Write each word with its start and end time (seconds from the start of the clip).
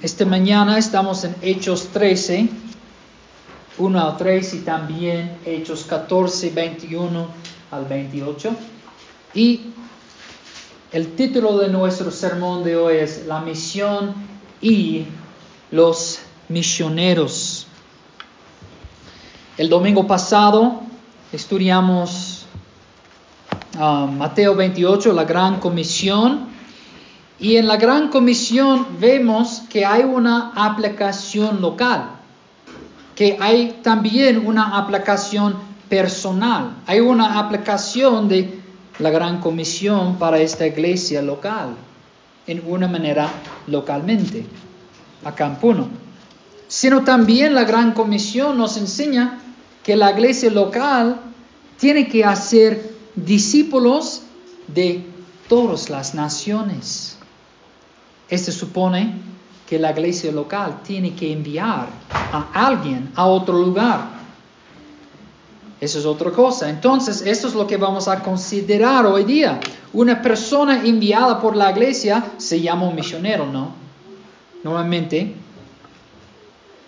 Esta 0.00 0.24
mañana 0.24 0.78
estamos 0.78 1.24
en 1.24 1.34
Hechos 1.42 1.88
13, 1.88 2.48
1 3.78 4.00
al 4.00 4.16
3 4.16 4.54
y 4.54 4.58
también 4.60 5.38
Hechos 5.44 5.82
14, 5.82 6.50
21 6.50 7.26
al 7.72 7.84
28. 7.86 8.54
Y 9.34 9.72
el 10.92 11.16
título 11.16 11.58
de 11.58 11.68
nuestro 11.68 12.12
sermón 12.12 12.62
de 12.62 12.76
hoy 12.76 12.98
es 12.98 13.26
La 13.26 13.40
misión 13.40 14.14
y 14.60 15.06
los 15.72 16.20
misioneros. 16.48 17.66
El 19.58 19.68
domingo 19.68 20.06
pasado 20.06 20.80
estudiamos 21.32 22.46
ah, 23.76 24.08
Mateo 24.08 24.54
28, 24.54 25.12
la 25.12 25.24
gran 25.24 25.58
comisión. 25.58 26.51
Y 27.42 27.56
en 27.56 27.66
la 27.66 27.76
gran 27.76 28.06
comisión 28.06 28.86
vemos 29.00 29.64
que 29.68 29.84
hay 29.84 30.04
una 30.04 30.52
aplicación 30.54 31.60
local, 31.60 32.10
que 33.16 33.36
hay 33.40 33.80
también 33.82 34.46
una 34.46 34.78
aplicación 34.78 35.56
personal, 35.88 36.76
hay 36.86 37.00
una 37.00 37.40
aplicación 37.40 38.28
de 38.28 38.60
la 39.00 39.10
gran 39.10 39.40
comisión 39.40 40.20
para 40.20 40.38
esta 40.38 40.68
iglesia 40.68 41.20
local, 41.20 41.74
en 42.46 42.62
una 42.64 42.86
manera 42.86 43.28
localmente, 43.66 44.46
acá 45.24 45.46
en 45.46 45.56
Puno. 45.56 45.88
Sino 46.68 47.02
también 47.02 47.56
la 47.56 47.64
gran 47.64 47.90
comisión 47.90 48.56
nos 48.56 48.76
enseña 48.76 49.40
que 49.82 49.96
la 49.96 50.12
iglesia 50.12 50.48
local 50.48 51.20
tiene 51.76 52.06
que 52.06 52.24
hacer 52.24 52.88
discípulos 53.16 54.22
de 54.68 55.04
todas 55.48 55.90
las 55.90 56.14
naciones. 56.14 57.11
Esto 58.32 58.50
supone 58.50 59.12
que 59.68 59.78
la 59.78 59.90
iglesia 59.90 60.32
local 60.32 60.80
tiene 60.82 61.14
que 61.14 61.30
enviar 61.30 61.86
a 62.10 62.48
alguien 62.66 63.12
a 63.14 63.26
otro 63.26 63.58
lugar. 63.58 64.08
Eso 65.78 65.98
es 65.98 66.06
otra 66.06 66.30
cosa. 66.30 66.70
Entonces, 66.70 67.20
esto 67.26 67.48
es 67.48 67.54
lo 67.54 67.66
que 67.66 67.76
vamos 67.76 68.08
a 68.08 68.22
considerar 68.22 69.04
hoy 69.04 69.24
día. 69.24 69.60
Una 69.92 70.22
persona 70.22 70.82
enviada 70.82 71.42
por 71.42 71.54
la 71.54 71.72
iglesia 71.72 72.32
se 72.38 72.58
llama 72.58 72.88
un 72.88 72.94
misionero, 72.94 73.44
¿no? 73.44 73.74
Normalmente 74.64 75.34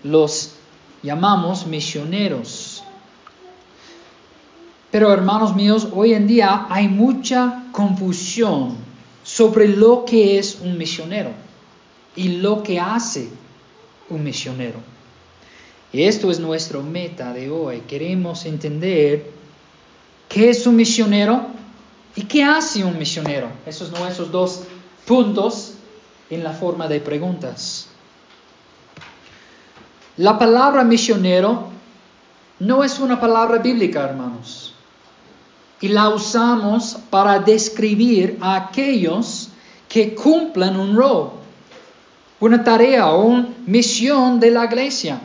los 0.03 0.53
llamamos 1.03 1.67
misioneros. 1.67 2.83
Pero 4.91 5.13
hermanos 5.13 5.55
míos, 5.55 5.89
hoy 5.93 6.15
en 6.15 6.27
día 6.27 6.69
hay 6.71 6.89
mucha 6.89 7.65
confusión 7.71 8.84
sobre 9.35 9.67
lo 9.67 10.05
que 10.05 10.39
es 10.39 10.61
un 10.61 10.79
misionero 10.79 11.31
y 12.15 12.37
lo 12.37 12.63
que 12.63 12.79
hace 12.79 13.29
un 14.09 14.23
misionero. 14.23 14.79
Y 15.93 16.05
esto 16.05 16.31
es 16.31 16.39
nuestra 16.39 16.79
meta 16.79 17.33
de 17.33 17.51
hoy. 17.51 17.81
Queremos 17.81 18.45
entender 18.45 19.29
qué 20.29 20.51
es 20.51 20.65
un 20.69 20.77
misionero 20.77 21.49
y 22.15 22.23
qué 22.23 22.45
hace 22.45 22.85
un 22.85 22.97
misionero. 22.97 23.49
Esos 23.67 23.89
son 23.89 23.99
nuestros 23.99 24.31
dos 24.31 24.63
puntos 25.05 25.75
en 26.31 26.45
la 26.45 26.53
forma 26.53 26.87
de 26.87 27.01
preguntas. 27.01 27.89
La 30.17 30.39
palabra 30.39 30.85
misionero 30.85 31.71
no 32.61 32.85
es 32.85 33.01
una 33.01 33.21
palabra 33.21 33.59
bíblica, 33.59 34.05
hermanos 34.05 34.64
y 35.81 35.89
la 35.89 36.09
usamos 36.09 36.99
para 37.11 37.39
describir 37.39 38.39
a 38.41 38.57
aquellos 38.57 39.51
que 39.89 40.15
cumplan 40.15 40.77
un 40.77 40.97
rol, 40.97 41.31
una 42.41 42.63
tarea 42.63 43.11
o 43.11 43.25
una 43.25 43.49
misión 43.67 44.41
de 44.41 44.51
la 44.51 44.65
iglesia. 44.65 45.21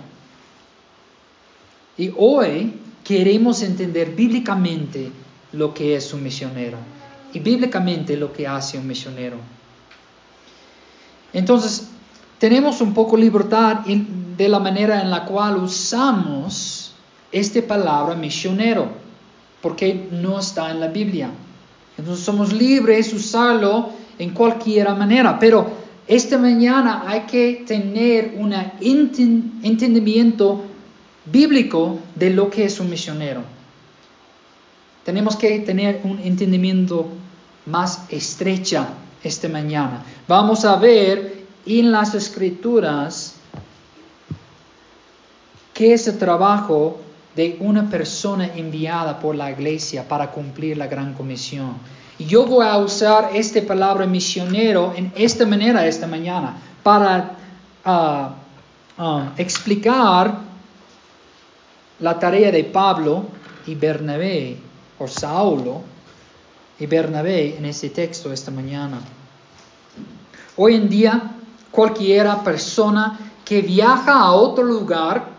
Y 1.98 2.12
hoy 2.16 2.74
queremos 3.04 3.62
entender 3.62 4.12
bíblicamente 4.12 5.12
lo 5.54 5.74
que 5.74 5.96
es 5.96 6.14
un 6.14 6.24
misionero 6.24 6.78
y 7.34 7.40
bíblicamente 7.40 8.16
lo 8.16 8.32
que 8.32 8.48
hace 8.48 8.78
un 8.78 8.88
misionero. 8.88 9.38
Entonces, 11.34 11.88
tenemos 12.38 12.82
un 12.82 12.94
poco 12.94 13.18
libertad 13.18 13.80
de 13.86 14.50
la 14.50 14.60
manera 14.60 15.02
en 15.02 15.12
la 15.12 15.26
cual 15.26 15.58
usamos 15.58 16.94
esta 17.32 17.62
palabra 17.62 18.16
misionero 18.16 18.99
porque 19.62 20.08
no 20.12 20.40
está 20.40 20.72
en 20.72 20.80
la 20.80 20.88
Biblia. 20.88 21.30
Entonces 21.98 22.24
somos 22.24 22.54
libres 22.54 23.12
de 23.12 23.18
usarlo 23.18 23.90
en 24.18 24.32
cualquier 24.32 24.90
manera, 24.96 25.38
pero 25.40 25.70
esta 26.08 26.38
mañana 26.38 27.04
hay 27.06 27.22
que 27.22 27.64
tener 27.68 28.36
un 28.38 28.54
entendimiento 29.62 30.64
bíblico 31.26 32.00
de 32.16 32.30
lo 32.32 32.50
que 32.50 32.66
es 32.66 32.80
un 32.80 32.90
misionero. 32.90 33.42
Tenemos 35.04 35.36
que 35.36 35.60
tener 35.60 36.02
un 36.04 36.20
entendimiento 36.20 37.08
más 37.66 38.04
estrecha 38.10 38.90
esta 39.24 39.48
mañana. 39.50 40.04
Vamos 40.28 40.66
a 40.66 40.76
ver 40.78 41.46
en 41.66 41.92
las 41.92 42.16
escrituras 42.16 43.36
qué 45.74 45.94
es 45.94 46.08
el 46.08 46.18
trabajo 46.18 47.00
de 47.36 47.58
una 47.60 47.90
persona 47.90 48.48
enviada 48.56 49.20
por 49.20 49.36
la 49.36 49.52
iglesia 49.52 50.08
para 50.08 50.32
cumplir 50.32 50.78
la 50.78 50.88
gran 50.88 51.14
comisión. 51.14 51.76
Y 52.18 52.26
yo 52.26 52.46
voy 52.46 52.66
a 52.66 52.78
usar 52.78 53.32
esta 53.34 53.62
palabra 53.62 54.06
misionero 54.06 54.94
en 54.96 55.12
esta 55.16 55.46
manera 55.46 55.86
esta 55.86 56.06
mañana 56.06 56.58
para 56.84 57.38
ah, 57.86 58.36
ah, 58.98 59.32
explicar 59.38 60.40
la 62.00 62.20
tarea 62.20 62.52
de 62.52 62.64
Pablo 62.64 63.26
y 63.68 63.76
Bernabé, 63.76 64.58
o 64.98 65.08
Saulo 65.08 65.82
y 66.80 66.86
Bernabé 66.86 67.58
en 67.58 67.66
este 67.66 67.90
texto 67.90 68.32
esta 68.32 68.52
mañana. 68.52 69.00
Hoy 70.58 70.76
en 70.76 70.90
día, 70.90 71.32
cualquiera 71.72 72.44
persona 72.44 73.18
que 73.46 73.62
viaja 73.62 74.20
a 74.20 74.32
otro 74.34 74.64
lugar 74.64 75.39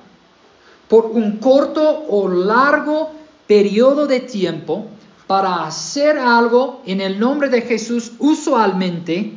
por 0.91 1.07
un 1.07 1.39
corto 1.39 2.05
o 2.09 2.27
largo 2.27 3.13
periodo 3.47 4.09
de 4.09 4.19
tiempo 4.19 4.89
para 5.29 5.65
hacer 5.65 6.19
algo 6.19 6.83
en 6.85 7.01
el 7.01 7.21
nombre 7.21 7.49
de 7.49 7.63
Jesús, 7.63 8.15
usualmente 8.19 9.35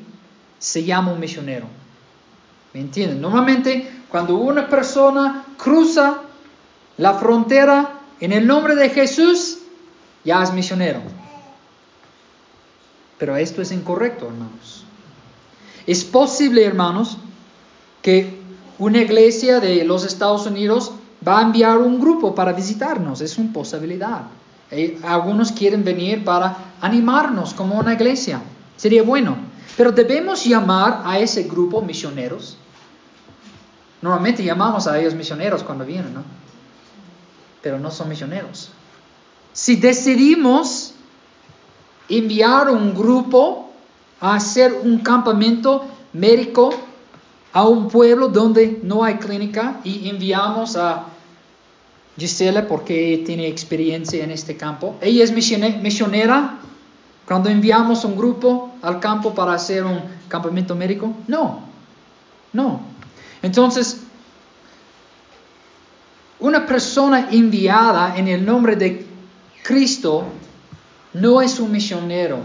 se 0.58 0.84
llama 0.84 1.14
un 1.14 1.20
misionero. 1.20 1.68
¿Me 2.74 2.80
entienden? 2.80 3.22
Normalmente 3.22 3.88
cuando 4.10 4.36
una 4.38 4.68
persona 4.68 5.46
cruza 5.56 6.22
la 6.98 7.14
frontera 7.14 8.00
en 8.20 8.32
el 8.32 8.48
nombre 8.48 8.76
de 8.76 8.90
Jesús, 8.90 9.60
ya 10.26 10.42
es 10.42 10.52
misionero. 10.54 11.02
Pero 13.20 13.36
esto 13.36 13.62
es 13.62 13.72
incorrecto, 13.72 14.26
hermanos. 14.26 14.86
Es 15.86 16.04
posible, 16.04 16.66
hermanos, 16.66 17.18
que 18.02 18.40
una 18.80 19.04
iglesia 19.04 19.60
de 19.60 19.84
los 19.84 20.04
Estados 20.04 20.48
Unidos 20.48 20.94
va 21.26 21.40
a 21.40 21.42
enviar 21.44 21.78
un 21.78 22.00
grupo 22.00 22.34
para 22.34 22.54
visitarnos, 22.54 23.22
es 23.22 23.38
una 23.38 23.54
posibilidad. 23.54 24.24
Eh, 24.72 25.00
algunos 25.04 25.52
quieren 25.52 25.84
venir 25.84 26.24
para 26.24 26.56
animarnos 26.82 27.54
como 27.54 27.78
una 27.78 27.94
iglesia, 27.94 28.42
sería 28.76 29.04
bueno. 29.04 29.36
Pero 29.78 29.92
debemos 29.92 30.46
llamar 30.46 31.02
a 31.06 31.18
ese 31.18 31.44
grupo 31.44 31.82
misioneros. 31.82 32.58
Normalmente 34.02 34.44
llamamos 34.44 34.86
a 34.88 35.00
ellos 35.00 35.16
misioneros 35.16 35.64
cuando 35.64 35.86
vienen, 35.86 36.14
¿no? 36.14 36.24
Pero 37.62 37.80
no 37.80 37.90
son 37.90 38.10
misioneros. 38.10 38.70
Si 39.54 39.78
decidimos 39.78 40.94
enviar 42.10 42.70
un 42.70 42.94
grupo 42.94 43.72
a 44.20 44.36
hacer 44.36 44.74
un 44.84 45.00
campamento 45.00 45.86
médico 46.12 46.72
a 47.54 47.68
un 47.68 47.88
pueblo 47.88 48.28
donde 48.28 48.80
no 48.84 49.04
hay 49.04 49.16
clínica 49.16 49.80
y 49.84 50.10
enviamos 50.10 50.76
a 50.76 51.06
Gisela 52.18 52.68
porque 52.68 53.24
tiene 53.26 53.48
experiencia 53.48 54.24
en 54.24 54.32
este 54.32 54.56
campo. 54.56 54.96
Ella 55.02 55.24
es 55.24 55.32
misionera 55.32 56.60
cuando 57.26 57.50
enviamos 57.50 58.06
un 58.06 58.16
grupo 58.16 58.76
al 58.82 59.00
campo 59.00 59.34
para 59.34 59.54
hacer 59.54 59.84
un 59.84 60.00
campamento 60.28 60.76
médico. 60.76 61.14
No, 61.28 61.62
no. 62.52 62.82
Entonces, 63.42 64.02
una 66.40 66.66
persona 66.66 67.30
enviada 67.32 68.18
en 68.18 68.28
el 68.28 68.46
nombre 68.46 68.76
de 68.76 69.06
Cristo 69.64 70.26
no 71.14 71.42
es 71.42 71.60
un 71.60 71.72
misionero 71.72 72.40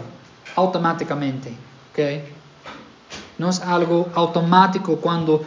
automáticamente. 0.55 1.53
¿okay? 1.93 2.25
No 3.39 3.51
es 3.51 3.61
algo 3.61 4.09
automático 4.15 4.97
cuando 4.97 5.45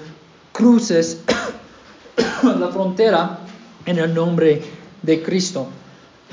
cruces 0.51 1.21
la 2.43 2.67
frontera 2.67 3.39
en 3.85 3.97
el 3.99 4.13
nombre 4.13 4.61
de 5.01 5.23
Cristo. 5.23 5.67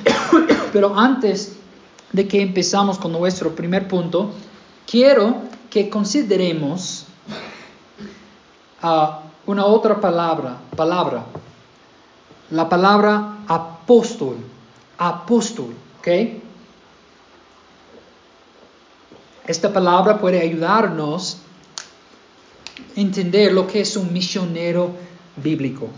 Pero 0.73 0.97
antes 0.99 1.57
de 2.13 2.27
que 2.29 2.41
empezamos 2.43 2.99
con 2.99 3.13
nuestro 3.13 3.55
primer 3.55 3.89
punto, 3.89 4.33
quiero 4.87 5.43
que 5.71 5.89
consideremos 5.89 7.07
ah, 8.83 9.23
una 9.47 9.65
otra 9.67 10.01
palabra, 10.01 10.59
palabra, 10.77 11.25
la 12.51 12.69
palabra 12.69 13.39
apóstol, 13.47 14.37
apóstol, 14.97 15.75
¿ok? 15.99 16.09
Esta 19.47 19.73
palabra 19.73 20.19
puede 20.19 20.41
ayudarnos 20.41 21.39
a 22.97 23.01
entender 23.01 23.53
lo 23.53 23.67
que 23.67 23.81
es 23.81 23.97
un 23.97 24.13
misionero 24.13 24.91
bíblico 25.37 25.89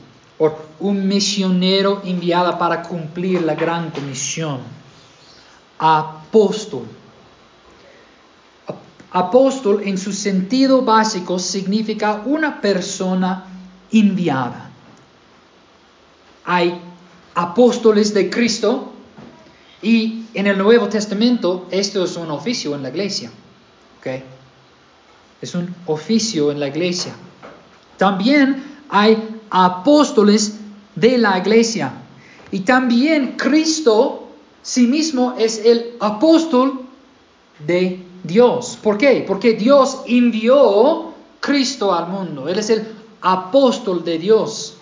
un 0.79 1.07
misionero 1.07 2.01
enviado 2.05 2.59
para 2.59 2.83
cumplir 2.83 3.43
la 3.43 3.55
gran 3.55 3.91
comisión. 3.91 4.61
Apóstol. 5.79 6.87
Apóstol 9.13 9.83
en 9.85 9.99
su 9.99 10.13
sentido 10.13 10.83
básico 10.83 11.39
significa 11.39 12.23
una 12.25 12.61
persona 12.61 13.45
enviada. 13.93 14.71
Hay 16.45 16.81
apóstoles 17.35 18.15
de 18.15 18.31
Cristo 18.31 18.93
y 19.83 20.27
en 20.33 20.47
el 20.47 20.57
Nuevo 20.57 20.89
Testamento 20.89 21.67
esto 21.71 22.05
es 22.05 22.17
un 22.17 22.31
oficio 22.31 22.75
en 22.75 22.83
la 22.83 22.89
iglesia. 22.89 23.31
Es 25.43 25.55
un 25.55 25.75
oficio 25.87 26.51
en 26.51 26.61
la 26.61 26.69
iglesia. 26.69 27.13
También 27.99 28.63
hay 28.89 29.40
apóstoles 29.51 30.55
de 30.95 31.19
la 31.19 31.39
iglesia. 31.39 31.93
Y 32.51 32.61
también 32.61 33.35
Cristo 33.37 34.29
sí 34.63 34.87
mismo 34.87 35.35
es 35.39 35.65
el 35.65 35.97
apóstol 36.01 36.81
de 37.67 38.05
Dios. 38.23 38.79
¿Por 38.83 38.99
qué? 38.99 39.25
Porque 39.27 39.55
Dios 39.55 40.03
envió 40.07 41.13
Cristo 41.41 41.95
al 41.95 42.09
mundo. 42.09 42.49
Él 42.49 42.59
es 42.59 42.71
el 42.71 42.87
apóstol 43.21 44.05
de 44.05 44.19
Dios. 44.19 44.77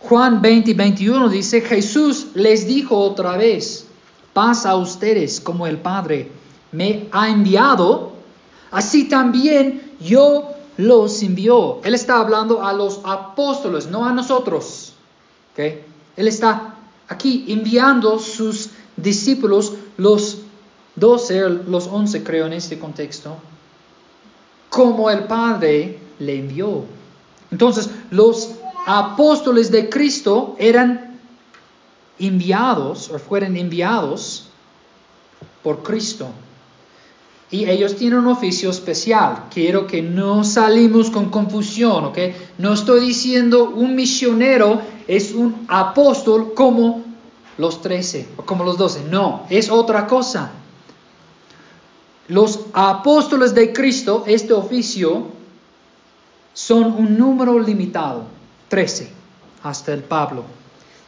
Juan 0.00 0.40
20 0.40 0.70
y 0.70 0.74
21 0.74 1.28
dice, 1.28 1.60
Jesús 1.60 2.28
les 2.34 2.66
dijo 2.66 2.96
otra 2.96 3.36
vez, 3.36 3.86
paz 4.32 4.64
a 4.64 4.76
ustedes 4.76 5.40
como 5.40 5.66
el 5.66 5.78
Padre 5.78 6.30
me 6.70 7.08
ha 7.10 7.28
enviado, 7.28 8.12
así 8.70 9.08
también 9.08 9.94
yo 10.00 10.50
los 10.78 11.22
envió. 11.22 11.80
Él 11.84 11.92
está 11.92 12.18
hablando 12.20 12.64
a 12.64 12.72
los 12.72 13.00
apóstoles, 13.04 13.88
no 13.88 14.06
a 14.06 14.12
nosotros. 14.12 14.94
Él 15.56 16.28
está 16.28 16.76
aquí 17.08 17.44
enviando 17.48 18.18
sus 18.20 18.70
discípulos, 18.96 19.74
los 19.96 20.38
doce, 20.94 21.48
los 21.48 21.88
once 21.88 22.22
creo 22.22 22.46
en 22.46 22.52
este 22.52 22.78
contexto, 22.78 23.36
como 24.70 25.10
el 25.10 25.24
Padre 25.24 25.98
le 26.20 26.38
envió. 26.38 26.84
Entonces, 27.50 27.90
los 28.10 28.52
apóstoles 28.86 29.72
de 29.72 29.88
Cristo 29.88 30.54
eran 30.60 31.18
enviados 32.20 33.10
o 33.10 33.18
fueron 33.18 33.56
enviados 33.56 34.46
por 35.64 35.82
Cristo. 35.82 36.28
Y 37.50 37.68
ellos 37.68 37.96
tienen 37.96 38.20
un 38.20 38.26
oficio 38.26 38.70
especial. 38.70 39.44
Quiero 39.52 39.86
que 39.86 40.02
no 40.02 40.44
salimos 40.44 41.10
con 41.10 41.30
confusión, 41.30 42.04
¿ok? 42.04 42.18
No 42.58 42.74
estoy 42.74 43.00
diciendo 43.00 43.70
un 43.70 43.94
misionero 43.94 44.82
es 45.08 45.32
un 45.32 45.64
apóstol 45.68 46.52
como 46.54 47.02
los 47.56 47.80
trece 47.80 48.28
o 48.36 48.42
como 48.42 48.62
los 48.62 48.76
doce. 48.76 49.02
No, 49.10 49.46
es 49.48 49.70
otra 49.70 50.06
cosa. 50.06 50.52
Los 52.28 52.66
apóstoles 52.74 53.54
de 53.54 53.72
Cristo, 53.72 54.24
este 54.26 54.52
oficio, 54.52 55.28
son 56.52 56.92
un 56.92 57.16
número 57.16 57.58
limitado, 57.58 58.24
trece, 58.68 59.10
hasta 59.62 59.94
el 59.94 60.02
Pablo. 60.02 60.44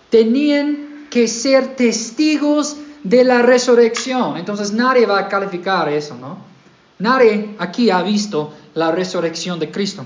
Tenían 0.09 1.07
que 1.11 1.29
ser 1.29 1.77
testigos 1.77 2.79
de 3.03 3.25
la 3.25 3.43
resurrección. 3.43 4.37
Entonces 4.37 4.73
nadie 4.73 5.07
va 5.07 5.19
a 5.19 5.29
calificar 5.29 5.89
eso, 5.89 6.15
¿no? 6.15 6.39
Nadie 6.99 7.57
aquí 7.59 7.91
ha 7.91 8.03
visto 8.03 8.53
la 8.75 8.91
resurrección 8.91 9.59
de 9.59 9.71
Cristo. 9.71 10.05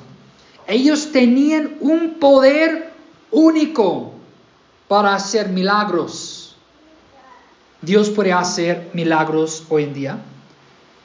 Ellos 0.66 1.10
tenían 1.12 1.76
un 1.80 2.14
poder 2.14 2.92
único 3.30 4.12
para 4.88 5.14
hacer 5.14 5.48
milagros. 5.48 6.56
Dios 7.82 8.10
puede 8.10 8.32
hacer 8.32 8.90
milagros 8.94 9.64
hoy 9.68 9.84
en 9.84 9.94
día, 9.94 10.18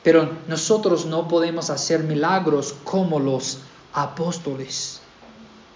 pero 0.04 0.30
nosotros 0.48 1.06
no 1.06 1.28
podemos 1.28 1.70
hacer 1.70 2.04
milagros 2.04 2.76
como 2.84 3.20
los 3.20 3.60
apóstoles. 3.94 5.02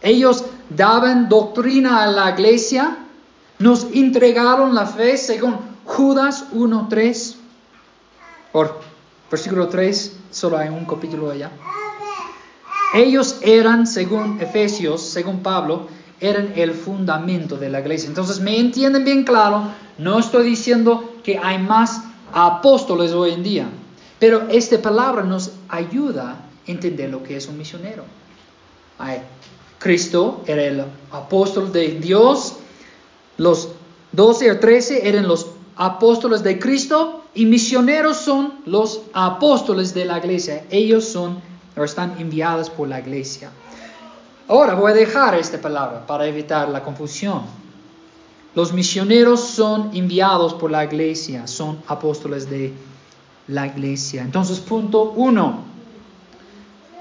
Ellos 0.02 0.46
daban 0.70 1.28
doctrina 1.28 2.04
a 2.04 2.08
la 2.08 2.30
iglesia, 2.30 2.98
nos 3.60 3.86
entregaron 3.94 4.76
la 4.76 4.86
fe 4.86 5.18
según 5.18 5.73
Judas 5.86 6.46
1.3, 6.54 7.36
por 8.52 8.80
versículo 9.30 9.68
3, 9.68 10.18
solo 10.32 10.58
hay 10.58 10.70
un 10.70 10.86
capítulo 10.86 11.32
allá. 11.32 11.52
Ellos 12.94 13.38
eran, 13.42 13.88
según 13.88 14.40
Efesios, 14.40 15.02
según 15.02 15.42
Pablo, 15.42 15.88
eran 16.20 16.54
el 16.56 16.74
fundamento 16.74 17.58
de 17.58 17.70
la 17.70 17.80
iglesia. 17.80 18.08
Entonces, 18.08 18.40
me 18.40 18.58
entienden 18.60 19.04
bien 19.04 19.24
claro, 19.24 19.64
no 19.98 20.20
estoy 20.20 20.46
diciendo 20.46 21.16
que 21.24 21.38
hay 21.38 21.58
más 21.58 22.02
apóstoles 22.32 23.12
hoy 23.12 23.32
en 23.32 23.44
día, 23.44 23.68
pero 24.20 24.48
esta 24.50 24.82
palabra 24.82 25.24
nos 25.24 25.52
ayuda 25.70 26.32
a 26.32 26.38
entender 26.66 27.10
lo 27.10 27.24
que 27.24 27.36
es 27.36 27.48
un 27.48 27.58
misionero. 27.58 28.04
Cristo 29.80 30.44
era 30.48 30.64
el 30.64 30.84
apóstol 31.12 31.72
de 31.74 32.00
Dios, 32.00 32.56
los 33.38 33.70
12 34.14 34.52
o 34.52 34.60
13 34.60 35.10
eran 35.10 35.28
los 35.28 35.48
apóstoles 35.76 36.44
de 36.44 36.60
Cristo 36.60 37.24
y 37.34 37.46
misioneros 37.46 38.18
son 38.18 38.54
los 38.66 39.02
apóstoles 39.14 39.94
de 39.94 40.06
la 40.06 40.20
iglesia. 40.20 40.66
Ellos 40.70 41.06
son 41.06 41.42
o 41.76 41.84
están 41.84 42.16
enviados 42.20 42.70
por 42.70 42.88
la 42.88 43.00
iglesia. 43.00 43.50
Ahora 44.48 44.76
voy 44.76 44.92
a 44.92 44.96
dejar 44.96 45.36
esta 45.36 45.60
palabra 45.60 46.06
para 46.06 46.28
evitar 46.28 46.70
la 46.70 46.84
confusión. 46.84 47.42
Los 48.56 48.72
misioneros 48.72 49.40
son 49.42 49.90
enviados 49.94 50.54
por 50.54 50.70
la 50.70 50.84
iglesia, 50.84 51.48
son 51.48 51.80
apóstoles 51.88 52.50
de 52.50 52.72
la 53.48 53.66
iglesia. 53.66 54.22
Entonces, 54.22 54.60
punto 54.60 55.14
uno. 55.16 55.64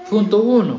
Punto 0.09 0.41
uno. 0.41 0.77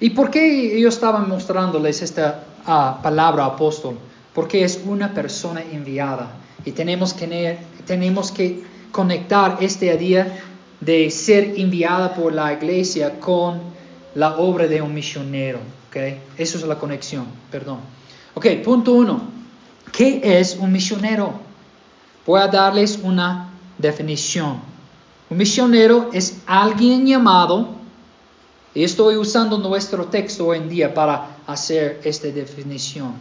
¿Y 0.00 0.10
por 0.10 0.30
qué 0.30 0.80
yo 0.80 0.88
estaba 0.88 1.20
mostrándoles 1.20 2.02
esta 2.02 2.44
ah, 2.66 2.98
palabra 3.02 3.44
apóstol? 3.44 3.96
Porque 4.34 4.64
es 4.64 4.80
una 4.84 5.12
persona 5.14 5.62
enviada. 5.62 6.39
Y 6.64 6.72
tenemos 6.72 7.14
que, 7.14 7.58
tenemos 7.86 8.32
que 8.32 8.62
conectar 8.92 9.58
este 9.60 9.96
día 9.96 10.40
de 10.80 11.10
ser 11.10 11.54
enviada 11.56 12.14
por 12.14 12.32
la 12.32 12.52
iglesia 12.52 13.18
con 13.20 13.60
la 14.14 14.36
obra 14.36 14.66
de 14.66 14.82
un 14.82 14.92
misionero. 14.92 15.58
¿okay? 15.88 16.20
Eso 16.36 16.58
es 16.58 16.64
la 16.64 16.78
conexión, 16.78 17.26
perdón. 17.50 17.80
Ok, 18.34 18.46
punto 18.64 18.92
uno. 18.92 19.22
¿Qué 19.92 20.20
es 20.22 20.56
un 20.56 20.70
misionero? 20.72 21.32
Voy 22.26 22.40
a 22.40 22.46
darles 22.46 22.98
una 23.02 23.50
definición. 23.78 24.60
Un 25.28 25.36
misionero 25.36 26.10
es 26.12 26.38
alguien 26.46 27.06
llamado, 27.06 27.80
y 28.72 28.84
estoy 28.84 29.16
usando 29.16 29.58
nuestro 29.58 30.06
texto 30.06 30.46
hoy 30.46 30.58
en 30.58 30.68
día 30.68 30.94
para 30.94 31.38
hacer 31.46 32.00
esta 32.04 32.28
definición. 32.28 33.14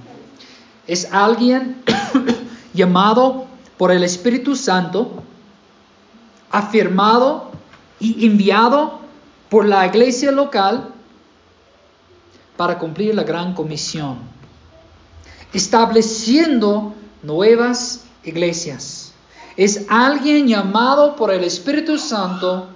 Es 0.85 1.11
alguien 1.11 1.77
llamado 2.73 3.45
por 3.77 3.91
el 3.91 4.03
Espíritu 4.03 4.55
Santo, 4.55 5.23
afirmado 6.51 7.51
y 7.99 8.25
enviado 8.25 8.99
por 9.49 9.65
la 9.65 9.85
iglesia 9.85 10.31
local 10.31 10.89
para 12.57 12.77
cumplir 12.77 13.15
la 13.15 13.23
gran 13.23 13.53
comisión, 13.53 14.19
estableciendo 15.53 16.93
nuevas 17.23 18.05
iglesias. 18.23 19.13
Es 19.55 19.85
alguien 19.89 20.47
llamado 20.47 21.15
por 21.15 21.31
el 21.31 21.43
Espíritu 21.43 21.97
Santo, 21.97 22.67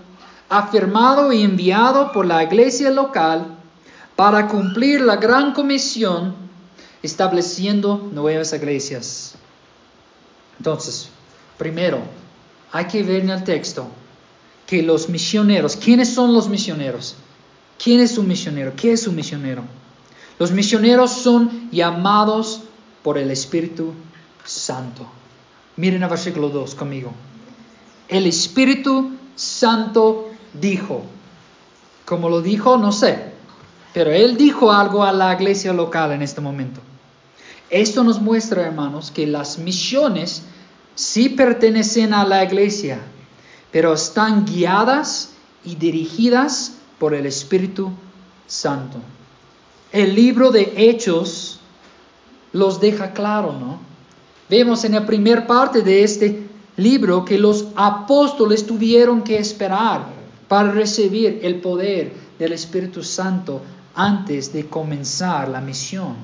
afirmado 0.50 1.32
y 1.32 1.44
enviado 1.44 2.12
por 2.12 2.26
la 2.26 2.44
iglesia 2.44 2.92
local 2.92 3.46
para 4.16 4.48
cumplir 4.48 5.02
la 5.02 5.16
gran 5.16 5.54
comisión, 5.54 6.36
estableciendo 7.02 8.10
nuevas 8.12 8.54
iglesias. 8.54 9.33
Entonces, 10.58 11.10
primero, 11.58 12.00
hay 12.72 12.86
que 12.86 13.04
ver 13.04 13.22
en 13.22 13.30
el 13.30 13.44
texto 13.44 13.88
que 14.66 14.82
los 14.82 15.10
misioneros, 15.10 15.76
¿quiénes 15.76 16.14
son 16.14 16.34
los 16.34 16.50
misioneros? 16.50 17.16
¿Quién 17.82 18.00
es 18.00 18.18
un 18.18 18.28
misionero? 18.28 18.74
¿Qué 18.76 18.94
es 18.94 19.08
un 19.08 19.16
misionero? 19.16 19.64
Los 20.40 20.52
misioneros 20.52 21.12
son 21.12 21.70
llamados 21.72 22.62
por 23.04 23.18
el 23.18 23.30
Espíritu 23.32 23.94
Santo. 24.44 25.06
Miren 25.76 26.04
el 26.04 26.10
versículo 26.10 26.50
2 26.50 26.76
conmigo. 26.76 27.12
El 28.08 28.26
Espíritu 28.26 29.12
Santo 29.36 30.30
dijo. 30.54 31.04
¿Cómo 32.06 32.30
lo 32.30 32.42
dijo? 32.42 32.78
No 32.78 32.92
sé. 32.92 33.32
Pero 33.94 34.12
él 34.12 34.38
dijo 34.38 34.72
algo 34.72 35.04
a 35.04 35.12
la 35.12 35.34
iglesia 35.34 35.74
local 35.74 36.12
en 36.12 36.22
este 36.22 36.42
momento. 36.42 36.82
Esto 37.70 38.04
nos 38.04 38.22
muestra, 38.22 38.64
hermanos, 38.64 39.12
que 39.12 39.26
las 39.26 39.58
misiones 39.58 40.44
sí 40.96 41.30
pertenecen 41.30 42.14
a 42.14 42.26
la 42.26 42.44
iglesia, 42.44 43.00
pero 43.72 43.94
están 43.94 44.46
guiadas 44.46 45.32
y 45.64 45.76
dirigidas 45.76 46.74
por 47.00 47.14
el 47.14 47.26
Espíritu 47.26 47.92
Santo. 48.48 48.98
El 49.92 50.16
libro 50.16 50.52
de 50.52 50.74
Hechos 50.76 51.60
los 52.52 52.80
deja 52.80 53.14
claro, 53.14 53.54
¿no? 53.54 53.80
Vemos 54.50 54.84
en 54.84 54.94
la 54.94 55.06
primera 55.06 55.48
parte 55.48 55.82
de 55.82 56.04
este 56.04 56.48
libro 56.78 57.26
que 57.26 57.38
los 57.38 57.68
apóstoles 57.76 58.66
tuvieron 58.66 59.24
que 59.24 59.38
esperar 59.38 60.06
para 60.48 60.72
recibir 60.72 61.40
el 61.44 61.62
poder 61.62 62.14
del 62.38 62.54
Espíritu 62.54 63.04
Santo 63.04 63.62
antes 63.96 64.52
de 64.54 64.68
comenzar 64.68 65.50
la 65.50 65.62
misión. 65.62 66.16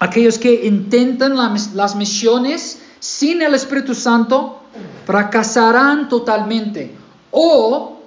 Aquellos 0.00 0.38
que 0.38 0.66
intentan 0.66 1.36
las 1.36 1.96
misiones 1.96 2.80
sin 3.00 3.42
el 3.42 3.54
Espíritu 3.54 3.94
Santo 3.94 4.60
fracasarán 5.06 6.08
totalmente 6.08 6.94
o 7.30 8.00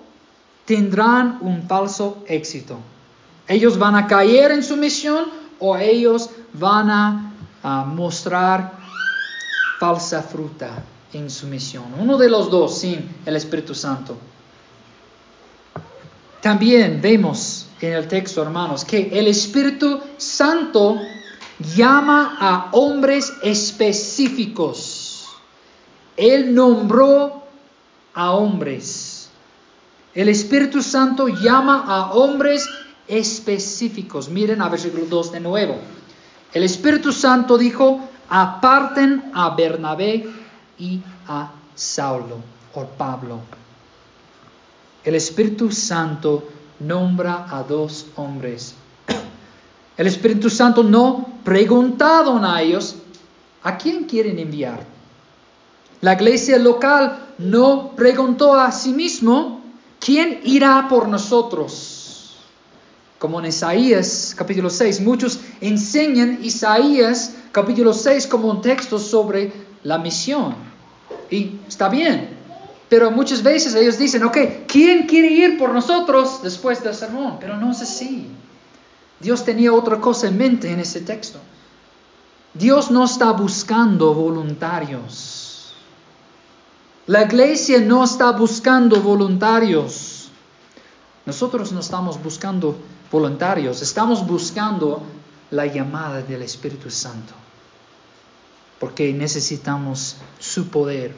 tendrán 0.66 1.40
un 1.42 1.64
falso 1.68 2.24
éxito. 2.28 2.78
Ellos 3.48 3.78
van 3.78 3.96
a 3.96 4.08
caer 4.08 4.52
en 4.52 4.64
su 4.64 4.78
misión 4.78 5.26
o 5.60 5.76
ellos 5.78 6.30
van 6.54 6.90
a, 6.90 7.28
mostrar 7.86 8.74
falsa 9.80 10.24
fruta 10.24 10.84
en 11.14 11.30
su 11.30 11.46
misión. 11.46 11.84
Uno 12.00 12.18
de 12.18 12.28
los 12.28 12.50
dos 12.50 12.80
sin 12.80 13.08
el 13.24 13.36
Espíritu 13.36 13.76
Santo. 13.76 14.18
También 16.42 17.00
vemos 17.00 17.68
en 17.80 17.94
el 17.94 18.08
texto, 18.08 18.42
hermanos, 18.42 18.84
que 18.84 19.12
el 19.14 19.28
Espíritu 19.28 20.00
Santo 20.18 21.00
llama 21.62 22.38
a 22.40 22.70
hombres 22.72 23.34
específicos. 23.42 25.28
Él 26.18 26.54
nombró 26.54 27.44
a 28.14 28.32
hombres. 28.32 29.30
El 30.14 30.30
Espíritu 30.30 30.82
Santo 30.82 31.28
llama 31.28 31.86
a 31.88 32.12
hombres 32.14 32.68
específicos. 33.08 34.30
Miren 34.30 34.62
a 34.62 34.70
versículo 34.70 35.06
2 35.06 35.32
de 35.32 35.40
nuevo. 35.40 35.80
El 36.54 36.64
Espíritu 36.64 37.14
Santo 37.14 37.58
dijo, 37.58 38.02
aparten 38.30 39.32
a 39.34 39.56
Bernabé 39.56 40.30
y 40.78 41.02
a 41.28 41.52
Saulo 41.76 42.38
o 42.74 42.86
Pablo. 42.86 43.40
El 45.04 45.16
Espíritu 45.16 45.72
Santo 45.72 46.48
nombra 46.80 47.48
a 47.50 47.64
dos 47.64 48.08
hombres 48.16 48.76
el 50.02 50.08
Espíritu 50.08 50.50
Santo 50.50 50.82
no 50.82 51.28
preguntaron 51.44 52.44
a 52.44 52.60
ellos 52.60 52.96
a 53.62 53.78
quién 53.78 54.06
quieren 54.06 54.40
enviar. 54.40 54.84
La 56.02 56.14
iglesia 56.14 56.58
local 56.58 57.34
no 57.38 57.92
preguntó 57.96 58.56
a 58.56 58.72
sí 58.72 58.94
mismo 58.94 59.62
quién 60.00 60.42
irá 60.44 60.88
por 60.90 61.08
nosotros. 61.08 62.36
Como 63.20 63.40
en 63.42 63.46
Isaías 63.46 64.34
capítulo 64.36 64.72
6, 64.72 65.02
muchos 65.02 65.40
enseñan 65.62 66.40
Isaías 66.42 67.36
capítulo 67.52 67.94
6 67.94 68.26
como 68.26 68.50
un 68.50 68.60
texto 68.60 68.98
sobre 68.98 69.54
la 69.84 70.00
misión. 70.00 70.56
Y 71.30 71.60
está 71.68 71.90
bien, 71.90 72.28
pero 72.90 73.12
muchas 73.12 73.44
veces 73.44 73.76
ellos 73.76 74.00
dicen, 74.00 74.24
ok, 74.24 74.66
¿quién 74.66 75.06
quiere 75.06 75.28
ir 75.28 75.60
por 75.60 75.72
nosotros 75.72 76.42
después 76.42 76.84
del 76.84 76.96
sermón? 76.96 77.38
Pero 77.40 77.56
no 77.58 77.70
es 77.70 77.84
así. 77.84 78.32
Dios 79.22 79.46
tenía 79.46 79.72
otra 79.72 80.00
cosa 80.00 80.28
en 80.28 80.38
mente 80.38 80.72
en 80.72 80.80
ese 80.80 81.02
texto. 81.02 81.40
Dios 82.54 82.92
no 82.92 83.06
está 83.06 83.32
buscando 83.32 84.14
voluntarios. 84.14 85.74
La 87.08 87.24
iglesia 87.24 87.80
no 87.82 88.04
está 88.04 88.32
buscando 88.32 89.02
voluntarios. 89.02 90.30
Nosotros 91.26 91.72
no 91.72 91.80
estamos 91.80 92.22
buscando 92.22 92.76
voluntarios, 93.12 93.82
estamos 93.82 94.26
buscando 94.26 95.04
la 95.52 95.66
llamada 95.66 96.22
del 96.22 96.42
Espíritu 96.42 96.90
Santo. 96.90 97.34
Porque 98.80 99.14
necesitamos 99.14 100.16
su 100.40 100.70
poder. 100.70 101.14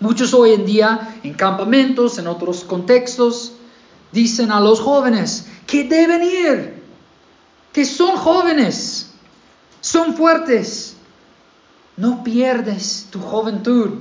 Muchos 0.00 0.34
hoy 0.34 0.52
en 0.52 0.66
día, 0.66 1.20
en 1.22 1.34
campamentos, 1.34 2.18
en 2.18 2.26
otros 2.26 2.64
contextos, 2.64 3.52
dicen 4.12 4.50
a 4.52 4.60
los 4.60 4.80
jóvenes 4.80 5.46
que 5.66 5.84
deben 5.84 6.22
ir 6.22 6.81
que 7.72 7.84
son 7.84 8.16
jóvenes, 8.16 9.10
son 9.80 10.14
fuertes. 10.14 10.96
No 11.96 12.24
pierdes 12.24 13.06
tu 13.10 13.20
juventud. 13.20 14.00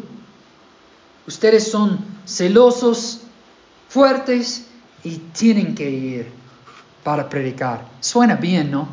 Ustedes 1.27 1.69
son 1.69 1.99
celosos, 2.25 3.21
fuertes 3.89 4.65
y 5.03 5.17
tienen 5.17 5.75
que 5.75 5.89
ir 5.89 6.31
para 7.03 7.29
predicar. 7.29 7.85
Suena 7.99 8.35
bien, 8.35 8.71
¿no? 8.71 8.87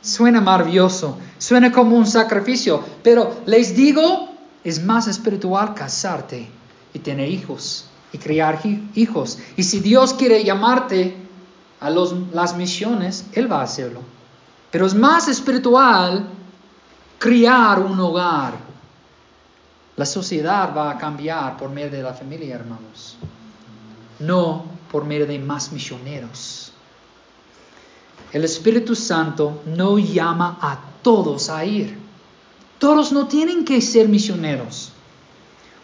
Suena 0.00 0.40
maravilloso, 0.40 1.18
suena 1.38 1.72
como 1.72 1.96
un 1.96 2.06
sacrificio, 2.06 2.84
pero 3.02 3.40
les 3.46 3.74
digo, 3.74 4.28
es 4.62 4.82
más 4.82 5.08
espiritual 5.08 5.74
casarte 5.74 6.48
y 6.94 6.98
tener 7.00 7.28
hijos 7.28 7.86
y 8.12 8.18
criar 8.18 8.60
hijos. 8.94 9.38
Y 9.56 9.64
si 9.64 9.80
Dios 9.80 10.14
quiere 10.14 10.44
llamarte, 10.44 11.27
a 11.80 11.90
las 11.90 12.56
misiones, 12.56 13.26
Él 13.32 13.50
va 13.50 13.60
a 13.60 13.64
hacerlo. 13.64 14.00
Pero 14.70 14.86
es 14.86 14.94
más 14.94 15.28
espiritual 15.28 16.26
criar 17.18 17.80
un 17.80 17.98
hogar. 17.98 18.54
La 19.96 20.06
sociedad 20.06 20.74
va 20.76 20.90
a 20.90 20.98
cambiar 20.98 21.56
por 21.56 21.70
medio 21.70 21.90
de 21.90 22.02
la 22.02 22.14
familia, 22.14 22.56
hermanos. 22.56 23.16
No 24.20 24.64
por 24.90 25.04
medio 25.04 25.26
de 25.26 25.38
más 25.38 25.72
misioneros. 25.72 26.72
El 28.32 28.44
Espíritu 28.44 28.94
Santo 28.94 29.62
no 29.66 29.98
llama 29.98 30.58
a 30.60 30.78
todos 31.02 31.48
a 31.48 31.64
ir. 31.64 31.98
Todos 32.78 33.12
no 33.12 33.26
tienen 33.26 33.64
que 33.64 33.80
ser 33.80 34.08
misioneros. 34.08 34.92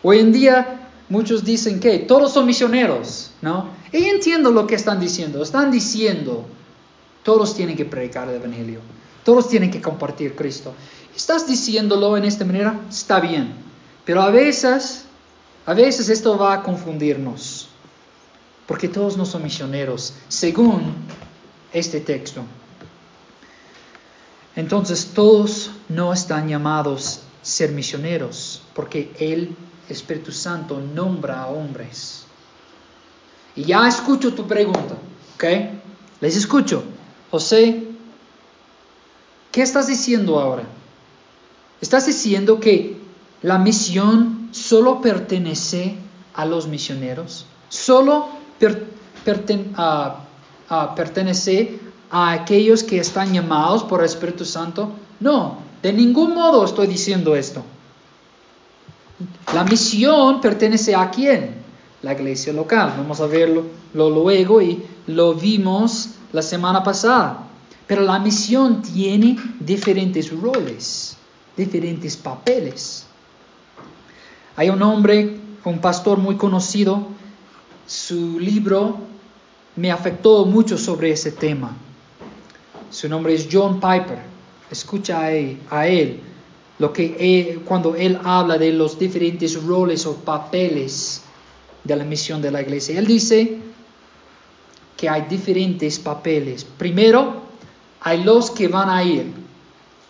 Hoy 0.03 0.19
en 0.19 0.33
día 0.33 0.91
muchos 1.09 1.45
dicen 1.45 1.81
que 1.81 2.01
todos 2.01 2.33
son 2.33 2.47
misioneros, 2.47 3.31
¿no? 3.41 3.69
Y 3.95 4.07
entiendo 4.07 4.51
lo 4.51 4.67
que 4.67 4.75
están 4.75 4.99
diciendo. 4.99 5.41
Están 5.41 5.71
diciendo, 5.71 6.45
todos 7.23 7.55
tienen 7.55 7.77
que 7.77 7.85
predicar 7.85 8.29
el 8.29 8.35
Evangelio. 8.35 8.81
Todos 9.25 9.49
tienen 9.49 9.71
que 9.71 9.81
compartir 9.81 10.35
Cristo. 10.35 10.75
¿Estás 11.15 11.47
diciéndolo 11.47 12.17
en 12.17 12.25
esta 12.25 12.45
manera? 12.45 12.81
Está 12.91 13.21
bien. 13.21 13.55
Pero 14.05 14.21
a 14.21 14.31
veces, 14.31 15.05
a 15.65 15.75
veces 15.75 16.09
esto 16.09 16.37
va 16.37 16.55
a 16.55 16.63
confundirnos. 16.65 17.69
Porque 18.67 18.89
todos 18.89 19.17
no 19.17 19.25
son 19.25 19.45
misioneros, 19.45 20.15
según 20.27 20.93
este 21.73 22.01
texto. 22.01 22.43
Entonces 24.57 25.13
todos 25.15 25.71
no 25.89 26.13
están 26.13 26.49
llamados 26.49 27.21
a 27.43 27.45
ser 27.47 27.71
misioneros, 27.71 28.61
porque 28.75 29.13
el 29.21 29.55
Espíritu 29.89 30.33
Santo 30.33 30.81
nombra 30.81 31.43
a 31.43 31.47
hombres. 31.47 32.24
Y 33.57 33.65
ya 33.65 33.87
escucho 33.87 34.35
tu 34.35 34.47
pregunta, 34.47 34.97
¿ok? 35.37 35.45
Les 36.21 36.37
escucho. 36.37 36.83
José, 37.31 37.85
¿qué 39.53 39.63
estás 39.63 39.87
diciendo 39.87 40.41
ahora? 40.41 40.65
¿Estás 41.81 42.07
diciendo 42.07 42.61
que 42.61 43.01
la 43.43 43.59
misión 43.59 44.49
solo 44.53 45.01
pertenece 45.01 45.97
a 46.35 46.45
los 46.47 46.67
misioneros? 46.67 47.47
¿Solo 47.69 48.29
pertenece 49.25 49.71
a 52.11 52.31
aquellos 52.31 52.83
que 52.85 52.99
están 52.99 53.33
llamados 53.33 53.85
por 53.85 54.01
el 54.01 54.07
Espíritu 54.07 54.45
Santo? 54.45 54.93
No, 55.21 55.59
de 55.83 55.93
ningún 55.93 56.35
modo 56.35 56.65
estoy 56.65 56.87
diciendo 56.87 57.37
esto. 57.37 57.63
La 59.53 59.65
misión 59.65 60.41
pertenece 60.41 60.95
a 60.95 61.11
quién? 61.11 61.64
La 62.05 62.13
iglesia 62.13 62.53
local. 62.53 62.95
Vamos 62.99 63.21
a 63.21 63.27
verlo 63.27 63.65
luego 63.95 64.61
y 64.61 64.83
lo 65.07 65.35
vimos 65.35 66.11
la 66.33 66.43
semana 66.43 66.83
pasada. 66.83 67.49
Pero 67.87 68.03
la 68.03 68.19
misión 68.19 68.83
tiene 68.83 69.37
diferentes 69.59 70.31
roles, 70.31 71.17
diferentes 71.57 72.17
papeles. 72.17 73.07
Hay 74.57 74.69
un 74.69 74.83
hombre, 74.83 75.39
un 75.65 75.79
pastor 75.81 76.19
muy 76.19 76.37
conocido, 76.37 77.07
su 77.87 78.39
libro 78.39 78.99
me 79.77 79.91
afectó 79.91 80.45
mucho 80.45 80.79
sobre 80.79 81.11
ese 81.11 81.33
tema. 81.33 81.77
Su 82.91 83.09
nombre 83.09 83.35
es 83.35 83.49
John 83.51 83.81
Piper. 83.81 84.19
Escucha 84.71 85.21
a 85.21 85.33
él, 85.33 85.59
él 85.71 86.21
lo 86.79 86.93
que 86.93 87.61
cuando 87.65 87.95
él 87.95 88.19
habla 88.25 88.59
de 88.59 88.73
los 88.73 88.99
diferentes 88.99 89.63
roles 89.63 90.07
o 90.07 90.17
papeles 90.17 91.24
de 91.85 91.97
la 91.97 92.05
misión 92.05 92.43
de 92.43 92.51
la 92.51 92.63
iglesia. 92.63 92.99
Él 92.99 93.07
dice, 93.07 93.61
que 94.97 95.09
hay 95.09 95.23
diferentes 95.23 95.99
papeles. 95.99 96.65
Primero, 96.65 97.43
hay 98.01 98.23
los 98.23 98.51
que 98.51 98.69
van 98.69 98.91
a 98.91 99.03
ir. 99.03 99.33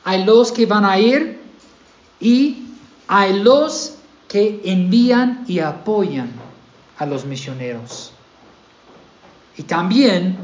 Hay 0.05 0.25
los 0.25 0.53
que 0.53 0.67
van 0.67 0.85
a 0.85 0.99
ir 0.99 1.41
y 2.21 2.67
hay 3.09 3.41
los 3.41 3.97
que 4.29 4.61
envían 4.65 5.45
y 5.49 5.61
apoyan 5.61 6.31
a 6.99 7.07
los 7.07 7.25
misioneros. 7.25 8.13
Y 9.57 9.63
también 9.63 10.37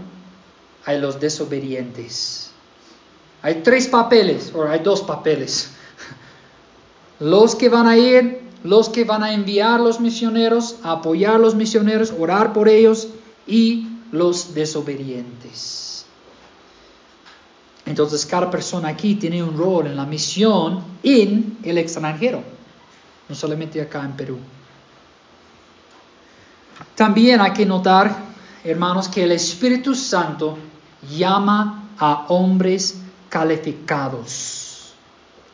hay 0.86 1.00
los 1.00 1.20
desobedientes. 1.20 2.50
Hay 3.42 3.62
tres 3.62 3.88
papeles, 3.88 4.52
o 4.54 4.64
hay 4.64 4.80
dos 4.80 5.02
papeles. 5.02 5.70
Los 7.20 7.54
que 7.54 7.70
van 7.70 7.86
a 7.86 7.96
ir, 7.96 8.39
los 8.62 8.88
que 8.88 9.04
van 9.04 9.22
a 9.22 9.32
enviar 9.32 9.80
los 9.80 10.00
misioneros, 10.00 10.76
apoyar 10.82 11.36
a 11.36 11.38
los 11.38 11.54
misioneros, 11.54 12.12
orar 12.18 12.52
por 12.52 12.68
ellos 12.68 13.08
y 13.46 13.88
los 14.12 14.54
desobedientes. 14.54 16.04
Entonces 17.86 18.26
cada 18.26 18.50
persona 18.50 18.88
aquí 18.88 19.14
tiene 19.14 19.42
un 19.42 19.56
rol 19.56 19.86
en 19.86 19.96
la 19.96 20.06
misión 20.06 20.82
en 21.02 21.58
el 21.62 21.78
extranjero, 21.78 22.42
no 23.28 23.34
solamente 23.34 23.80
acá 23.80 24.04
en 24.04 24.12
Perú. 24.12 24.38
También 26.94 27.40
hay 27.40 27.52
que 27.52 27.66
notar, 27.66 28.14
hermanos, 28.62 29.08
que 29.08 29.24
el 29.24 29.32
Espíritu 29.32 29.94
Santo 29.94 30.58
llama 31.16 31.88
a 31.98 32.26
hombres 32.28 33.00
calificados. 33.28 34.92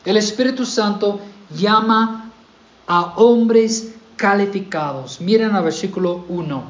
El 0.05 0.17
Espíritu 0.17 0.67
Santo 0.67 1.21
llama 1.51 2.26
a 2.87 3.15
hombres 3.17 3.95
calificados. 4.17 5.21
Miren 5.21 5.55
el 5.55 5.63
versículo 5.63 6.25
1. 6.29 6.65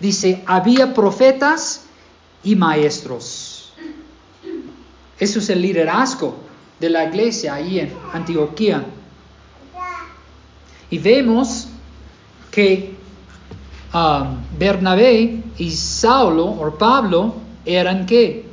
Dice, 0.00 0.42
había 0.46 0.92
profetas 0.94 1.84
y 2.42 2.54
maestros. 2.54 3.72
Eso 5.18 5.38
es 5.38 5.48
el 5.48 5.62
liderazgo 5.62 6.36
de 6.78 6.90
la 6.90 7.04
iglesia 7.04 7.54
ahí 7.54 7.80
en 7.80 7.92
Antioquía. 8.12 8.84
Y 10.90 10.98
vemos 10.98 11.68
que 12.50 12.94
um, 13.92 14.36
Bernabé 14.58 15.42
y 15.58 15.70
Saulo 15.70 16.44
o 16.46 16.70
Pablo 16.76 17.34
eran 17.64 18.06
qué? 18.06 18.46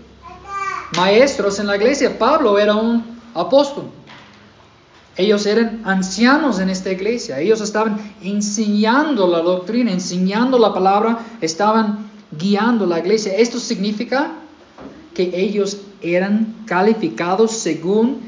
Maestros 0.95 1.59
en 1.59 1.67
la 1.67 1.75
iglesia. 1.75 2.17
Pablo 2.17 2.57
era 2.57 2.75
un 2.75 3.19
apóstol. 3.33 3.85
Ellos 5.15 5.45
eran 5.45 5.81
ancianos 5.85 6.59
en 6.59 6.69
esta 6.69 6.91
iglesia. 6.91 7.39
Ellos 7.39 7.61
estaban 7.61 7.99
enseñando 8.21 9.27
la 9.27 9.39
doctrina, 9.39 9.91
enseñando 9.91 10.57
la 10.57 10.73
palabra, 10.73 11.19
estaban 11.39 12.09
guiando 12.31 12.85
la 12.85 12.99
iglesia. 12.99 13.35
Esto 13.35 13.59
significa 13.59 14.31
que 15.13 15.31
ellos 15.35 15.81
eran 16.01 16.55
calificados 16.65 17.51
según 17.51 18.21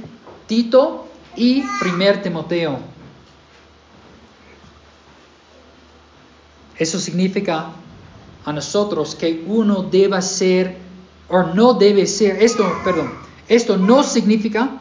Tito 0.47 1.07
y 1.35 1.63
primer 1.79 2.21
Timoteo. 2.21 2.77
Eso 6.77 6.99
significa 6.99 7.71
a 8.45 8.53
nosotros 8.53 9.15
que 9.15 9.43
uno 9.47 9.81
deba 9.83 10.21
ser 10.21 10.77
o 11.29 11.41
no 11.41 11.73
debe 11.73 12.05
ser, 12.05 12.43
esto, 12.43 12.63
perdón, 12.83 13.11
esto 13.47 13.77
no 13.77 14.03
significa 14.03 14.79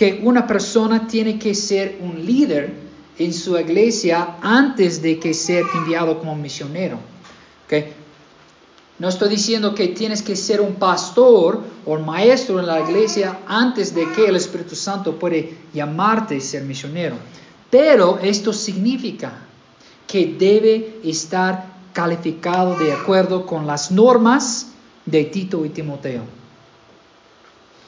que 0.00 0.18
una 0.22 0.46
persona 0.46 1.06
tiene 1.06 1.38
que 1.38 1.54
ser 1.54 1.98
un 2.00 2.24
líder 2.24 2.72
en 3.18 3.34
su 3.34 3.58
iglesia 3.58 4.36
antes 4.40 5.02
de 5.02 5.18
que 5.18 5.34
ser 5.34 5.66
enviado 5.74 6.18
como 6.18 6.34
misionero. 6.34 6.98
No 8.98 9.10
estoy 9.10 9.28
diciendo 9.28 9.74
que 9.74 9.88
tienes 9.88 10.22
que 10.22 10.36
ser 10.36 10.62
un 10.62 10.76
pastor 10.76 11.62
o 11.84 11.98
maestro 11.98 12.58
en 12.58 12.66
la 12.66 12.80
iglesia 12.80 13.40
antes 13.46 13.94
de 13.94 14.10
que 14.12 14.24
el 14.24 14.36
Espíritu 14.36 14.74
Santo 14.74 15.18
puede 15.18 15.58
llamarte 15.74 16.38
a 16.38 16.40
ser 16.40 16.62
misionero. 16.62 17.16
Pero 17.70 18.18
esto 18.22 18.54
significa 18.54 19.34
que 20.06 20.34
debe 20.38 21.00
estar 21.04 21.74
calificado 21.92 22.74
de 22.78 22.94
acuerdo 22.94 23.44
con 23.44 23.66
las 23.66 23.90
normas 23.90 24.68
de 25.04 25.24
Tito 25.24 25.62
y 25.66 25.68
Timoteo. 25.68 26.22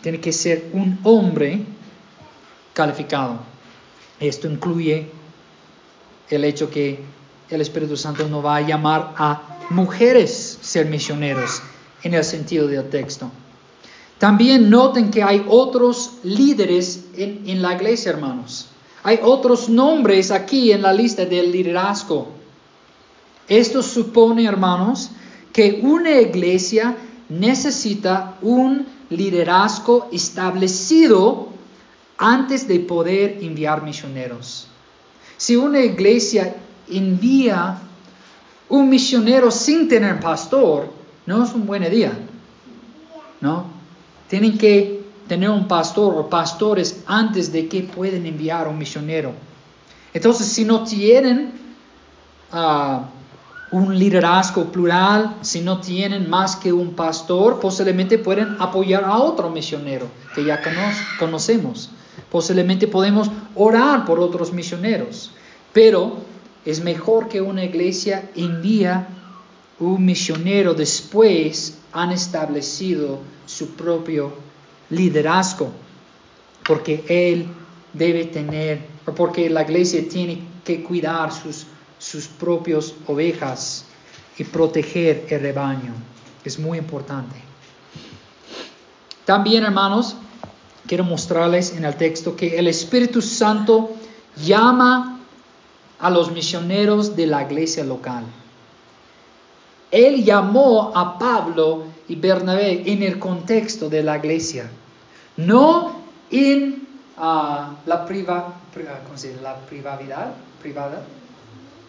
Tiene 0.03 0.21
que 0.21 0.33
ser 0.33 0.69
un 0.75 0.99
hombre 1.05 1.72
calificado. 2.73 3.39
Esto 4.21 4.49
incluye 4.49 5.11
el 6.29 6.45
hecho 6.45 6.71
que 6.71 6.99
el 7.51 7.61
Espíritu 7.61 7.97
Santo 7.97 8.29
no 8.29 8.43
va 8.43 8.57
a 8.57 8.61
llamar 8.61 9.15
a 9.17 9.59
mujeres 9.71 10.59
ser 10.61 10.87
misioneros 10.87 11.63
en 12.03 12.15
el 12.15 12.25
sentido 12.25 12.67
del 12.67 12.89
texto. 12.89 13.31
También 14.19 14.71
noten 14.71 15.11
que 15.11 15.23
hay 15.23 15.45
otros 15.49 16.13
líderes 16.23 17.07
en, 17.17 17.43
en, 17.47 17.61
la 17.61 17.75
iglesia, 17.75 18.13
hermanos. 18.13 18.69
Hay 19.03 19.19
otros 19.23 19.69
nombres 19.69 20.31
aquí 20.31 20.71
en 20.71 20.83
la 20.83 20.93
lista 20.93 21.25
del 21.27 21.51
liderazgo. 21.51 22.29
Esto 23.49 23.83
supone, 23.83 24.45
hermanos, 24.45 25.11
que 25.53 25.81
una 25.83 26.21
iglesia 26.21 26.97
necesita 27.29 28.37
un 28.43 28.87
liderazgo 29.11 30.09
establecido 30.13 31.52
antes 32.23 32.69
de 32.69 32.79
poder 32.79 33.39
enviar 33.43 33.83
misioneros. 33.83 34.69
Si 35.37 35.57
una 35.57 35.81
iglesia 35.81 36.55
envía 36.89 37.79
un 38.69 38.89
misionero 38.89 39.51
sin 39.51 39.89
tener 39.89 40.21
pastor, 40.21 40.89
no 41.27 41.43
es 41.43 41.53
un 41.53 41.67
buen 41.67 41.91
día. 41.91 42.13
¿No? 43.41 43.67
Tienen 44.29 44.57
que 44.57 45.03
tener 45.27 45.51
un 45.51 45.67
pastor 45.67 46.15
o 46.17 46.31
pastores 46.31 47.03
antes 47.07 47.51
de 47.53 47.67
que 47.67 47.83
pueden 47.83 48.25
enviar 48.25 48.69
un 48.69 48.79
misionero. 48.79 49.33
Entonces, 50.15 50.47
si 50.47 50.65
no 50.65 50.85
tienen 50.85 51.53
ah, 52.53 53.07
un 53.73 53.99
liderazgo 53.99 54.67
plural, 54.67 55.39
si 55.41 55.61
no 55.61 55.81
tienen 55.81 56.31
más 56.31 56.55
que 56.55 56.73
un 56.73 56.95
pastor, 56.95 57.59
posiblemente 57.59 58.17
pueden 58.19 58.57
apoyar 58.61 59.03
a 59.05 59.19
otro 59.19 59.51
misionero 59.51 60.07
que 60.37 60.45
ya 60.45 60.61
conocemos. 61.19 61.91
Posiblemente 62.31 62.87
podemos 62.87 63.31
orar 63.55 64.05
por 64.05 64.21
otros 64.21 64.53
misioneros, 64.53 65.33
pero 65.73 66.19
es 66.65 66.83
mejor 66.83 67.29
que 67.29 67.41
una 67.41 67.65
iglesia 67.65 68.31
envía 68.35 69.09
un 69.79 70.05
misionero 70.05 70.75
después 70.75 71.79
han 71.93 72.13
establecido 72.13 73.21
su 73.47 73.71
propio 73.71 74.33
liderazgo, 74.91 75.73
porque 76.65 77.05
él 77.09 77.49
debe 77.93 78.27
tener, 78.27 78.87
porque 79.17 79.51
la 79.51 79.63
iglesia 79.63 80.09
tiene 80.09 80.41
que 80.65 80.83
cuidar 80.83 81.33
sus, 81.33 81.67
sus 81.99 82.27
propias 82.27 82.95
ovejas 83.07 83.85
y 84.39 84.45
proteger 84.45 85.27
el 85.29 85.41
rebaño. 85.41 85.95
Es 86.45 86.59
muy 86.59 86.79
importante. 86.79 87.37
También, 89.25 89.65
hermanos, 89.65 90.17
quiero 90.87 91.05
mostrarles 91.05 91.77
en 91.77 91.85
el 91.85 91.97
texto 91.97 92.37
que 92.37 92.59
el 92.59 92.69
Espíritu 92.69 93.23
Santo 93.23 93.93
llama 94.37 95.21
a 95.99 96.11
los 96.11 96.33
misioneros 96.33 97.15
de 97.15 97.27
la 97.27 97.43
iglesia 97.43 97.85
local. 97.85 98.25
Él 99.91 100.25
llamó 100.25 100.91
a 100.95 101.19
Pablo 101.19 101.85
y 102.09 102.17
Bernabé 102.17 102.91
en 102.91 103.03
el 103.03 103.19
contexto 103.19 103.89
de 103.89 104.03
la 104.03 104.17
iglesia, 104.17 104.71
no 105.37 106.03
en 106.31 106.89
ah, 107.19 107.75
la, 107.87 108.05
priva, 108.05 108.55
la 109.43 109.57
privacidad, 109.67 110.35
privada, 110.61 111.03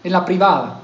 en 0.03 0.11
la 0.11 0.25
privada. 0.25 0.79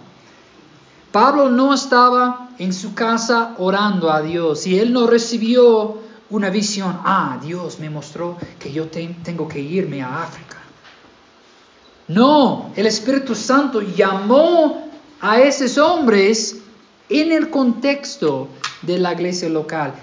Pablo 1.11 1.49
no 1.49 1.73
estaba 1.73 2.49
en 2.57 2.71
su 2.71 2.93
casa 2.93 3.55
orando 3.57 4.11
a 4.11 4.21
Dios 4.21 4.65
y 4.65 4.79
él 4.79 4.93
no 4.93 5.07
recibió 5.07 5.97
una 6.29 6.49
visión, 6.49 6.99
ah, 7.03 7.39
Dios 7.43 7.79
me 7.79 7.89
mostró 7.89 8.37
que 8.59 8.71
yo 8.71 8.87
tengo 8.87 9.47
que 9.47 9.59
irme 9.59 10.01
a 10.01 10.23
África. 10.23 10.57
No, 12.07 12.71
el 12.75 12.87
Espíritu 12.87 13.35
Santo 13.35 13.81
llamó 13.81 14.89
a 15.21 15.39
esos 15.39 15.77
hombres 15.77 16.57
en 17.09 17.31
el 17.31 17.49
contexto 17.49 18.47
de 18.81 18.97
la 18.97 19.13
iglesia 19.13 19.49
local, 19.49 19.93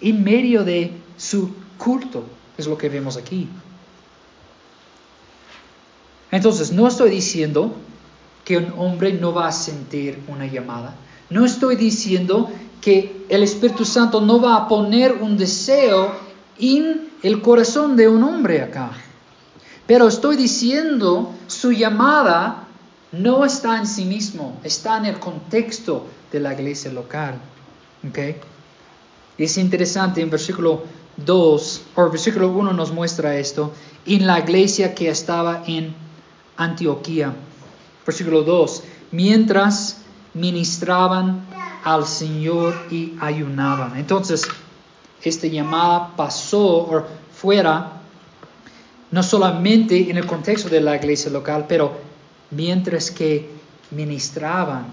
en 0.00 0.24
medio 0.24 0.64
de 0.64 0.92
su 1.16 1.54
culto, 1.78 2.24
es 2.56 2.66
lo 2.66 2.78
que 2.78 2.88
vemos 2.88 3.16
aquí. 3.16 3.48
Entonces, 6.30 6.72
no 6.72 6.88
estoy 6.88 7.10
diciendo 7.10 7.74
que 8.44 8.58
un 8.58 8.72
hombre 8.76 9.12
no 9.12 9.32
va 9.32 9.48
a 9.48 9.52
sentir 9.52 10.20
una 10.28 10.46
llamada. 10.46 10.96
No 11.30 11.44
estoy 11.44 11.76
diciendo 11.76 12.50
que 12.84 13.24
el 13.30 13.42
Espíritu 13.42 13.86
Santo 13.86 14.20
no 14.20 14.38
va 14.42 14.56
a 14.56 14.68
poner 14.68 15.12
un 15.12 15.38
deseo 15.38 16.12
en 16.58 17.08
el 17.22 17.40
corazón 17.40 17.96
de 17.96 18.08
un 18.08 18.22
hombre 18.22 18.60
acá. 18.60 18.90
Pero 19.86 20.06
estoy 20.06 20.36
diciendo, 20.36 21.32
su 21.46 21.72
llamada 21.72 22.68
no 23.10 23.46
está 23.46 23.78
en 23.78 23.86
sí 23.86 24.04
mismo, 24.04 24.60
está 24.62 24.98
en 24.98 25.06
el 25.06 25.18
contexto 25.18 26.06
de 26.30 26.40
la 26.40 26.52
iglesia 26.52 26.92
local. 26.92 27.36
¿okay? 28.06 28.36
Es 29.38 29.56
interesante 29.56 30.20
en 30.20 30.28
versículo 30.28 30.82
2, 31.16 31.82
o 31.94 32.10
versículo 32.10 32.50
1 32.50 32.74
nos 32.74 32.92
muestra 32.92 33.38
esto, 33.38 33.72
en 34.04 34.26
la 34.26 34.40
iglesia 34.40 34.94
que 34.94 35.08
estaba 35.08 35.62
en 35.66 35.94
Antioquía. 36.58 37.32
Versículo 38.04 38.42
2, 38.42 38.82
mientras 39.10 40.02
ministraban 40.34 41.46
al 41.84 42.06
Señor 42.06 42.74
y 42.90 43.14
ayunaban. 43.20 43.96
Entonces, 43.96 44.48
esta 45.22 45.46
llamada 45.46 46.16
pasó 46.16 46.66
o 46.66 47.04
fuera 47.32 48.00
no 49.10 49.22
solamente 49.22 50.10
en 50.10 50.16
el 50.16 50.26
contexto 50.26 50.68
de 50.68 50.80
la 50.80 50.96
iglesia 50.96 51.30
local, 51.30 51.66
pero 51.68 51.92
mientras 52.50 53.10
que 53.10 53.48
ministraban 53.90 54.86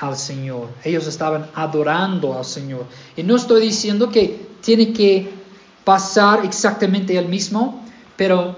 al 0.00 0.16
Señor. 0.16 0.68
Ellos 0.82 1.06
estaban 1.06 1.46
adorando 1.54 2.36
al 2.36 2.44
Señor. 2.44 2.86
Y 3.16 3.22
no 3.22 3.36
estoy 3.36 3.60
diciendo 3.62 4.10
que 4.10 4.48
tiene 4.62 4.92
que 4.92 5.30
pasar 5.84 6.44
exactamente 6.44 7.16
el 7.16 7.28
mismo, 7.28 7.84
pero 8.16 8.56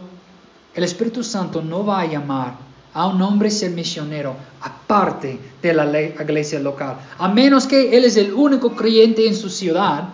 el 0.74 0.84
Espíritu 0.84 1.22
Santo 1.22 1.60
no 1.60 1.84
va 1.84 2.00
a 2.00 2.06
llamar 2.06 2.54
a 2.94 3.06
un 3.06 3.22
hombre 3.22 3.50
ser 3.50 3.70
misionero 3.70 4.36
aparte 4.60 5.38
de 5.62 5.72
la 5.72 6.00
iglesia 6.00 6.60
local, 6.60 6.96
a 7.18 7.28
menos 7.28 7.66
que 7.66 7.96
él 7.96 8.04
es 8.04 8.16
el 8.16 8.32
único 8.32 8.74
creyente 8.76 9.26
en 9.26 9.34
su 9.34 9.48
ciudad. 9.48 10.10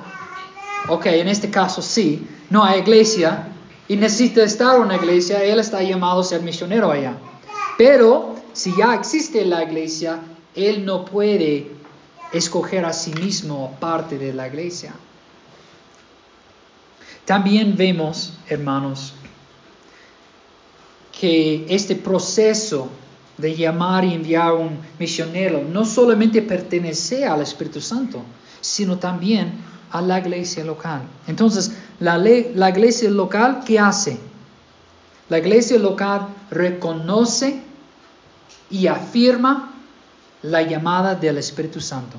Ok, 0.87 1.07
en 1.07 1.29
este 1.29 1.51
caso 1.51 1.83
sí, 1.83 2.27
no 2.51 2.65
hay 2.65 2.81
iglesia 2.81 3.49
y 3.89 3.97
necesita 3.97 4.43
estar 4.45 4.77
en 4.77 4.83
una 4.83 4.97
iglesia, 4.97 5.43
él 5.43 5.59
está 5.59 5.83
llamado 5.83 6.21
a 6.21 6.25
ser 6.25 6.43
misionero 6.43 6.91
allá. 6.91 7.15
Pero 7.77 8.37
si 8.53 8.75
ya 8.75 8.95
existe 8.95 9.45
la 9.45 9.65
iglesia, 9.65 10.21
él 10.55 10.85
no 10.85 11.05
puede 11.05 11.71
escoger 12.31 12.85
a 12.85 12.93
sí 12.93 13.13
mismo 13.15 13.73
aparte 13.77 14.19
de 14.19 14.33
la 14.33 14.49
iglesia. 14.49 14.95
También 17.25 17.77
vemos, 17.77 18.39
hermanos, 18.49 19.15
que 21.21 21.67
este 21.69 21.97
proceso 21.97 22.89
de 23.37 23.55
llamar 23.55 24.05
y 24.05 24.15
enviar 24.15 24.55
un 24.55 24.79
misionero 24.99 25.63
no 25.63 25.85
solamente 25.85 26.43
pertenece 26.43 27.25
al 27.25 27.41
Espíritu 27.43 27.81
Santo, 27.81 28.23
sino 28.61 28.99
también 28.99 29.53
a 29.91 30.01
la 30.03 30.19
iglesia 30.19 30.65
local. 30.65 31.03
Entonces, 31.27 31.73
la, 32.01 32.19
la 32.19 32.71
iglesia 32.71 33.11
local, 33.11 33.63
¿qué 33.65 33.79
hace? 33.79 34.19
La 35.29 35.39
iglesia 35.39 35.79
local 35.79 36.29
reconoce 36.51 37.63
y 38.71 38.87
afirma 38.87 39.73
la 40.43 40.63
llamada 40.63 41.15
del 41.15 41.39
Espíritu 41.39 41.81
Santo. 41.81 42.17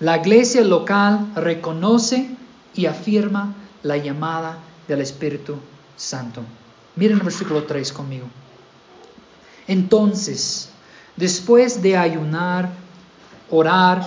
La 0.00 0.16
iglesia 0.16 0.62
local 0.62 1.32
reconoce 1.34 2.30
y 2.74 2.86
afirma 2.86 3.54
la 3.82 3.96
llamada 3.96 4.58
del 4.88 5.00
Espíritu 5.00 5.56
Santo. 5.96 6.42
Miren 7.00 7.16
el 7.16 7.24
versículo 7.24 7.64
3 7.64 7.94
conmigo. 7.94 8.26
Entonces, 9.66 10.68
después 11.16 11.80
de 11.80 11.96
ayunar, 11.96 12.68
orar 13.48 14.02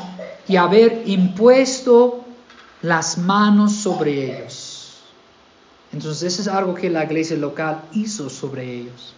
y 0.48 0.58
haber 0.58 1.02
impuesto 1.08 2.24
las 2.84 3.18
manos 3.18 3.78
sobre 3.78 4.38
ellos. 4.38 5.00
Entonces, 5.92 6.34
eso 6.34 6.44
es 6.44 6.48
algo 6.48 6.76
que 6.76 6.88
la 6.92 7.04
iglesia 7.04 7.36
local 7.36 7.82
hizo 7.94 8.30
sobre 8.30 8.72
ellos. 8.72 9.16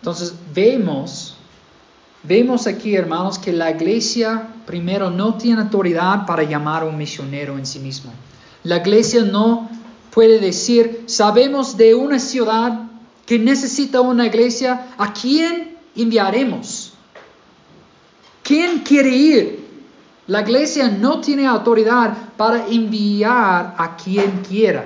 Entonces, 0.00 0.34
vemos, 0.52 1.36
vemos 2.24 2.66
aquí, 2.66 2.96
hermanos, 2.96 3.38
que 3.38 3.52
la 3.52 3.70
iglesia 3.70 4.48
primero 4.66 5.10
no 5.10 5.34
tiene 5.34 5.62
autoridad 5.62 6.26
para 6.26 6.42
llamar 6.42 6.82
a 6.82 6.86
un 6.86 6.98
misionero 6.98 7.56
en 7.56 7.66
sí 7.66 7.78
mismo. 7.78 8.12
La 8.64 8.78
iglesia 8.78 9.22
no 9.22 9.70
puede 10.12 10.38
decir, 10.38 11.04
sabemos 11.06 11.76
de 11.76 11.94
una 11.94 12.18
ciudad 12.18 12.90
que 13.26 13.38
necesita 13.38 14.00
una 14.00 14.26
iglesia, 14.26 14.88
¿a 14.98 15.12
quién 15.12 15.76
enviaremos? 15.96 16.92
¿Quién 18.42 18.80
quiere 18.80 19.08
ir? 19.08 19.62
La 20.26 20.42
iglesia 20.42 20.88
no 20.88 21.20
tiene 21.20 21.46
autoridad 21.46 22.14
para 22.36 22.66
enviar 22.66 23.74
a 23.78 23.96
quien 23.96 24.42
quiera. 24.48 24.84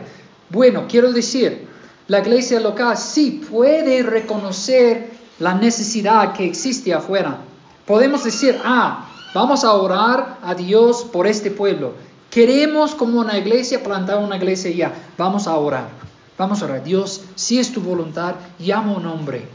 Bueno, 0.48 0.84
quiero 0.88 1.12
decir, 1.12 1.66
la 2.08 2.20
iglesia 2.20 2.60
local 2.60 2.96
sí 2.96 3.44
puede 3.50 4.02
reconocer 4.02 5.10
la 5.40 5.54
necesidad 5.54 6.34
que 6.34 6.46
existe 6.46 6.94
afuera. 6.94 7.38
Podemos 7.84 8.22
decir, 8.22 8.58
ah, 8.64 9.08
vamos 9.34 9.64
a 9.64 9.72
orar 9.72 10.38
a 10.42 10.54
Dios 10.54 11.04
por 11.04 11.26
este 11.26 11.50
pueblo. 11.50 11.94
Queremos 12.36 12.94
como 12.94 13.20
una 13.20 13.38
iglesia 13.38 13.82
plantar 13.82 14.18
una 14.18 14.36
iglesia 14.36 14.70
ya. 14.70 14.92
Vamos 15.16 15.46
a 15.46 15.56
orar. 15.56 15.88
Vamos 16.36 16.60
a 16.60 16.66
orar. 16.66 16.84
Dios, 16.84 17.22
si 17.34 17.58
es 17.58 17.72
tu 17.72 17.80
voluntad, 17.80 18.34
llama 18.58 18.92
un 18.92 19.06
hombre. 19.06 19.48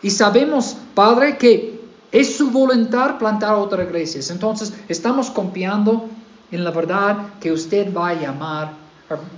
Y 0.00 0.08
sabemos, 0.08 0.78
Padre, 0.94 1.36
que 1.36 1.78
es 2.10 2.38
su 2.38 2.50
voluntad 2.50 3.18
plantar 3.18 3.52
otra 3.52 3.84
iglesia. 3.84 4.22
Entonces, 4.32 4.72
estamos 4.88 5.28
confiando 5.28 6.08
en 6.50 6.64
la 6.64 6.70
verdad 6.70 7.34
que 7.38 7.52
usted 7.52 7.94
va 7.94 8.08
a 8.08 8.14
llamar. 8.14 8.72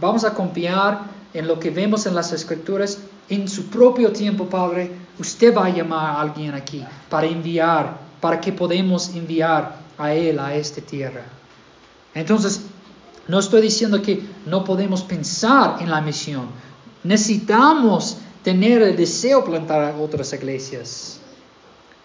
Vamos 0.01 0.23
a 0.23 0.33
confiar 0.33 1.01
en 1.35 1.49
lo 1.49 1.59
que 1.59 1.71
vemos 1.71 2.07
en 2.07 2.15
las 2.15 2.31
escrituras. 2.31 3.01
En 3.29 3.49
su 3.49 3.67
propio 3.67 4.13
tiempo, 4.13 4.47
Padre, 4.47 4.93
usted 5.19 5.53
va 5.53 5.67
a 5.67 5.71
llamar 5.71 6.15
a 6.15 6.21
alguien 6.21 6.55
aquí 6.55 6.85
para 7.09 7.27
enviar, 7.27 7.97
para 8.21 8.41
que 8.41 8.53
podamos 8.53 9.17
enviar 9.17 9.79
a 9.99 10.15
él 10.15 10.39
a 10.39 10.55
esta 10.55 10.81
tierra. 10.81 11.40
Entonces, 12.15 12.63
no 13.29 13.39
estoy 13.39 13.63
diciendo 13.63 14.03
que 14.03 14.23
no 14.47 14.65
podemos 14.65 15.03
pensar 15.03 15.77
en 15.81 15.91
la 15.91 16.01
misión. 16.01 16.47
Necesitamos 17.05 18.19
tener 18.43 18.83
el 18.83 18.97
deseo 18.97 19.41
de 19.41 19.47
plantar 19.47 19.95
otras 20.01 20.33
iglesias. 20.33 21.21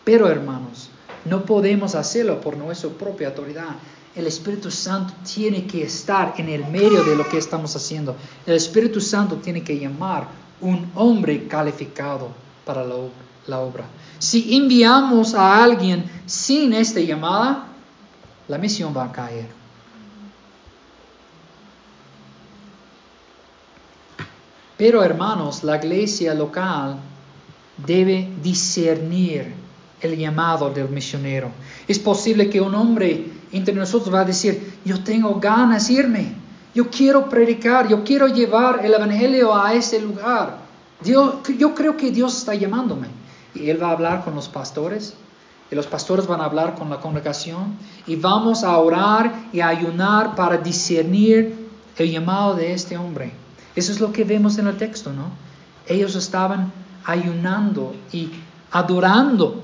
Pero 0.03 0.29
hermanos, 0.29 0.89
no 1.25 1.43
podemos 1.43 1.95
hacerlo 1.95 2.39
por 2.39 2.57
nuestra 2.57 2.89
propia 2.91 3.29
autoridad. 3.29 3.75
El 4.15 4.27
Espíritu 4.27 4.69
Santo 4.71 5.13
tiene 5.33 5.65
que 5.65 5.83
estar 5.83 6.35
en 6.37 6.47
el 6.47 6.65
medio 6.67 7.03
de 7.03 7.15
lo 7.15 7.27
que 7.27 7.37
estamos 7.37 7.75
haciendo. 7.75 8.15
El 8.45 8.53
Espíritu 8.53 9.01
Santo 9.01 9.37
tiene 9.37 9.63
que 9.63 9.77
llamar 9.77 10.27
un 10.61 10.89
hombre 10.95 11.47
calificado 11.47 12.29
para 12.63 12.83
la, 12.83 12.95
la 13.47 13.59
obra. 13.59 13.85
Si 14.19 14.55
enviamos 14.55 15.33
a 15.33 15.63
alguien 15.63 16.05
sin 16.25 16.71
esta 16.73 16.99
llamada, 16.99 17.67
la 18.47 18.57
misión 18.57 18.95
va 18.95 19.05
a 19.05 19.11
caer. 19.11 19.64
Pero 24.77 25.03
hermanos, 25.03 25.63
la 25.63 25.77
iglesia 25.77 26.33
local 26.33 26.97
debe 27.77 28.29
discernir 28.43 29.53
el 30.01 30.17
llamado 30.17 30.69
del 30.69 30.89
misionero. 30.89 31.49
Es 31.87 31.97
posible 31.97 32.49
que 32.49 32.59
un 32.61 32.75
hombre 32.75 33.31
entre 33.51 33.73
nosotros 33.73 34.13
va 34.13 34.21
a 34.21 34.25
decir, 34.25 34.79
yo 34.83 35.01
tengo 35.03 35.39
ganas 35.39 35.87
de 35.87 35.93
irme, 35.93 36.33
yo 36.73 36.89
quiero 36.89 37.29
predicar, 37.29 37.87
yo 37.87 38.03
quiero 38.03 38.27
llevar 38.27 38.85
el 38.85 38.93
Evangelio 38.93 39.55
a 39.55 39.73
ese 39.73 40.01
lugar. 40.01 40.57
Yo 41.01 41.41
creo 41.73 41.95
que 41.95 42.11
Dios 42.11 42.37
está 42.37 42.53
llamándome. 42.53 43.07
Y 43.53 43.69
él 43.69 43.81
va 43.81 43.87
a 43.87 43.91
hablar 43.91 44.25
con 44.25 44.35
los 44.35 44.49
pastores, 44.49 45.13
y 45.71 45.75
los 45.75 45.87
pastores 45.87 46.27
van 46.27 46.41
a 46.41 46.45
hablar 46.45 46.75
con 46.75 46.89
la 46.89 46.99
congregación, 46.99 47.77
y 48.05 48.17
vamos 48.17 48.65
a 48.65 48.77
orar 48.77 49.33
y 49.53 49.61
a 49.61 49.69
ayunar 49.69 50.35
para 50.35 50.57
discernir 50.57 51.55
el 51.97 52.11
llamado 52.11 52.55
de 52.55 52.73
este 52.73 52.97
hombre. 52.97 53.31
Eso 53.75 53.91
es 53.91 53.99
lo 53.99 54.11
que 54.11 54.23
vemos 54.23 54.57
en 54.57 54.67
el 54.67 54.77
texto, 54.77 55.11
¿no? 55.11 55.31
Ellos 55.87 56.15
estaban 56.15 56.71
ayunando 57.03 57.95
y 58.11 58.29
adorando 58.71 59.63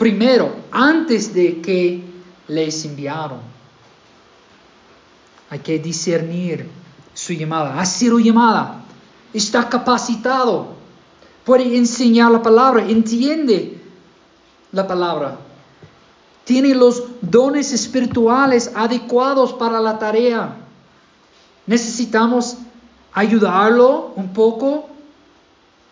primero, 0.00 0.56
antes 0.72 1.34
de 1.34 1.60
que 1.60 2.02
les 2.48 2.86
enviaron. 2.86 3.38
Hay 5.50 5.58
que 5.58 5.78
discernir 5.78 6.70
su 7.12 7.34
llamada. 7.34 7.78
Ha 7.78 7.84
sido 7.84 8.18
llamada. 8.18 8.82
Está 9.34 9.68
capacitado. 9.68 10.68
Puede 11.44 11.76
enseñar 11.76 12.30
la 12.30 12.42
palabra. 12.42 12.88
Entiende 12.88 13.78
la 14.72 14.86
palabra. 14.86 15.36
Tiene 16.44 16.74
los 16.74 17.02
dones 17.20 17.72
espirituales 17.74 18.72
adecuados 18.74 19.52
para 19.52 19.80
la 19.80 19.98
tarea. 19.98 20.56
Necesitamos 21.66 22.56
ayudarlo 23.12 24.12
un 24.16 24.32
poco. 24.32 24.88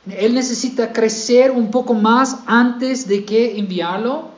Él 0.09 0.35
necesita 0.35 0.93
crecer 0.93 1.51
un 1.51 1.71
poco 1.71 1.95
más 1.95 2.39
antes 2.47 3.07
de 3.07 3.25
que 3.25 3.59
enviarlo. 3.59 4.29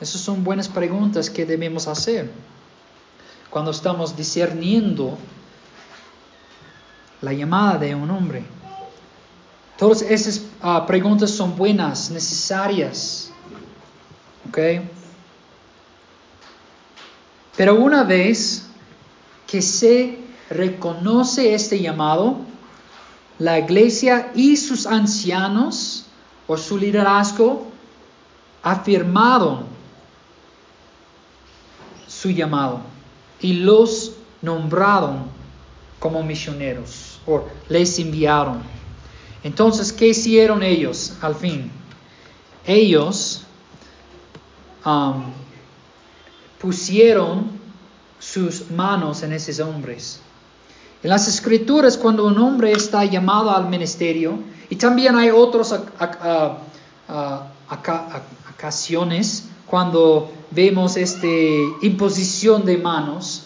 Esas 0.00 0.20
son 0.20 0.44
buenas 0.44 0.68
preguntas 0.68 1.30
que 1.30 1.46
debemos 1.46 1.86
hacer 1.86 2.30
cuando 3.48 3.70
estamos 3.70 4.16
discerniendo 4.16 5.16
la 7.20 7.32
llamada 7.32 7.78
de 7.78 7.94
un 7.94 8.10
hombre. 8.10 8.44
Todas 9.78 10.02
esas 10.02 10.42
ah, 10.60 10.84
preguntas 10.86 11.30
son 11.30 11.56
buenas, 11.56 12.10
necesarias. 12.10 13.30
Pero 17.56 17.74
una 17.76 18.04
vez 18.04 18.66
que 19.46 19.62
se 19.62 20.18
reconoce 20.50 21.54
este 21.54 21.80
llamado, 21.80 22.38
la 23.38 23.58
iglesia 23.58 24.32
y 24.34 24.56
sus 24.56 24.86
ancianos 24.86 26.06
o 26.46 26.56
su 26.56 26.78
liderazgo 26.78 27.66
afirmaron 28.62 29.64
su 32.06 32.30
llamado 32.30 32.80
y 33.40 33.54
los 33.54 34.12
nombraron 34.40 35.24
como 35.98 36.22
misioneros 36.22 37.20
o 37.26 37.44
les 37.68 37.98
enviaron. 37.98 38.62
Entonces, 39.42 39.92
¿qué 39.92 40.08
hicieron 40.08 40.62
ellos 40.62 41.14
al 41.20 41.34
fin? 41.34 41.70
Ellos 42.66 43.42
um, 44.86 45.24
pusieron 46.58 47.50
sus 48.18 48.70
manos 48.70 49.22
en 49.22 49.34
esos 49.34 49.60
hombres. 49.60 50.20
En 51.04 51.10
las 51.10 51.28
escrituras, 51.28 51.98
cuando 51.98 52.26
un 52.26 52.38
hombre 52.38 52.72
está 52.72 53.04
llamado 53.04 53.54
al 53.54 53.68
ministerio, 53.68 54.38
y 54.70 54.76
también 54.76 55.14
hay 55.16 55.28
otras 55.28 55.78
ocasiones 58.50 59.44
cuando 59.66 60.32
vemos 60.50 60.96
esta 60.96 61.26
imposición 61.82 62.64
de 62.64 62.78
manos, 62.78 63.42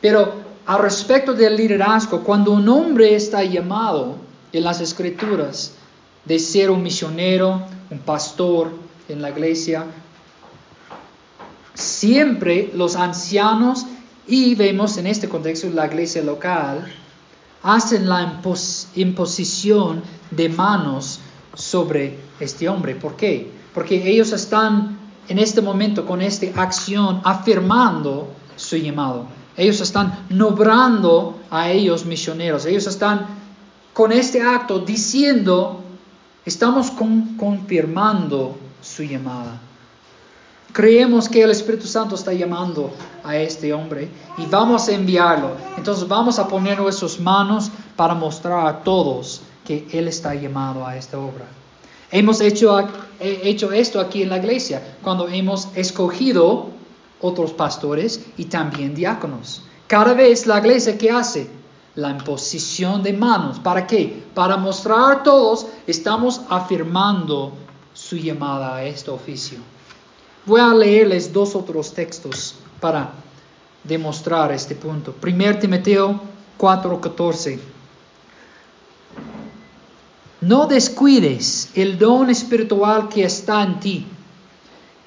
pero 0.00 0.32
al 0.64 0.80
respecto 0.80 1.34
del 1.34 1.58
liderazgo, 1.58 2.22
cuando 2.22 2.52
un 2.52 2.66
hombre 2.70 3.14
está 3.14 3.44
llamado 3.44 4.16
en 4.50 4.64
las 4.64 4.80
escrituras 4.80 5.72
de 6.24 6.38
ser 6.38 6.70
un 6.70 6.82
misionero, 6.82 7.60
un 7.90 7.98
pastor 7.98 8.70
en 9.10 9.20
la 9.20 9.28
iglesia, 9.28 9.84
siempre 11.74 12.70
los 12.74 12.96
ancianos 12.96 13.84
y 14.26 14.54
vemos 14.54 14.96
en 14.96 15.06
este 15.06 15.28
contexto 15.28 15.68
la 15.70 15.86
iglesia 15.86 16.22
local 16.22 16.86
hacen 17.62 18.08
la 18.08 18.40
imposición 18.94 20.02
de 20.30 20.48
manos 20.48 21.20
sobre 21.54 22.18
este 22.40 22.68
hombre. 22.68 22.94
¿Por 22.94 23.16
qué? 23.16 23.50
Porque 23.72 24.08
ellos 24.08 24.32
están 24.32 24.98
en 25.28 25.38
este 25.38 25.62
momento 25.62 26.04
con 26.06 26.20
esta 26.20 26.46
acción 26.60 27.20
afirmando 27.24 28.28
su 28.56 28.76
llamado. 28.76 29.26
Ellos 29.56 29.80
están 29.80 30.26
nombrando 30.28 31.40
a 31.50 31.70
ellos 31.70 32.04
misioneros. 32.04 32.66
Ellos 32.66 32.86
están 32.86 33.26
con 33.92 34.12
este 34.12 34.42
acto 34.42 34.80
diciendo, 34.80 35.82
estamos 36.44 36.90
confirmando 36.90 38.58
su 38.82 39.04
llamada. 39.04 39.60
Creemos 40.74 41.28
que 41.28 41.40
el 41.40 41.52
Espíritu 41.52 41.86
Santo 41.86 42.16
está 42.16 42.32
llamando 42.32 42.90
a 43.22 43.36
este 43.36 43.72
hombre 43.72 44.08
y 44.36 44.44
vamos 44.46 44.88
a 44.88 44.92
enviarlo. 44.92 45.52
Entonces 45.76 46.08
vamos 46.08 46.40
a 46.40 46.48
poner 46.48 46.80
nuestras 46.80 47.20
manos 47.20 47.70
para 47.94 48.12
mostrar 48.12 48.66
a 48.66 48.82
todos 48.82 49.42
que 49.64 49.86
Él 49.92 50.08
está 50.08 50.34
llamado 50.34 50.84
a 50.84 50.96
esta 50.96 51.16
obra. 51.16 51.44
Hemos 52.10 52.40
hecho, 52.40 52.76
esto 53.72 54.00
aquí 54.00 54.24
en 54.24 54.30
la 54.30 54.38
iglesia 54.38 54.96
cuando 55.00 55.28
hemos 55.28 55.68
escogido 55.76 56.70
otros 57.20 57.52
pastores 57.52 58.26
y 58.36 58.46
también 58.46 58.96
diáconos. 58.96 59.62
Cada 59.86 60.12
vez 60.12 60.44
la 60.44 60.58
iglesia 60.58 60.98
que 60.98 61.08
hace 61.08 61.48
la 61.94 62.10
imposición 62.10 63.00
de 63.04 63.12
manos. 63.12 63.60
¿Para 63.60 63.86
qué? 63.86 64.24
Para 64.34 64.56
mostrar 64.56 65.12
a 65.12 65.22
todos 65.22 65.68
estamos 65.86 66.40
afirmando 66.48 67.52
su 67.92 68.16
llamada 68.16 68.74
a 68.74 68.84
este 68.84 69.12
oficio. 69.12 69.58
Voy 70.46 70.60
a 70.60 70.74
leerles 70.74 71.32
dos 71.32 71.56
otros 71.56 71.94
textos 71.94 72.54
para 72.80 73.12
demostrar 73.82 74.52
este 74.52 74.74
punto. 74.74 75.14
1 75.22 75.58
Timoteo 75.58 76.20
4:14. 76.58 77.58
No 80.42 80.66
descuides 80.66 81.70
el 81.74 81.98
don 81.98 82.28
espiritual 82.28 83.08
que 83.08 83.24
está 83.24 83.62
en 83.62 83.80
ti, 83.80 84.06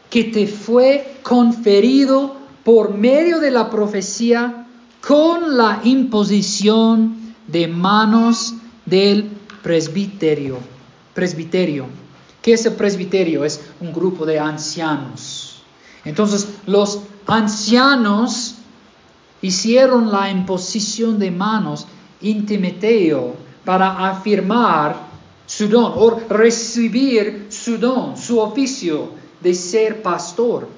que 0.09 0.23
te 0.23 0.47
fue 0.47 1.19
conferido 1.21 2.35
por 2.63 2.95
medio 2.95 3.39
de 3.39 3.51
la 3.51 3.69
profecía 3.69 4.65
con 5.07 5.55
la 5.55 5.81
imposición 5.83 7.35
de 7.47 7.67
manos 7.67 8.55
del 8.85 9.29
presbiterio. 9.61 10.57
Presbiterio. 11.13 11.85
¿Qué 12.47 12.53
es 12.53 12.65
presbiterio? 12.69 13.43
Es 13.43 13.59
un 13.81 13.91
grupo 13.91 14.25
de 14.25 14.39
ancianos. 14.39 15.61
Entonces, 16.05 16.47
los 16.65 17.01
ancianos 17.25 18.55
hicieron 19.41 20.13
la 20.13 20.29
imposición 20.29 21.19
de 21.19 21.29
manos 21.29 21.87
intimiteo 22.21 23.35
para 23.65 24.07
afirmar 24.09 24.95
su 25.45 25.67
don 25.67 25.91
o 25.93 26.21
recibir 26.29 27.47
su 27.49 27.77
don, 27.77 28.15
su 28.15 28.39
oficio 28.39 29.09
de 29.41 29.53
ser 29.53 30.01
pastor 30.01 30.69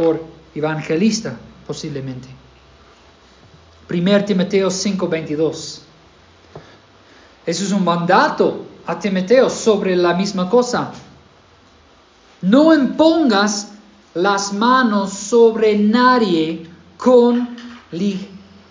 o 0.00 0.16
evangelista 0.54 1.34
posiblemente. 1.66 2.28
1 3.88 4.24
Timoteo 4.26 4.68
5:22. 4.68 5.80
Eso 7.46 7.64
es 7.64 7.72
un 7.72 7.84
mandato 7.84 8.73
a 8.86 9.50
sobre 9.50 9.96
la 9.96 10.14
misma 10.14 10.48
cosa. 10.50 10.92
No 12.42 12.74
impongas 12.74 13.68
las 14.14 14.52
manos 14.52 15.12
sobre 15.12 15.78
nadie 15.78 16.66
con 16.96 17.56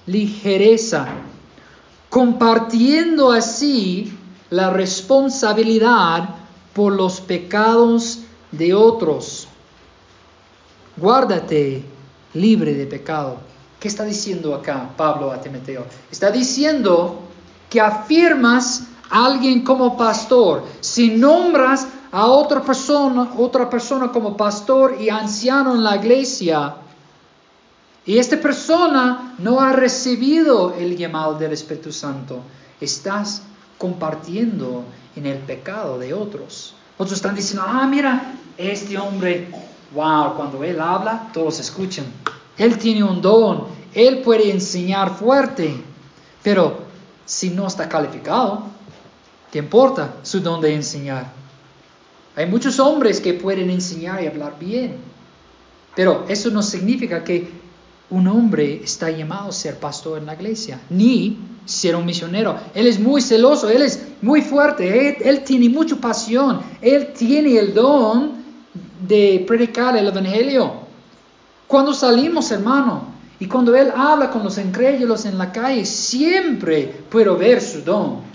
ligereza, 0.06 1.08
compartiendo 2.10 3.32
así 3.32 4.18
la 4.50 4.70
responsabilidad 4.70 6.30
por 6.74 6.94
los 6.94 7.20
pecados 7.22 8.20
de 8.52 8.74
otros. 8.74 9.48
Guárdate 10.98 11.84
libre 12.34 12.74
de 12.74 12.86
pecado. 12.86 13.38
¿Qué 13.80 13.88
está 13.88 14.06
diciendo 14.06 14.54
acá 14.54 14.92
Pablo 14.96 15.32
a 15.32 15.42
Timoteo? 15.42 15.86
Está 16.12 16.32
diciendo 16.32 17.20
que 17.70 17.82
afirmas 17.82 18.84
alguien 19.14 19.62
como 19.62 19.96
pastor. 19.96 20.64
Si 20.82 21.12
nombras 21.12 21.88
a 22.12 22.26
otra 22.26 22.62
persona, 22.62 23.32
otra 23.38 23.70
persona 23.70 24.12
como 24.12 24.36
pastor 24.36 24.98
y 25.00 25.10
anciano 25.10 25.76
en 25.76 25.84
la 25.84 25.96
iglesia, 25.98 26.76
y 28.06 28.18
esta 28.18 28.38
persona 28.38 29.36
no 29.38 29.62
ha 29.62 29.72
recibido 29.72 30.74
el 30.74 30.98
llamado 30.98 31.36
del 31.36 31.54
Espíritu 31.54 31.92
Santo, 31.92 32.40
estás 32.82 33.44
compartiendo 33.78 34.84
en 35.16 35.28
el 35.28 35.38
pecado 35.38 36.00
de 36.00 36.14
otros. 36.14 36.74
Otros 36.98 37.14
están 37.14 37.36
diciendo, 37.36 37.64
ah, 37.68 37.88
mira, 37.88 38.34
este 38.58 38.98
hombre, 38.98 39.48
wow, 39.94 40.36
cuando 40.36 40.64
él 40.64 40.82
habla, 40.82 41.30
todos 41.34 41.60
escuchan. 41.60 42.06
Él 42.58 42.78
tiene 42.78 43.04
un 43.04 43.22
don, 43.22 43.68
él 43.94 44.20
puede 44.20 44.52
enseñar 44.52 45.16
fuerte, 45.16 45.74
pero 46.42 46.78
si 47.26 47.52
no 47.52 47.68
está 47.68 47.88
calificado, 47.88 48.64
¿qué 49.54 49.60
importa 49.60 50.16
su 50.24 50.40
don 50.40 50.62
de 50.62 50.74
enseñar? 50.74 51.32
Hay 52.36 52.48
muchos 52.48 52.80
hombres 52.80 53.22
que 53.22 53.36
pueden 53.36 53.70
enseñar 53.70 54.24
y 54.24 54.26
hablar 54.26 54.58
bien, 54.60 54.96
pero 55.96 56.26
eso 56.28 56.50
no 56.50 56.64
significa 56.64 57.24
que 57.24 57.52
un 58.10 58.28
hombre 58.28 58.82
está 58.84 59.12
llamado 59.12 59.50
a 59.50 59.52
ser 59.52 59.78
pastor 59.78 60.18
en 60.18 60.26
la 60.26 60.34
iglesia, 60.34 60.82
ni 60.90 61.38
ser 61.66 61.96
un 61.96 62.04
misionero. 62.04 62.58
Él 62.74 62.88
es 62.88 63.00
muy 63.00 63.22
celoso, 63.22 63.70
él 63.70 63.84
es 63.84 64.02
muy 64.24 64.42
fuerte, 64.42 65.10
él, 65.10 65.18
él 65.24 65.44
tiene 65.44 65.70
mucha 65.70 65.98
pasión, 65.98 66.60
él 66.82 67.14
tiene 67.14 67.56
el 67.60 67.76
don 67.76 68.32
de 69.08 69.46
predicar 69.48 69.96
el 69.96 70.08
Evangelio. 70.08 70.74
Cuando 71.68 71.94
salimos, 71.94 72.50
hermano, 72.50 73.14
y 73.40 73.46
cuando 73.46 73.76
Él 73.76 73.92
habla 73.96 74.32
con 74.32 74.44
los 74.44 74.58
incrédulos 74.58 75.26
en 75.26 75.38
la 75.38 75.52
calle, 75.52 75.86
siempre 75.86 77.04
puedo 77.10 77.38
ver 77.38 77.62
su 77.62 77.82
don. 77.82 78.33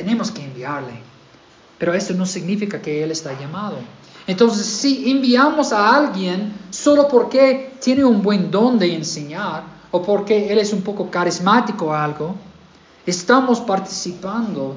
Tenemos 0.00 0.30
que 0.30 0.42
enviarle. 0.42 0.94
Pero 1.76 1.92
eso 1.92 2.14
no 2.14 2.24
significa 2.24 2.80
que 2.80 3.04
Él 3.04 3.10
está 3.10 3.38
llamado. 3.38 3.76
Entonces, 4.26 4.64
si 4.64 5.10
enviamos 5.10 5.74
a 5.74 5.94
alguien 5.94 6.54
solo 6.70 7.06
porque 7.06 7.74
tiene 7.82 8.02
un 8.02 8.22
buen 8.22 8.50
don 8.50 8.78
de 8.78 8.94
enseñar 8.94 9.62
o 9.90 10.00
porque 10.00 10.50
Él 10.50 10.56
es 10.56 10.72
un 10.72 10.80
poco 10.80 11.10
carismático 11.10 11.88
o 11.88 11.92
algo, 11.92 12.34
estamos 13.04 13.60
participando 13.60 14.76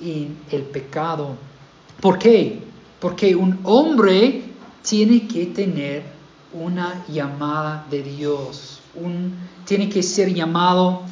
en 0.00 0.38
el 0.50 0.62
pecado. 0.62 1.36
¿Por 2.00 2.18
qué? 2.18 2.62
Porque 3.00 3.36
un 3.36 3.60
hombre 3.64 4.44
tiene 4.80 5.28
que 5.28 5.44
tener 5.44 6.04
una 6.54 7.04
llamada 7.06 7.84
de 7.90 8.02
Dios. 8.02 8.80
Un, 8.94 9.34
tiene 9.66 9.90
que 9.90 10.02
ser 10.02 10.32
llamado 10.32 11.02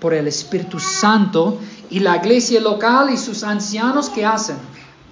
por 0.00 0.14
el 0.14 0.26
Espíritu 0.26 0.80
Santo 0.80 1.60
y 1.90 2.00
la 2.00 2.16
iglesia 2.16 2.60
local 2.60 3.10
y 3.10 3.16
sus 3.16 3.42
ancianos 3.42 4.10
que 4.10 4.24
hacen 4.24 4.56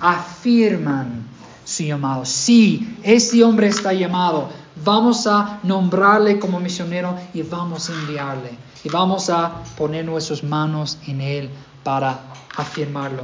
afirman 0.01 1.27
su 1.65 1.85
llamado. 1.85 2.25
Sí, 2.25 2.97
este 3.03 3.43
hombre 3.43 3.69
está 3.69 3.93
llamado. 3.93 4.49
vamos 4.85 5.27
a 5.27 5.59
nombrarle 5.63 6.39
como 6.39 6.61
misionero 6.61 7.19
y 7.33 7.43
vamos 7.43 7.89
a 7.89 7.95
enviarle. 7.95 8.51
Y 8.85 8.89
vamos 8.89 9.31
a 9.31 9.63
poner 9.77 10.05
nuestras 10.05 10.45
manos 10.45 10.99
en 11.07 11.21
él 11.21 11.51
para 11.83 12.21
afirmarlo. 12.57 13.23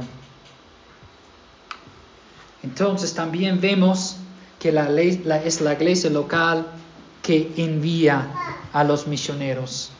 Entonces 2.63 3.13
también 3.13 3.61
vemos 3.61 4.17
que 4.59 4.71
la, 4.71 4.89
es 4.89 5.61
la 5.61 5.73
iglesia 5.73 6.09
local 6.09 6.65
que 7.21 7.53
envía 7.57 8.27
a 8.73 8.83
los 8.83 9.07
misioneros. 9.07 9.91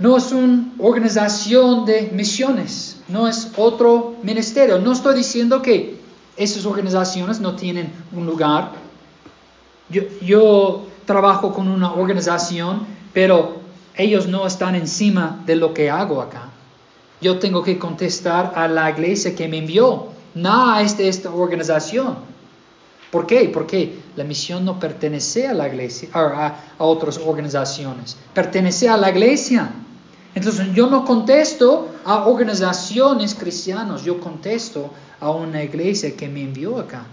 No 0.00 0.16
es 0.16 0.32
una 0.32 0.72
organización 0.78 1.84
de 1.84 2.10
misiones, 2.14 2.96
no 3.08 3.28
es 3.28 3.52
otro 3.58 4.16
ministerio. 4.22 4.78
No 4.78 4.92
estoy 4.92 5.14
diciendo 5.14 5.60
que 5.60 6.00
esas 6.38 6.64
organizaciones 6.64 7.38
no 7.38 7.54
tienen 7.54 7.92
un 8.10 8.24
lugar. 8.24 8.72
Yo, 10.22 10.86
trabajo 11.04 11.52
con 11.52 11.68
una 11.68 11.92
organización, 11.92 12.86
pero 13.12 13.56
ellos 13.94 14.26
no 14.26 14.46
están 14.46 14.74
encima 14.74 15.42
de 15.44 15.56
lo 15.56 15.74
que 15.74 15.90
hago 15.90 16.22
acá. 16.22 16.48
Yo 17.20 17.38
tengo 17.38 17.62
que 17.62 17.78
contestar 17.78 18.52
a 18.56 18.68
la 18.68 18.88
iglesia 18.88 19.34
que 19.34 19.48
me 19.48 19.58
envió, 19.58 20.06
no 20.34 20.72
a 20.72 20.80
esta 20.80 21.30
organización. 21.30 22.16
¿Por 23.10 23.26
qué? 23.26 23.50
Porque 23.52 23.98
la 24.16 24.24
misión 24.24 24.64
no 24.64 24.80
pertenece 24.80 25.46
a 25.46 25.52
la 25.52 25.68
iglesia, 25.68 26.08
a, 26.14 26.54
a 26.78 26.84
otras 26.84 27.18
organizaciones, 27.18 28.16
pertenece 28.32 28.88
a 28.88 28.96
la 28.96 29.10
iglesia. 29.10 29.70
Entonces 30.34 30.72
yo 30.74 30.88
no 30.88 31.04
contesto 31.04 31.88
a 32.04 32.26
organizaciones 32.26 33.34
cristianas, 33.34 34.04
yo 34.04 34.20
contesto 34.20 34.90
a 35.18 35.30
una 35.30 35.62
iglesia 35.62 36.16
que 36.16 36.28
me 36.28 36.42
envió 36.42 36.78
acá. 36.78 37.04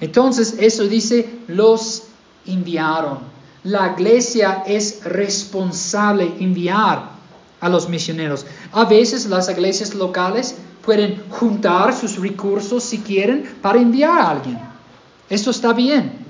Entonces 0.00 0.56
eso 0.58 0.84
dice, 0.84 1.28
los 1.48 2.04
enviaron. 2.46 3.18
La 3.64 3.92
iglesia 3.92 4.62
es 4.66 5.04
responsable 5.04 6.32
enviar 6.40 7.10
a 7.60 7.68
los 7.68 7.88
misioneros. 7.88 8.46
A 8.72 8.84
veces 8.84 9.26
las 9.26 9.50
iglesias 9.50 9.94
locales 9.94 10.56
pueden 10.84 11.22
juntar 11.28 11.94
sus 11.94 12.16
recursos 12.18 12.84
si 12.84 12.98
quieren 12.98 13.56
para 13.60 13.78
enviar 13.78 14.18
a 14.18 14.30
alguien. 14.30 14.58
Eso 15.28 15.50
está 15.50 15.72
bien. 15.72 16.20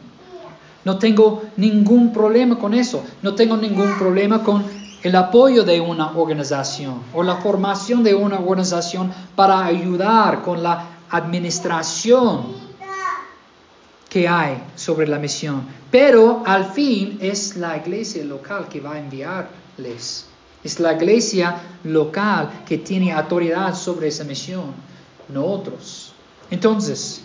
No 0.84 0.98
tengo 0.98 1.42
ningún 1.56 2.12
problema 2.12 2.58
con 2.58 2.74
eso. 2.74 3.04
No 3.22 3.34
tengo 3.34 3.56
ningún 3.56 3.96
problema 3.98 4.42
con 4.42 4.64
el 5.02 5.16
apoyo 5.16 5.64
de 5.64 5.80
una 5.80 6.12
organización 6.16 7.02
o 7.14 7.22
la 7.22 7.36
formación 7.36 8.02
de 8.02 8.14
una 8.14 8.38
organización 8.38 9.12
para 9.34 9.64
ayudar 9.64 10.42
con 10.42 10.62
la 10.62 10.86
administración 11.10 12.70
que 14.08 14.28
hay 14.28 14.62
sobre 14.76 15.06
la 15.06 15.18
misión. 15.18 15.62
Pero 15.90 16.42
al 16.44 16.66
fin 16.72 17.18
es 17.20 17.56
la 17.56 17.76
iglesia 17.76 18.24
local 18.24 18.68
que 18.68 18.80
va 18.80 18.94
a 18.94 18.98
enviarles. 18.98 20.26
Es 20.62 20.78
la 20.78 20.92
iglesia 20.92 21.56
local 21.84 22.62
que 22.66 22.78
tiene 22.78 23.12
autoridad 23.12 23.74
sobre 23.74 24.08
esa 24.08 24.24
misión, 24.24 24.74
no 25.28 25.44
otros. 25.44 26.12
Entonces, 26.50 27.22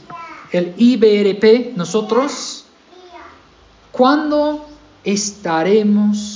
el 0.51 0.73
IBRP, 0.77 1.75
nosotros, 1.75 2.65
¿cuándo 3.91 4.65
estaremos 5.03 6.34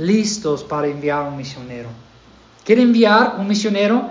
listos 0.00 0.64
para 0.64 0.86
enviar 0.88 1.28
un 1.28 1.36
misionero? 1.36 1.88
¿Quiere 2.64 2.82
enviar 2.82 3.36
un 3.38 3.46
misionero? 3.46 4.08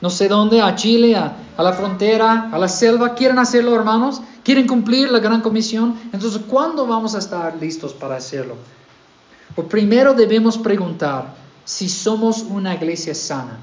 No 0.00 0.10
sé 0.10 0.28
dónde, 0.28 0.60
a 0.60 0.74
Chile, 0.74 1.16
a, 1.16 1.36
a 1.56 1.62
la 1.62 1.72
frontera, 1.72 2.50
a 2.52 2.58
la 2.58 2.68
selva. 2.68 3.14
¿Quieren 3.14 3.38
hacerlo, 3.38 3.74
hermanos? 3.74 4.20
¿Quieren 4.42 4.66
cumplir 4.66 5.10
la 5.10 5.18
gran 5.20 5.40
comisión? 5.40 5.96
Entonces, 6.12 6.42
¿cuándo 6.46 6.86
vamos 6.86 7.14
a 7.14 7.18
estar 7.18 7.56
listos 7.56 7.94
para 7.94 8.16
hacerlo? 8.16 8.56
Pues 9.54 9.68
primero 9.68 10.12
debemos 10.14 10.58
preguntar 10.58 11.34
si 11.64 11.88
somos 11.88 12.42
una 12.42 12.74
iglesia 12.74 13.14
sana, 13.14 13.58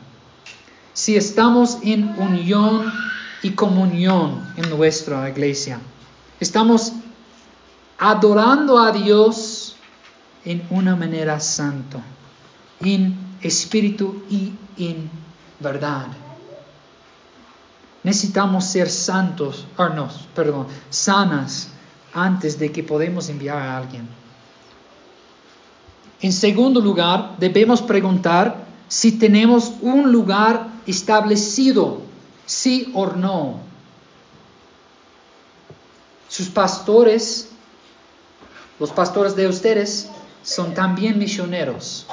si 0.93 1.15
estamos 1.15 1.78
en 1.84 2.15
unión 2.17 2.91
y 3.43 3.52
comunión 3.52 4.41
en 4.58 4.69
nuestra 4.69 5.30
iglesia. 5.30 5.80
Estamos 6.39 6.93
adorando 7.97 8.80
a 8.80 8.91
Dios 8.91 9.51
en 10.46 10.66
una 10.70 10.96
manera 10.96 11.40
santa, 11.40 12.02
en 12.80 13.16
espíritu 13.42 14.24
y 14.30 14.54
en 14.78 15.10
verdad. 15.60 16.08
Necesitamos 18.04 18.66
ser 18.66 18.90
santos, 18.90 19.66
o 19.78 19.90
no, 19.90 20.10
perdón, 20.34 20.68
sanas 20.90 21.70
antes 22.14 22.58
de 22.58 22.72
que 22.72 22.84
podamos 22.84 23.30
enviar 23.30 23.58
a 23.58 23.78
alguien. 23.78 24.08
En 26.22 26.34
segundo 26.34 26.82
lugar, 26.82 27.36
debemos 27.40 27.82
preguntar 27.82 28.66
si 28.88 29.14
tenemos 29.14 29.74
un 29.82 30.12
lugar 30.12 30.68
establecido, 30.86 32.02
sí 32.46 32.92
o 32.94 33.08
no. 33.08 33.60
Sus 36.28 36.50
pastores, 36.50 37.50
los 38.80 38.92
pastores 38.92 39.36
de 39.36 39.48
ustedes, 39.48 40.10
son 40.44 40.74
también 40.74 41.18
misioneros. 41.20 42.06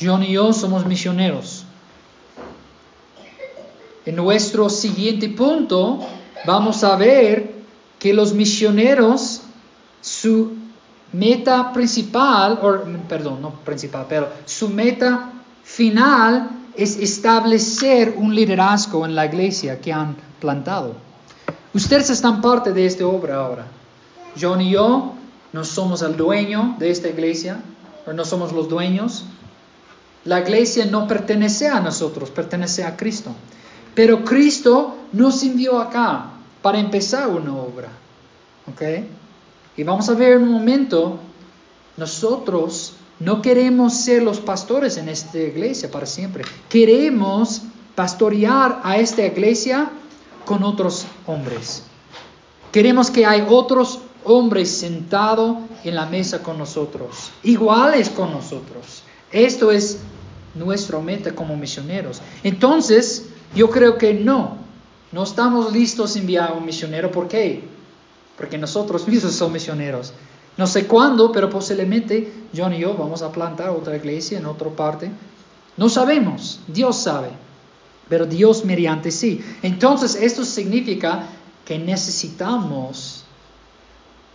John 0.00 0.22
y 0.22 0.32
yo 0.32 0.52
somos 0.52 0.86
misioneros. 0.86 1.64
En 4.06 4.16
nuestro 4.16 4.70
siguiente 4.70 5.28
punto 5.28 6.00
vamos 6.46 6.82
a 6.84 6.96
ver 6.96 7.54
que 7.98 8.14
los 8.14 8.32
misioneros, 8.32 9.42
su 10.00 10.56
meta 11.12 11.72
principal, 11.72 12.58
o, 12.62 13.08
perdón, 13.08 13.42
no 13.42 13.50
principal, 13.50 14.06
pero 14.08 14.28
su 14.44 14.68
meta 14.68 15.32
final 15.64 16.50
es 16.76 16.96
establecer 16.96 18.14
un 18.16 18.34
liderazgo 18.34 19.04
en 19.04 19.14
la 19.14 19.26
iglesia 19.26 19.80
que 19.80 19.92
han 19.92 20.16
plantado. 20.40 20.94
Ustedes 21.74 22.08
están 22.10 22.40
parte 22.40 22.72
de 22.72 22.86
esta 22.86 23.06
obra 23.06 23.36
ahora. 23.36 23.66
John 24.40 24.60
y 24.60 24.70
yo 24.70 25.17
no 25.52 25.64
somos 25.64 26.02
el 26.02 26.16
dueño 26.16 26.76
de 26.78 26.90
esta 26.90 27.08
iglesia, 27.08 27.62
o 28.06 28.12
no 28.12 28.24
somos 28.24 28.52
los 28.52 28.68
dueños. 28.68 29.24
La 30.24 30.40
iglesia 30.40 30.86
no 30.86 31.06
pertenece 31.06 31.68
a 31.68 31.80
nosotros, 31.80 32.30
pertenece 32.30 32.84
a 32.84 32.96
Cristo. 32.96 33.34
Pero 33.94 34.24
Cristo 34.24 34.96
nos 35.12 35.42
envió 35.42 35.80
acá 35.80 36.32
para 36.62 36.78
empezar 36.78 37.28
una 37.28 37.54
obra. 37.54 37.88
¿Ok? 38.70 38.82
Y 39.76 39.84
vamos 39.84 40.08
a 40.08 40.14
ver 40.14 40.34
en 40.34 40.42
un 40.42 40.52
momento, 40.52 41.18
nosotros 41.96 42.94
no 43.20 43.42
queremos 43.42 43.94
ser 43.94 44.22
los 44.22 44.40
pastores 44.40 44.96
en 44.96 45.08
esta 45.08 45.38
iglesia 45.38 45.90
para 45.90 46.06
siempre. 46.06 46.44
Queremos 46.68 47.62
pastorear 47.94 48.80
a 48.84 48.98
esta 48.98 49.24
iglesia 49.24 49.90
con 50.44 50.62
otros 50.62 51.04
hombres. 51.26 51.82
Queremos 52.70 53.10
que 53.10 53.26
hay 53.26 53.44
otros 53.48 54.00
hombres 54.24 54.70
sentados 54.70 55.58
en 55.84 55.94
la 55.94 56.06
mesa 56.06 56.42
con 56.42 56.58
nosotros, 56.58 57.30
iguales 57.42 58.10
con 58.10 58.32
nosotros. 58.32 59.02
Esto 59.32 59.70
es 59.70 59.98
nuestra 60.54 60.98
meta 61.00 61.34
como 61.34 61.56
misioneros. 61.56 62.20
Entonces, 62.42 63.26
yo 63.54 63.70
creo 63.70 63.98
que 63.98 64.14
no, 64.14 64.58
no 65.12 65.22
estamos 65.22 65.72
listos 65.72 66.16
a 66.16 66.18
enviar 66.18 66.50
a 66.50 66.54
un 66.54 66.64
misionero. 66.64 67.10
¿Por 67.10 67.28
qué? 67.28 67.62
porque 68.38 68.56
nosotros 68.56 69.06
mismos 69.06 69.34
somos 69.34 69.54
misioneros. 69.54 70.12
No 70.56 70.66
sé 70.66 70.86
cuándo, 70.86 71.32
pero 71.32 71.50
posiblemente 71.50 72.32
John 72.56 72.72
y 72.72 72.78
yo 72.78 72.94
vamos 72.94 73.20
a 73.22 73.32
plantar 73.32 73.70
otra 73.70 73.96
iglesia 73.96 74.38
en 74.38 74.46
otra 74.46 74.70
parte. 74.70 75.10
No 75.76 75.88
sabemos, 75.88 76.60
Dios 76.68 76.96
sabe, 76.96 77.30
pero 78.08 78.26
Dios 78.26 78.64
mediante 78.64 79.10
sí. 79.10 79.44
Entonces 79.62 80.14
esto 80.14 80.44
significa 80.44 81.26
que 81.64 81.78
necesitamos 81.78 83.17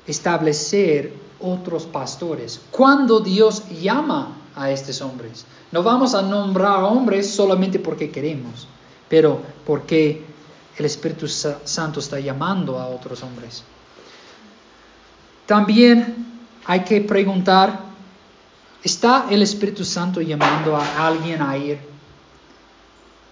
establecer 0.08 1.14
otros 1.40 1.86
pastores. 1.86 2.62
Cuando 2.72 3.20
Dios 3.20 3.64
llama 3.70 4.38
a 4.56 4.72
estos 4.72 5.02
hombres, 5.02 5.46
no 5.72 5.84
vamos 5.84 6.14
a 6.16 6.22
nombrar 6.22 6.84
hombres 6.84 7.30
solamente 7.30 7.80
porque 7.80 8.12
queremos, 8.12 8.68
pero 9.10 9.42
porque 9.66 10.24
el 10.78 10.86
Espíritu 10.86 11.28
Santo 11.28 12.00
está 12.00 12.20
llamando 12.20 12.80
a 12.80 12.88
otros 12.88 13.22
hombres. 13.24 13.64
También 15.46 16.16
hay 16.66 16.84
que 16.84 17.02
preguntar, 17.02 17.80
¿está 18.84 19.28
el 19.30 19.42
Espíritu 19.42 19.84
Santo 19.84 20.22
llamando 20.22 20.76
a 20.76 21.08
alguien 21.08 21.42
a 21.42 21.58
ir? 21.58 21.80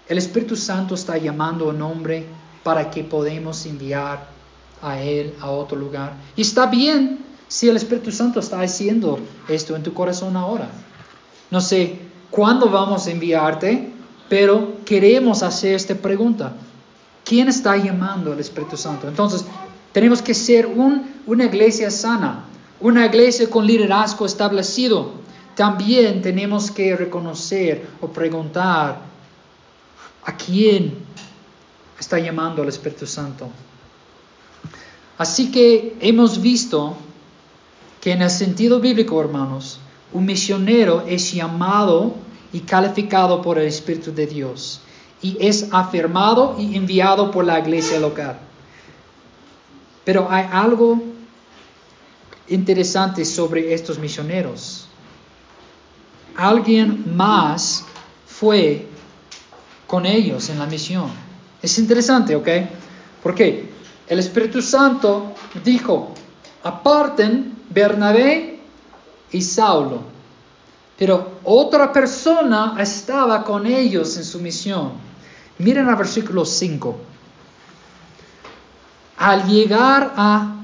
El 0.08 0.18
Espíritu 0.18 0.56
Santo 0.56 0.94
está 0.94 1.16
llamando 1.16 1.66
a 1.66 1.68
un 1.68 1.80
hombre 1.80 2.26
para 2.62 2.90
que 2.90 3.02
podamos 3.02 3.64
enviar 3.66 4.28
a 4.82 5.00
él 5.00 5.34
a 5.40 5.50
otro 5.50 5.78
lugar. 5.78 6.14
Y 6.36 6.42
está 6.42 6.66
bien 6.66 7.24
si 7.48 7.68
el 7.68 7.76
Espíritu 7.76 8.12
Santo 8.12 8.40
está 8.40 8.60
haciendo 8.60 9.18
esto 9.48 9.76
en 9.76 9.82
tu 9.82 9.94
corazón 9.94 10.36
ahora. 10.36 10.68
No 11.50 11.60
sé 11.60 11.98
cuándo 12.30 12.68
vamos 12.68 13.06
a 13.06 13.10
enviarte, 13.10 13.90
pero 14.28 14.78
queremos 14.84 15.42
hacer 15.42 15.74
esta 15.74 15.94
pregunta. 15.94 16.52
¿Quién 17.24 17.48
está 17.48 17.76
llamando 17.76 18.32
al 18.32 18.40
Espíritu 18.40 18.76
Santo? 18.76 19.06
Entonces, 19.06 19.44
tenemos 19.92 20.20
que 20.20 20.34
ser 20.34 20.66
un 20.66 21.12
una 21.26 21.44
iglesia 21.44 21.90
sana, 21.90 22.44
una 22.80 23.06
iglesia 23.06 23.48
con 23.48 23.66
liderazgo 23.66 24.26
establecido, 24.26 25.12
también 25.54 26.22
tenemos 26.22 26.70
que 26.70 26.96
reconocer 26.96 27.86
o 28.00 28.08
preguntar 28.08 29.00
a 30.24 30.36
quién 30.36 30.94
está 31.98 32.18
llamando 32.18 32.62
el 32.62 32.68
Espíritu 32.68 33.06
Santo. 33.06 33.48
Así 35.18 35.50
que 35.50 35.96
hemos 36.00 36.40
visto 36.40 36.96
que 38.00 38.12
en 38.12 38.22
el 38.22 38.30
sentido 38.30 38.80
bíblico, 38.80 39.20
hermanos, 39.20 39.78
un 40.12 40.26
misionero 40.26 41.04
es 41.06 41.32
llamado 41.32 42.14
y 42.52 42.60
calificado 42.60 43.40
por 43.40 43.58
el 43.58 43.66
Espíritu 43.66 44.12
de 44.12 44.26
Dios 44.26 44.80
y 45.22 45.36
es 45.40 45.68
afirmado 45.70 46.56
y 46.58 46.76
enviado 46.76 47.30
por 47.30 47.44
la 47.44 47.58
iglesia 47.58 48.00
local. 48.00 48.38
Pero 50.04 50.26
hay 50.28 50.46
algo 50.50 51.00
interesante 52.48 53.24
sobre 53.24 53.72
estos 53.72 53.98
misioneros. 53.98 54.88
Alguien 56.36 57.16
más 57.16 57.84
fue 58.26 58.86
con 59.86 60.06
ellos 60.06 60.48
en 60.48 60.58
la 60.58 60.66
misión. 60.66 61.10
Es 61.62 61.78
interesante, 61.78 62.34
¿ok? 62.34 62.48
Porque 63.22 63.71
el 64.08 64.18
Espíritu 64.18 64.60
Santo 64.60 65.34
dijo, 65.64 66.12
aparten 66.62 67.56
Bernabé 67.70 68.60
y 69.30 69.42
Saulo. 69.42 70.02
Pero 70.98 71.38
otra 71.44 71.92
persona 71.92 72.76
estaba 72.78 73.42
con 73.42 73.66
ellos 73.66 74.16
en 74.16 74.24
su 74.24 74.38
misión. 74.40 74.92
Miren 75.58 75.88
al 75.88 75.96
versículo 75.96 76.44
5. 76.44 76.96
Al 79.18 79.46
llegar 79.48 80.14
a 80.16 80.56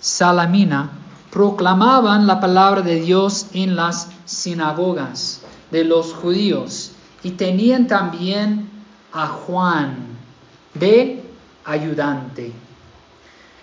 Salamina, 0.00 0.90
proclamaban 1.30 2.26
la 2.26 2.40
palabra 2.40 2.82
de 2.82 2.96
Dios 3.00 3.46
en 3.52 3.76
las 3.76 4.08
sinagogas 4.24 5.40
de 5.70 5.84
los 5.84 6.12
judíos 6.12 6.92
y 7.22 7.30
tenían 7.32 7.86
también 7.86 8.68
a 9.12 9.28
Juan 9.28 9.96
de 10.74 11.21
ayudante. 11.64 12.52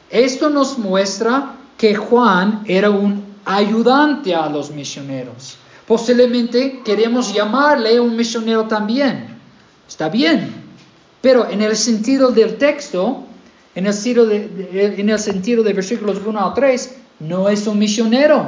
Esto 0.09 0.49
nos 0.49 0.77
muestra 0.77 1.55
que 1.77 1.95
Juan 1.95 2.63
era 2.65 2.89
un 2.89 3.23
ayudante 3.45 4.33
a 4.35 4.49
los 4.49 4.71
misioneros. 4.71 5.57
Posiblemente 5.87 6.81
queremos 6.83 7.33
llamarle 7.33 7.99
un 7.99 8.15
misionero 8.15 8.65
también. 8.65 9.27
Está 9.87 10.09
bien. 10.09 10.53
Pero 11.21 11.49
en 11.49 11.61
el 11.61 11.75
sentido 11.75 12.31
del 12.31 12.57
texto, 12.57 13.23
en 13.75 13.87
el 13.87 13.93
sentido 13.93 14.25
de, 14.25 14.95
el 14.97 15.19
sentido 15.19 15.63
de 15.63 15.73
versículos 15.73 16.21
1 16.25 16.39
a 16.39 16.53
3, 16.53 16.95
no 17.21 17.49
es 17.49 17.65
un 17.67 17.79
misionero. 17.79 18.47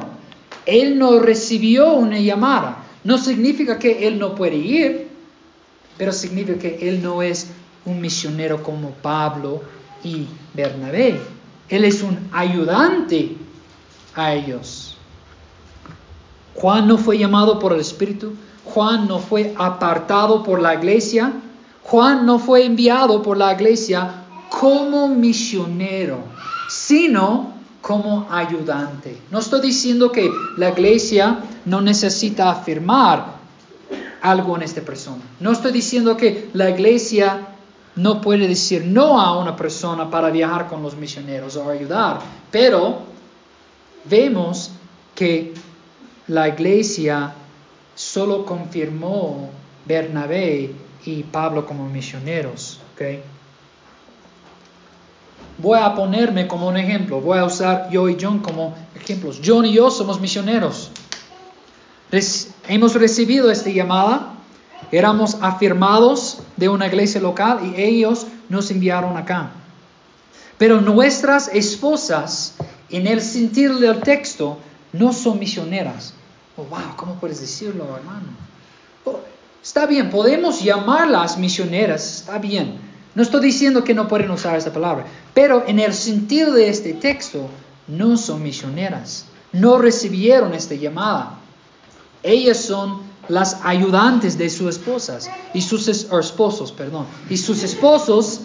Él 0.66 0.98
no 0.98 1.20
recibió 1.20 1.94
una 1.94 2.20
llamada. 2.20 2.84
No 3.04 3.18
significa 3.18 3.80
que 3.80 4.08
él 4.08 4.20
no 4.20 4.36
puede 4.36 4.58
ir, 4.58 5.08
pero 5.98 6.12
significa 6.12 6.60
que 6.60 6.90
él 6.90 7.02
no 7.02 7.22
es 7.22 7.48
un 7.86 8.02
misionero 8.02 8.62
como 8.64 8.92
Pablo 8.92 9.62
y 10.04 10.28
Bernabé. 10.54 11.20
Él 11.70 11.86
es 11.86 12.02
un 12.02 12.30
ayudante 12.32 13.38
a 14.16 14.34
ellos. 14.34 14.98
Juan 16.56 16.88
no 16.88 16.98
fue 16.98 17.18
llamado 17.18 17.60
por 17.60 17.74
el 17.74 17.80
Espíritu, 17.80 18.34
Juan 18.66 19.08
no 19.08 19.20
fue 19.20 19.54
apartado 19.58 20.44
por 20.44 20.62
la 20.62 20.76
iglesia, 20.76 21.34
Juan 21.84 22.26
no 22.26 22.40
fue 22.40 22.66
enviado 22.66 23.22
por 23.22 23.38
la 23.38 23.54
iglesia 23.54 24.26
como 24.50 25.08
misionero, 25.08 26.20
sino 26.70 27.54
como 27.82 28.28
ayudante. 28.30 29.18
No 29.32 29.40
estoy 29.40 29.62
diciendo 29.62 30.12
que 30.12 30.30
la 30.58 30.70
iglesia 30.70 31.40
no 31.66 31.82
necesita 31.82 32.52
afirmar 32.52 33.40
algo 34.22 34.56
en 34.56 34.62
esta 34.62 34.82
persona. 34.82 35.22
No 35.40 35.52
estoy 35.52 35.72
diciendo 35.72 36.16
que 36.16 36.50
la 36.54 36.70
iglesia 36.70 37.51
no 37.96 38.22
puede 38.22 38.48
decir 38.48 38.86
no 38.86 39.20
a 39.20 39.38
una 39.38 39.56
persona 39.56 40.10
para 40.10 40.30
viajar 40.30 40.68
con 40.68 40.82
los 40.82 40.96
misioneros 40.96 41.56
o 41.58 41.70
ayudar, 41.70 42.20
pero 42.50 43.00
vemos 44.06 44.72
que 45.14 45.54
la 46.28 46.48
iglesia 46.48 47.34
solo 47.96 48.46
confirmó 48.46 49.50
Bernabé 49.86 50.74
y 51.06 51.24
Pablo 51.24 51.66
como 51.66 51.88
misioneros. 51.88 52.80
Voy 55.58 55.80
a 55.80 55.94
ponerme 55.94 56.48
como 56.48 56.68
un 56.68 56.78
ejemplo, 56.78 57.20
voy 57.20 57.40
a 57.40 57.46
usar 57.46 57.90
yo 57.92 58.10
y 58.10 58.18
John 58.20 58.40
como 58.40 58.76
ejemplos. 58.96 59.42
John 59.44 59.66
y 59.66 59.74
yo 59.74 59.92
somos 59.92 60.20
misioneros. 60.20 60.92
hemos 62.68 62.96
recibido 62.96 63.52
esta 63.52 63.70
llamada, 63.70 64.34
éramos 64.92 65.38
afirmados 65.42 66.40
de 66.58 66.70
una 66.70 66.88
iglesia 66.88 67.22
local 67.22 67.74
y 67.76 67.82
ellos 67.82 68.28
nos 68.50 68.72
enviaron 68.72 69.18
acá. 69.18 69.52
Pero 70.58 70.82
nuestras 70.82 71.48
esposas, 71.50 72.56
en 72.90 73.08
el 73.08 73.22
sentido 73.22 73.80
del 73.80 74.02
texto, 74.02 74.58
no 74.94 75.14
son 75.14 75.40
misioneras. 75.40 76.14
Oh, 76.58 76.64
wow, 76.64 76.96
¿cómo 76.96 77.16
puedes 77.16 77.42
decirlo, 77.42 77.86
hermano? 77.96 78.28
Oh, 79.06 79.20
está 79.64 79.86
bien, 79.86 80.10
podemos 80.10 80.62
llamarlas 80.62 81.38
misioneras, 81.38 82.22
está 82.22 82.38
bien. 82.38 82.78
No 83.16 83.24
estoy 83.24 83.42
diciendo 83.42 83.84
que 83.84 83.94
no 83.94 84.08
pueden 84.08 84.32
usar 84.32 84.56
esta 84.56 84.72
palabra, 84.72 85.06
pero 85.34 85.66
en 85.68 85.80
el 85.80 85.94
sentido 85.94 86.54
de 86.54 86.70
este 86.70 86.94
texto, 86.94 87.50
no 87.88 88.18
son 88.18 88.44
misioneras. 88.44 89.26
No 89.52 89.78
recibieron 89.78 90.54
esta 90.54 90.76
llamada. 90.76 91.40
Ellas 92.24 92.58
son 92.58 93.02
las 93.28 93.60
ayudantes 93.64 94.38
de 94.38 94.50
sus 94.50 94.78
esposas 94.78 95.30
y 95.54 95.62
sus 95.62 95.88
esposos, 95.88 96.72
perdón. 96.72 97.06
Y 97.30 97.38
sus 97.38 97.64
esposos 97.64 98.42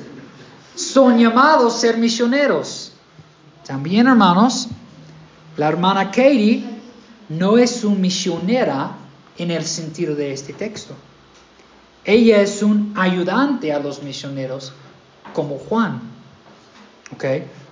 son 0.74 1.18
llamados 1.18 1.74
a 1.74 1.78
ser 1.78 1.96
misioneros. 1.96 2.92
También, 3.66 4.06
hermanos, 4.06 4.68
la 5.56 5.68
hermana 5.68 6.10
Katie 6.10 6.64
no 7.28 7.58
es 7.58 7.82
una 7.84 7.96
misionera 7.96 8.92
en 9.38 9.50
el 9.50 9.64
sentido 9.64 10.14
de 10.14 10.32
este 10.32 10.52
texto. 10.52 10.94
Ella 12.04 12.40
es 12.40 12.62
un 12.62 12.94
ayudante 12.96 13.72
a 13.72 13.80
los 13.80 14.02
misioneros 14.02 14.72
como 15.32 15.58
Juan. 15.58 16.00
¿Ok? 17.12 17.24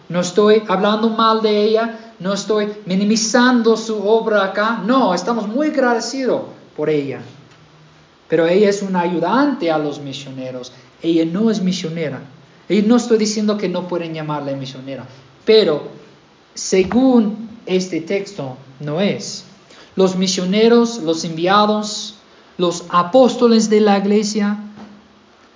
No 0.08 0.20
estoy 0.20 0.62
hablando 0.66 1.08
mal 1.10 1.40
de 1.40 1.62
ella, 1.62 2.14
no 2.18 2.32
estoy 2.32 2.72
minimizando 2.86 3.76
su 3.76 4.06
obra 4.06 4.44
acá. 4.44 4.82
No, 4.84 5.14
estamos 5.14 5.46
muy 5.46 5.68
agradecidos 5.68 6.42
por 6.76 6.90
ella. 6.90 7.20
Pero 8.28 8.46
ella 8.46 8.70
es 8.70 8.82
una 8.82 9.00
ayudante 9.00 9.70
a 9.70 9.78
los 9.78 10.00
misioneros. 10.00 10.72
Ella 11.02 11.24
no 11.24 11.50
es 11.50 11.60
misionera. 11.60 12.22
Y 12.68 12.82
no 12.82 12.96
estoy 12.96 13.18
diciendo 13.18 13.56
que 13.58 13.68
no 13.68 13.86
pueden 13.86 14.14
llamarla 14.14 14.52
misionera. 14.56 15.06
Pero 15.44 15.88
según 16.54 17.48
este 17.66 18.00
texto, 18.00 18.56
no 18.80 19.00
es. 19.00 19.44
Los 19.96 20.16
misioneros, 20.16 20.98
los 20.98 21.24
enviados, 21.24 22.16
los 22.58 22.84
apóstoles 22.88 23.68
de 23.68 23.80
la 23.80 23.98
iglesia, 23.98 24.58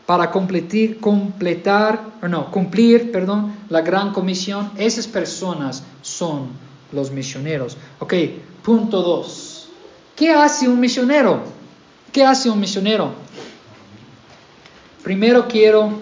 para 0.07 0.31
completar, 0.31 0.97
completar 1.01 2.09
no, 2.27 2.51
cumplir 2.51 3.13
perdón, 3.13 3.55
la 3.69 3.83
gran 3.83 4.13
comisión, 4.13 4.71
esas 4.77 5.07
personas 5.07 5.85
son 6.03 6.49
los 6.93 7.11
misioneros. 7.11 7.77
Ok, 7.99 8.15
punto 8.63 9.03
2. 9.03 9.48
¿Qué 10.19 10.33
hace 10.33 10.69
un 10.69 10.81
misionero? 10.81 11.45
¿Qué 12.11 12.25
hace 12.25 12.51
un 12.51 12.59
misionero? 12.59 13.13
Primero 15.05 15.47
quiero 15.47 15.93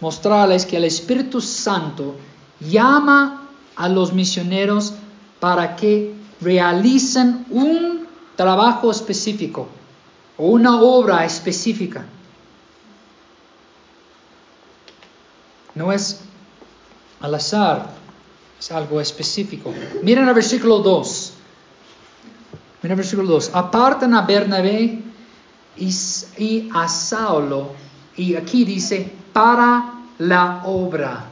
mostrarles 0.00 0.64
que 0.64 0.78
el 0.78 0.84
Espíritu 0.84 1.42
Santo 1.42 2.16
llama 2.58 3.48
a 3.76 3.88
los 3.90 4.14
misioneros 4.14 4.94
para 5.40 5.76
que 5.76 6.14
realicen 6.40 7.44
un 7.50 8.06
trabajo 8.34 8.90
específico 8.90 9.68
o 10.38 10.46
una 10.46 10.80
obra 10.80 11.26
específica. 11.26 12.06
No 15.74 15.92
es 15.92 16.20
al 17.20 17.34
azar, 17.34 17.90
es 18.58 18.72
algo 18.72 19.02
específico. 19.02 19.74
Miren 20.02 20.26
el 20.26 20.34
versículo 20.34 20.78
2. 20.78 21.35
Miren 22.86 23.00
el 23.00 23.02
versículo 23.02 23.28
2. 23.30 23.50
Apartan 23.52 24.14
a 24.14 24.22
Bernabé 24.22 25.02
y, 25.76 26.70
a 26.72 26.86
Saulo. 26.86 27.72
Y 28.16 28.36
aquí 28.36 28.64
dice, 28.64 29.12
para 29.32 30.04
la 30.18 30.62
obra. 30.64 31.24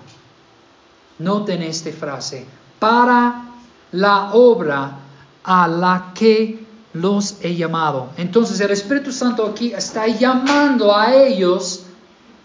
Noten 1.20 1.62
esta 1.62 1.92
frase. 1.92 2.44
Para 2.80 3.44
la 3.92 4.34
obra 4.34 4.98
a 5.44 5.68
la 5.68 6.10
que 6.12 6.66
los 6.92 7.36
he 7.40 7.54
llamado. 7.54 8.08
Entonces 8.16 8.58
el 8.58 8.72
Espíritu 8.72 9.12
Santo 9.12 9.46
aquí 9.46 9.72
está 9.72 10.08
llamando 10.08 10.92
a 10.92 11.14
ellos 11.14 11.86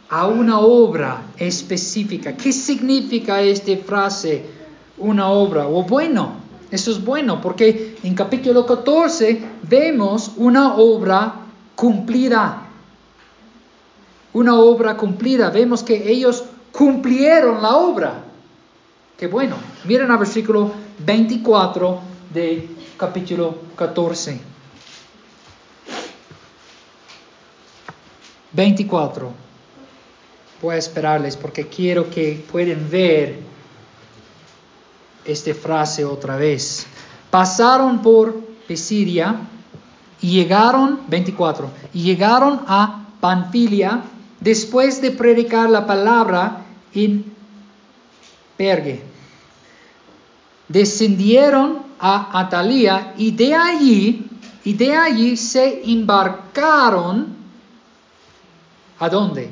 a 0.08 0.28
una 0.28 0.60
obra 0.60 1.24
específica. 1.36 2.38
¿Qué 2.38 2.54
significa 2.54 3.42
esta 3.42 3.76
frase? 3.78 4.60
una 5.00 5.30
obra, 5.30 5.68
o 5.68 5.84
bueno, 5.84 6.34
eso 6.72 6.92
es 6.92 7.04
bueno, 7.04 7.42
porque 7.42 7.98
en 8.04 8.14
capítulo 8.14 8.66
14 8.66 9.42
vemos 9.64 10.34
una 10.38 10.76
obra 10.76 11.34
cumplida. 11.76 12.64
Una 14.34 14.60
obra 14.60 14.96
cumplida. 14.96 15.50
Vemos 15.50 15.82
que 15.82 16.12
ellos 16.12 16.44
cumplieron 16.72 17.62
la 17.62 17.76
obra. 17.76 18.24
Qué 19.18 19.28
bueno. 19.28 19.56
Miren 19.86 20.12
al 20.12 20.20
versículo 20.20 20.72
24 21.00 22.00
de 22.34 22.70
capítulo 22.98 23.58
14. 23.76 24.40
24. 28.52 29.32
Voy 30.62 30.76
a 30.76 30.78
esperarles 30.78 31.36
porque 31.36 31.68
quiero 31.68 32.10
que 32.10 32.44
puedan 32.52 32.90
ver 32.90 33.49
esta 35.26 35.54
frase 35.54 36.06
otra 36.06 36.38
vez. 36.38 36.86
Pasaron 37.30 38.02
por 38.02 38.36
Pisidia 38.68 39.36
y 40.22 40.32
llegaron, 40.32 41.02
24, 41.08 41.70
y 41.94 42.04
llegaron 42.04 42.62
a 42.68 43.06
Panfilia 43.20 44.02
después 44.40 45.02
de 45.02 45.12
predicar 45.12 45.70
la 45.70 45.86
palabra 45.86 46.66
en 46.94 47.26
Pergue. 48.58 49.04
Descendieron 50.68 51.80
a 52.00 52.40
Atalía 52.40 53.14
y 53.18 53.32
de 53.32 53.56
allí, 53.56 54.28
y 54.64 54.74
de 54.74 54.96
allí 54.96 55.38
se 55.38 55.82
embarcaron 55.92 57.40
¿a 59.00 59.10
dónde? 59.10 59.50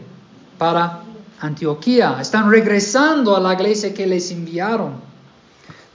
Para 0.58 1.02
Antioquía. 1.40 2.18
Están 2.20 2.50
regresando 2.50 3.36
a 3.36 3.40
la 3.40 3.54
iglesia 3.54 3.94
que 3.94 4.06
les 4.06 4.32
enviaron, 4.32 4.96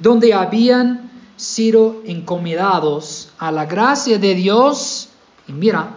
donde 0.02 0.34
habían 0.34 1.10
sido 1.36 2.02
encomendados 2.04 3.30
a 3.38 3.52
la 3.52 3.66
gracia 3.66 4.18
de 4.18 4.34
Dios 4.34 5.08
y 5.46 5.52
mira, 5.52 5.94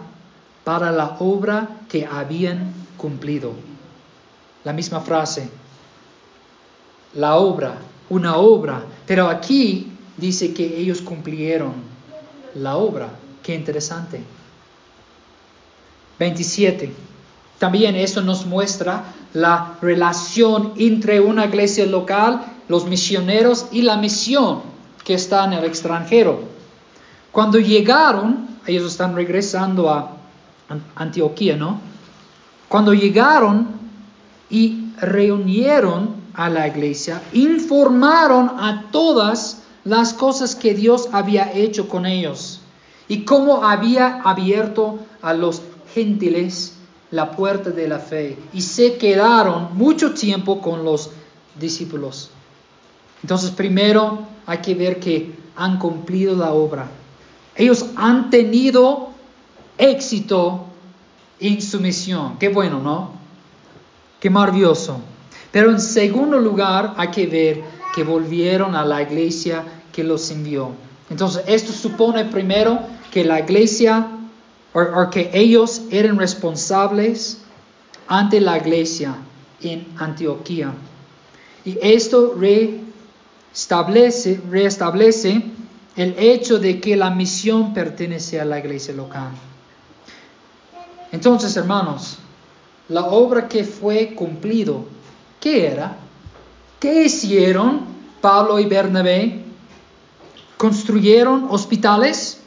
para 0.64 0.90
la 0.90 1.16
obra 1.20 1.80
que 1.88 2.06
habían 2.06 2.72
cumplido. 2.96 3.52
La 4.64 4.72
misma 4.72 5.00
frase, 5.00 5.48
la 7.14 7.36
obra, 7.36 7.78
una 8.08 8.36
obra, 8.36 8.84
pero 9.06 9.28
aquí 9.28 9.92
dice 10.16 10.52
que 10.54 10.78
ellos 10.78 11.00
cumplieron 11.00 11.74
la 12.54 12.76
obra. 12.76 13.10
Qué 13.42 13.54
interesante. 13.54 14.22
27. 16.18 16.92
También 17.58 17.94
eso 17.94 18.22
nos 18.22 18.46
muestra 18.46 19.04
la 19.32 19.78
relación 19.80 20.72
entre 20.76 21.20
una 21.20 21.46
iglesia 21.46 21.86
local, 21.86 22.55
los 22.68 22.86
misioneros 22.86 23.66
y 23.72 23.82
la 23.82 23.96
misión 23.96 24.60
que 25.04 25.14
está 25.14 25.44
en 25.44 25.52
el 25.52 25.64
extranjero. 25.64 26.40
Cuando 27.32 27.58
llegaron, 27.58 28.48
ellos 28.66 28.90
están 28.90 29.14
regresando 29.14 29.90
a 29.90 30.16
Antioquía, 30.94 31.56
¿no? 31.56 31.80
Cuando 32.68 32.92
llegaron 32.92 33.68
y 34.50 34.90
reunieron 34.98 36.16
a 36.34 36.50
la 36.50 36.66
iglesia, 36.66 37.22
informaron 37.32 38.48
a 38.58 38.86
todas 38.90 39.62
las 39.84 40.12
cosas 40.12 40.56
que 40.56 40.74
Dios 40.74 41.08
había 41.12 41.52
hecho 41.52 41.88
con 41.88 42.06
ellos 42.06 42.60
y 43.08 43.24
cómo 43.24 43.64
había 43.64 44.20
abierto 44.22 44.98
a 45.22 45.32
los 45.32 45.62
gentiles 45.94 46.74
la 47.10 47.30
puerta 47.30 47.70
de 47.70 47.86
la 47.86 48.00
fe 48.00 48.36
y 48.52 48.62
se 48.62 48.96
quedaron 48.96 49.76
mucho 49.76 50.12
tiempo 50.12 50.60
con 50.60 50.84
los 50.84 51.10
discípulos. 51.58 52.30
Entonces, 53.26 53.50
primero 53.50 54.20
hay 54.46 54.58
que 54.58 54.76
ver 54.76 55.00
que 55.00 55.34
han 55.56 55.80
cumplido 55.80 56.36
la 56.36 56.52
obra. 56.52 56.88
Ellos 57.56 57.86
han 57.96 58.30
tenido 58.30 59.08
éxito 59.76 60.66
en 61.40 61.60
su 61.60 61.80
misión. 61.80 62.38
Qué 62.38 62.48
bueno, 62.50 62.78
¿no? 62.78 63.10
Qué 64.20 64.30
maravilloso. 64.30 65.00
Pero 65.50 65.72
en 65.72 65.80
segundo 65.80 66.38
lugar, 66.38 66.94
hay 66.96 67.08
que 67.08 67.26
ver 67.26 67.64
que 67.96 68.04
volvieron 68.04 68.76
a 68.76 68.84
la 68.84 69.02
iglesia 69.02 69.64
que 69.92 70.04
los 70.04 70.30
envió. 70.30 70.70
Entonces, 71.10 71.42
esto 71.48 71.72
supone 71.72 72.26
primero 72.26 72.78
que 73.10 73.24
la 73.24 73.40
iglesia, 73.40 74.06
o 74.72 75.10
que 75.10 75.32
ellos 75.34 75.82
eran 75.90 76.16
responsables 76.16 77.38
ante 78.06 78.40
la 78.40 78.56
iglesia 78.56 79.16
en 79.60 79.84
Antioquía. 79.98 80.72
Y 81.64 81.76
esto 81.82 82.36
restablece, 83.56 84.38
restablece 84.50 85.42
el 85.96 86.14
hecho 86.18 86.58
de 86.58 86.78
que 86.78 86.94
la 86.94 87.08
misión 87.08 87.72
pertenece 87.72 88.38
a 88.38 88.44
la 88.44 88.58
iglesia 88.58 88.92
local. 88.92 89.30
Entonces, 91.10 91.56
hermanos, 91.56 92.18
la 92.90 93.06
obra 93.06 93.48
que 93.48 93.64
fue 93.64 94.14
cumplido, 94.14 94.84
¿qué 95.40 95.68
era? 95.68 95.96
¿Qué 96.78 97.04
hicieron 97.04 97.86
Pablo 98.20 98.58
y 98.58 98.66
Bernabé? 98.66 99.42
¿Construyeron 100.58 101.46
hospitales 101.48 102.40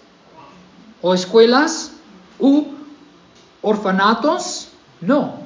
o 1.02 1.16
escuelas 1.16 1.94
u 2.38 2.66
orfanatos? 3.64 4.68
No. 5.02 5.40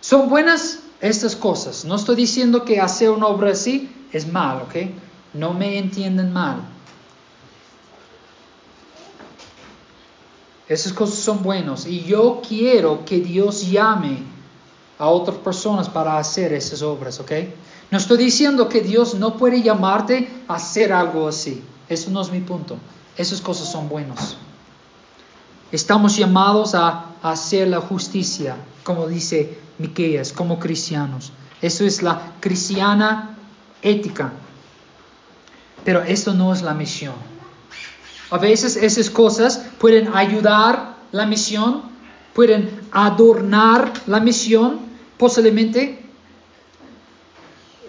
Son 0.00 0.30
buenas 0.30 0.78
estas 1.02 1.36
cosas. 1.36 1.84
No 1.84 1.96
estoy 1.96 2.16
diciendo 2.16 2.64
que 2.64 2.80
hacer 2.80 3.10
una 3.10 3.26
obra 3.26 3.50
así 3.50 3.90
es 4.12 4.30
mal, 4.30 4.62
¿ok? 4.62 4.76
No 5.34 5.52
me 5.52 5.78
entienden 5.78 6.32
mal. 6.32 6.60
Esas 10.68 10.92
cosas 10.92 11.18
son 11.18 11.42
buenas 11.42 11.86
y 11.86 12.04
yo 12.04 12.40
quiero 12.46 13.04
que 13.04 13.18
Dios 13.20 13.68
llame 13.68 14.18
a 14.98 15.08
otras 15.08 15.38
personas 15.38 15.88
para 15.88 16.18
hacer 16.18 16.52
esas 16.52 16.82
obras, 16.82 17.18
¿ok? 17.18 17.32
No 17.90 17.98
estoy 17.98 18.18
diciendo 18.18 18.68
que 18.68 18.80
Dios 18.80 19.14
no 19.14 19.36
puede 19.36 19.62
llamarte 19.62 20.30
a 20.46 20.54
hacer 20.54 20.92
algo 20.92 21.26
así. 21.26 21.62
Eso 21.88 22.10
no 22.10 22.22
es 22.22 22.30
mi 22.30 22.40
punto. 22.40 22.76
Esas 23.16 23.40
cosas 23.40 23.70
son 23.70 23.88
buenas. 23.88 24.36
Estamos 25.72 26.16
llamados 26.16 26.74
a, 26.74 27.06
hacer 27.22 27.68
la 27.68 27.80
justicia, 27.80 28.56
como 28.82 29.06
dice 29.06 29.58
Miqueas, 29.78 30.32
como 30.32 30.58
cristianos. 30.58 31.32
Eso 31.60 31.84
es 31.84 32.02
la 32.02 32.32
cristiana 32.40 33.29
ética. 33.82 34.32
Pero 35.84 36.02
eso 36.02 36.34
no 36.34 36.52
es 36.52 36.62
la 36.62 36.74
misión. 36.74 37.14
A 38.30 38.38
veces 38.38 38.76
esas 38.76 39.10
cosas 39.10 39.64
pueden 39.78 40.14
ayudar 40.14 40.96
la 41.10 41.26
misión, 41.26 41.82
pueden 42.34 42.70
adornar 42.92 43.92
la 44.06 44.20
misión. 44.20 44.78
Posiblemente 45.18 46.02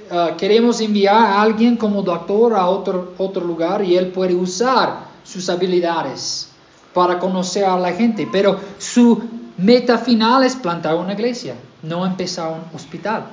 uh, 0.09 0.35
queremos 0.37 0.81
enviar 0.81 1.15
a 1.15 1.41
alguien 1.41 1.77
como 1.77 2.01
doctor 2.01 2.55
a 2.55 2.67
otro, 2.67 3.13
otro 3.17 3.45
lugar 3.45 3.83
y 3.83 3.95
él 3.95 4.07
puede 4.07 4.33
usar 4.33 5.11
sus 5.23 5.47
habilidades 5.49 6.49
para 6.93 7.19
conocer 7.19 7.65
a 7.65 7.77
la 7.77 7.93
gente, 7.93 8.27
pero 8.29 8.59
su 8.77 9.21
meta 9.57 9.97
final 9.97 10.43
es 10.43 10.55
plantar 10.55 10.95
una 10.95 11.13
iglesia, 11.13 11.55
no 11.83 12.05
empezar 12.05 12.51
un 12.51 12.75
hospital. 12.75 13.25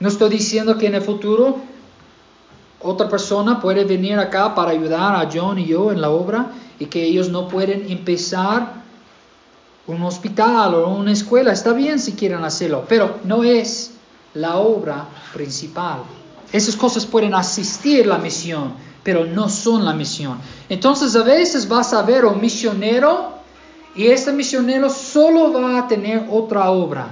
No 0.00 0.08
estoy 0.08 0.30
diciendo 0.30 0.78
que 0.78 0.86
en 0.86 0.94
el 0.94 1.02
futuro 1.02 1.58
otra 2.80 3.08
persona 3.08 3.60
puede 3.60 3.84
venir 3.84 4.18
acá 4.18 4.54
para 4.54 4.70
ayudar 4.70 5.14
a 5.14 5.28
John 5.30 5.58
y 5.58 5.66
yo 5.66 5.92
en 5.92 6.00
la 6.00 6.08
obra 6.08 6.52
y 6.78 6.86
que 6.86 7.04
ellos 7.04 7.28
no 7.28 7.46
pueden 7.46 7.90
empezar 7.90 8.80
un 9.86 10.02
hospital 10.02 10.74
o 10.74 10.88
una 10.88 11.12
escuela. 11.12 11.52
Está 11.52 11.74
bien 11.74 11.98
si 11.98 12.12
quieren 12.12 12.42
hacerlo, 12.42 12.86
pero 12.88 13.18
no 13.24 13.44
es 13.44 13.92
la 14.32 14.56
obra 14.56 15.06
principal. 15.34 15.98
Esas 16.50 16.76
cosas 16.76 17.04
pueden 17.04 17.34
asistir 17.34 18.06
la 18.06 18.16
misión, 18.16 18.72
pero 19.02 19.26
no 19.26 19.50
son 19.50 19.84
la 19.84 19.92
misión. 19.92 20.38
Entonces 20.70 21.14
a 21.14 21.22
veces 21.22 21.68
vas 21.68 21.92
a 21.92 22.02
ver 22.02 22.24
un 22.24 22.40
misionero 22.40 23.34
y 23.94 24.06
este 24.06 24.32
misionero 24.32 24.88
solo 24.88 25.52
va 25.52 25.80
a 25.80 25.88
tener 25.88 26.26
otra 26.30 26.70
obra. 26.70 27.10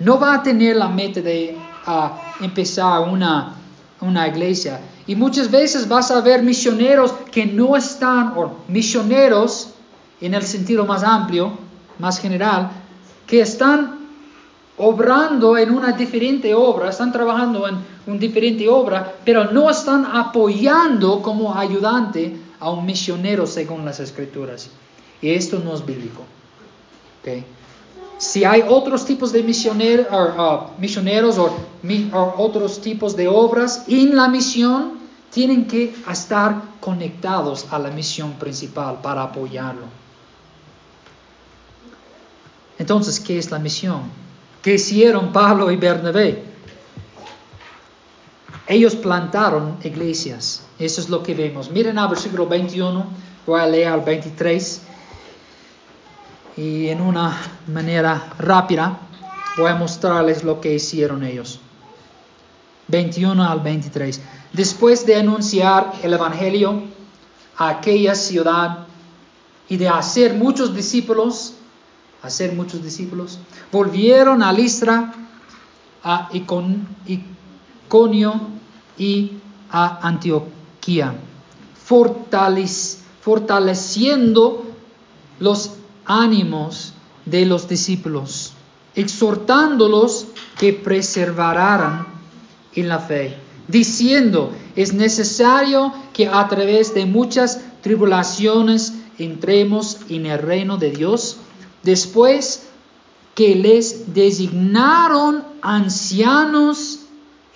No 0.00 0.18
va 0.18 0.34
a 0.34 0.42
tener 0.42 0.74
la 0.74 0.88
meta 0.88 1.20
de 1.20 1.56
empezar 2.40 3.08
una 3.08 3.60
una 4.00 4.28
iglesia. 4.28 4.80
Y 5.06 5.14
muchas 5.14 5.50
veces 5.50 5.88
vas 5.88 6.10
a 6.10 6.20
ver 6.20 6.42
misioneros 6.42 7.12
que 7.30 7.46
no 7.46 7.76
están, 7.76 8.34
o 8.36 8.58
misioneros 8.68 9.70
en 10.20 10.34
el 10.34 10.42
sentido 10.42 10.86
más 10.86 11.02
amplio, 11.02 11.52
más 11.98 12.18
general, 12.20 12.70
que 13.26 13.40
están 13.40 13.98
obrando 14.76 15.58
en 15.58 15.70
una 15.70 15.92
diferente 15.92 16.54
obra, 16.54 16.90
están 16.90 17.12
trabajando 17.12 17.68
en 17.68 17.76
una 18.06 18.18
diferente 18.18 18.68
obra, 18.68 19.14
pero 19.24 19.50
no 19.50 19.68
están 19.68 20.06
apoyando 20.06 21.20
como 21.20 21.54
ayudante 21.54 22.36
a 22.58 22.70
un 22.70 22.86
misionero 22.86 23.46
según 23.46 23.84
las 23.84 24.00
escrituras. 24.00 24.70
Y 25.20 25.30
esto 25.30 25.60
no 25.62 25.74
es 25.74 25.84
bíblico. 25.84 26.22
Si 28.20 28.44
hay 28.44 28.62
otros 28.68 29.06
tipos 29.06 29.32
de 29.32 29.42
misioneros, 29.42 30.06
uh, 30.12 30.78
misioneros 30.78 31.38
o 31.38 31.50
otros 32.36 32.82
tipos 32.82 33.16
de 33.16 33.26
obras 33.26 33.84
en 33.88 34.14
la 34.14 34.28
misión, 34.28 35.00
tienen 35.30 35.66
que 35.66 35.94
estar 36.06 36.60
conectados 36.80 37.66
a 37.70 37.78
la 37.78 37.88
misión 37.90 38.34
principal 38.34 38.98
para 39.00 39.22
apoyarlo. 39.22 39.86
Entonces, 42.78 43.18
¿qué 43.18 43.38
es 43.38 43.50
la 43.50 43.58
misión? 43.58 44.02
¿Qué 44.60 44.74
hicieron 44.74 45.32
Pablo 45.32 45.70
y 45.70 45.76
Bernabé? 45.76 46.44
Ellos 48.66 48.96
plantaron 48.96 49.78
iglesias. 49.82 50.66
Eso 50.78 51.00
es 51.00 51.08
lo 51.08 51.22
que 51.22 51.32
vemos. 51.32 51.70
Miren 51.70 51.96
al 51.96 52.10
versículo 52.10 52.46
21, 52.46 53.02
voy 53.46 53.60
a 53.60 53.66
leer 53.66 53.88
al 53.88 54.02
23 54.02 54.89
y 56.60 56.88
en 56.90 57.00
una 57.00 57.40
manera 57.68 58.34
rápida 58.38 58.98
voy 59.56 59.70
a 59.70 59.76
mostrarles 59.76 60.44
lo 60.44 60.60
que 60.60 60.74
hicieron 60.74 61.24
ellos. 61.24 61.58
21 62.88 63.42
al 63.42 63.60
23. 63.60 64.20
Después 64.52 65.06
de 65.06 65.16
anunciar 65.16 65.94
el 66.02 66.12
Evangelio 66.12 66.82
a 67.56 67.70
aquella 67.70 68.14
ciudad 68.14 68.80
y 69.70 69.78
de 69.78 69.88
hacer 69.88 70.34
muchos 70.34 70.74
discípulos, 70.74 71.54
hacer 72.22 72.52
muchos 72.52 72.84
discípulos, 72.84 73.38
volvieron 73.72 74.42
a 74.42 74.52
Listra, 74.52 75.14
a 76.04 76.28
Iconio 76.30 76.82
y 78.98 79.32
a 79.70 80.06
Antioquía, 80.06 81.14
fortaleciendo 81.86 84.66
los 85.38 85.79
ánimos 86.10 86.92
de 87.24 87.46
los 87.46 87.68
discípulos, 87.68 88.52
exhortándolos 88.96 90.26
que 90.58 90.72
perseveraran 90.72 92.08
en 92.74 92.88
la 92.88 92.98
fe, 92.98 93.36
diciendo, 93.68 94.52
es 94.74 94.92
necesario 94.92 95.92
que 96.12 96.26
a 96.26 96.48
través 96.48 96.94
de 96.94 97.06
muchas 97.06 97.60
tribulaciones 97.80 98.92
entremos 99.18 99.98
en 100.08 100.26
el 100.26 100.40
reino 100.40 100.76
de 100.78 100.90
Dios, 100.90 101.36
después 101.84 102.66
que 103.36 103.54
les 103.54 104.12
designaron 104.12 105.44
ancianos 105.62 107.00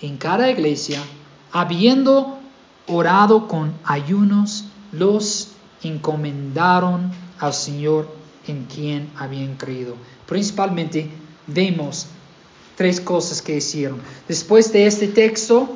en 0.01 0.17
cada 0.17 0.49
iglesia, 0.49 1.03
habiendo 1.51 2.39
orado 2.87 3.49
con 3.49 3.75
ayunos, 3.85 4.67
los 4.93 5.49
encomendaron 5.83 7.11
al 7.41 7.53
Señor 7.53 8.24
en 8.47 8.65
quien 8.65 9.11
habían 9.17 9.57
creído. 9.57 9.95
Principalmente 10.27 11.11
vemos 11.47 12.07
tres 12.77 13.01
cosas 13.01 13.43
que 13.43 13.57
hicieron. 13.57 14.01
Después 14.29 14.73
de 14.73 14.87
este 14.87 15.09
texto, 15.09 15.69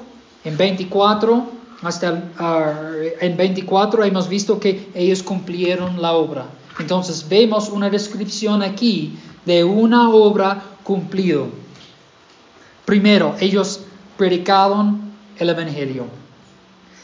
en 0.45 0.57
24, 0.57 1.47
hasta 1.83 2.31
ah, 2.39 2.93
en 3.21 3.37
24 3.37 4.05
hemos 4.05 4.29
visto 4.29 4.59
que 4.59 4.89
ellos 4.95 5.23
cumplieron 5.23 6.01
la 6.03 6.13
obra. 6.13 6.47
Entonces 6.79 7.29
vemos 7.29 7.69
una 7.69 7.91
descripción 7.91 8.63
aquí 8.63 9.19
de 9.45 9.65
una 9.65 10.11
obra 10.11 10.63
cumplido. 10.85 11.49
Primero, 12.85 13.35
ellos 13.41 13.81
predicaron 14.17 15.13
el 15.39 15.51
Evangelio. 15.51 16.07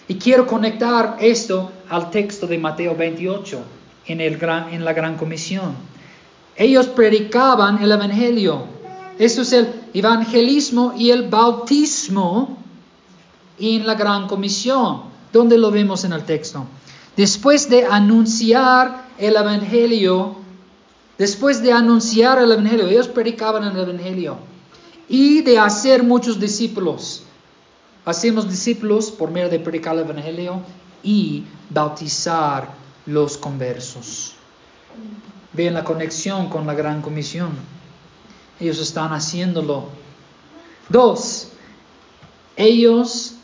Y 0.08 0.16
quiero 0.16 0.46
conectar 0.46 1.16
esto 1.20 1.70
al 1.88 2.10
texto 2.10 2.46
de 2.46 2.58
Mateo 2.58 2.94
28 2.94 3.62
en, 4.06 4.84
la 4.84 4.92
Gran 4.92 5.16
Comisión. 5.16 5.74
Ellos 6.56 6.86
predicaban 6.88 7.82
el 7.82 7.92
Evangelio. 7.92 8.64
Esto 9.18 9.42
es 9.42 9.52
el 9.52 9.68
evangelismo 9.94 10.94
y 10.96 11.10
el 11.10 11.28
bautismo 11.28 12.58
en 13.58 13.86
la 13.86 13.94
Gran 13.94 14.26
Comisión. 14.26 15.02
¿Dónde 15.32 15.58
lo 15.58 15.70
vemos 15.70 16.04
en 16.04 16.12
el 16.12 16.24
texto? 16.24 16.66
Después 17.16 17.68
de 17.68 17.84
anunciar 17.84 19.04
el 19.18 19.36
Evangelio, 19.36 20.36
después 21.16 21.62
de 21.62 21.72
anunciar 21.72 22.38
el 22.38 22.50
Evangelio, 22.50 22.88
ellos 22.88 23.08
predicaban 23.08 23.64
el 23.64 23.76
Evangelio 23.76 24.36
y 25.08 25.42
de 25.42 25.58
hacer 25.58 26.02
muchos 26.02 26.40
discípulos. 26.40 27.22
Hacemos 28.04 28.48
discípulos 28.48 29.10
por 29.10 29.30
medio 29.30 29.48
de 29.48 29.60
predicar 29.60 29.94
el 29.94 30.02
Evangelio 30.02 30.60
y 31.02 31.44
bautizar 31.70 32.83
los 33.06 33.36
conversos. 33.36 34.34
Vean 35.52 35.74
la 35.74 35.84
conexión 35.84 36.48
con 36.48 36.66
la 36.66 36.74
gran 36.74 37.02
comisión. 37.02 37.50
Ellos 38.60 38.80
están 38.80 39.12
haciéndolo. 39.12 39.88
Dos, 40.88 41.48
ellos 42.56 43.34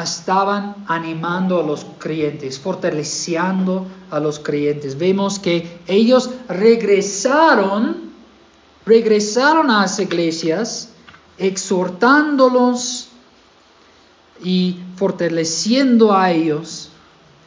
estaban 0.00 0.76
animando 0.86 1.60
a 1.60 1.62
los 1.62 1.84
creyentes, 1.98 2.58
fortaleciendo 2.58 3.86
a 4.10 4.20
los 4.20 4.38
creyentes. 4.38 4.98
Vemos 4.98 5.38
que 5.38 5.80
ellos 5.86 6.30
regresaron, 6.48 8.12
regresaron 8.86 9.70
a 9.70 9.82
las 9.82 9.98
iglesias, 9.98 10.90
exhortándolos 11.38 13.08
y 14.42 14.78
fortaleciendo 14.96 16.14
a 16.14 16.30
ellos 16.30 16.90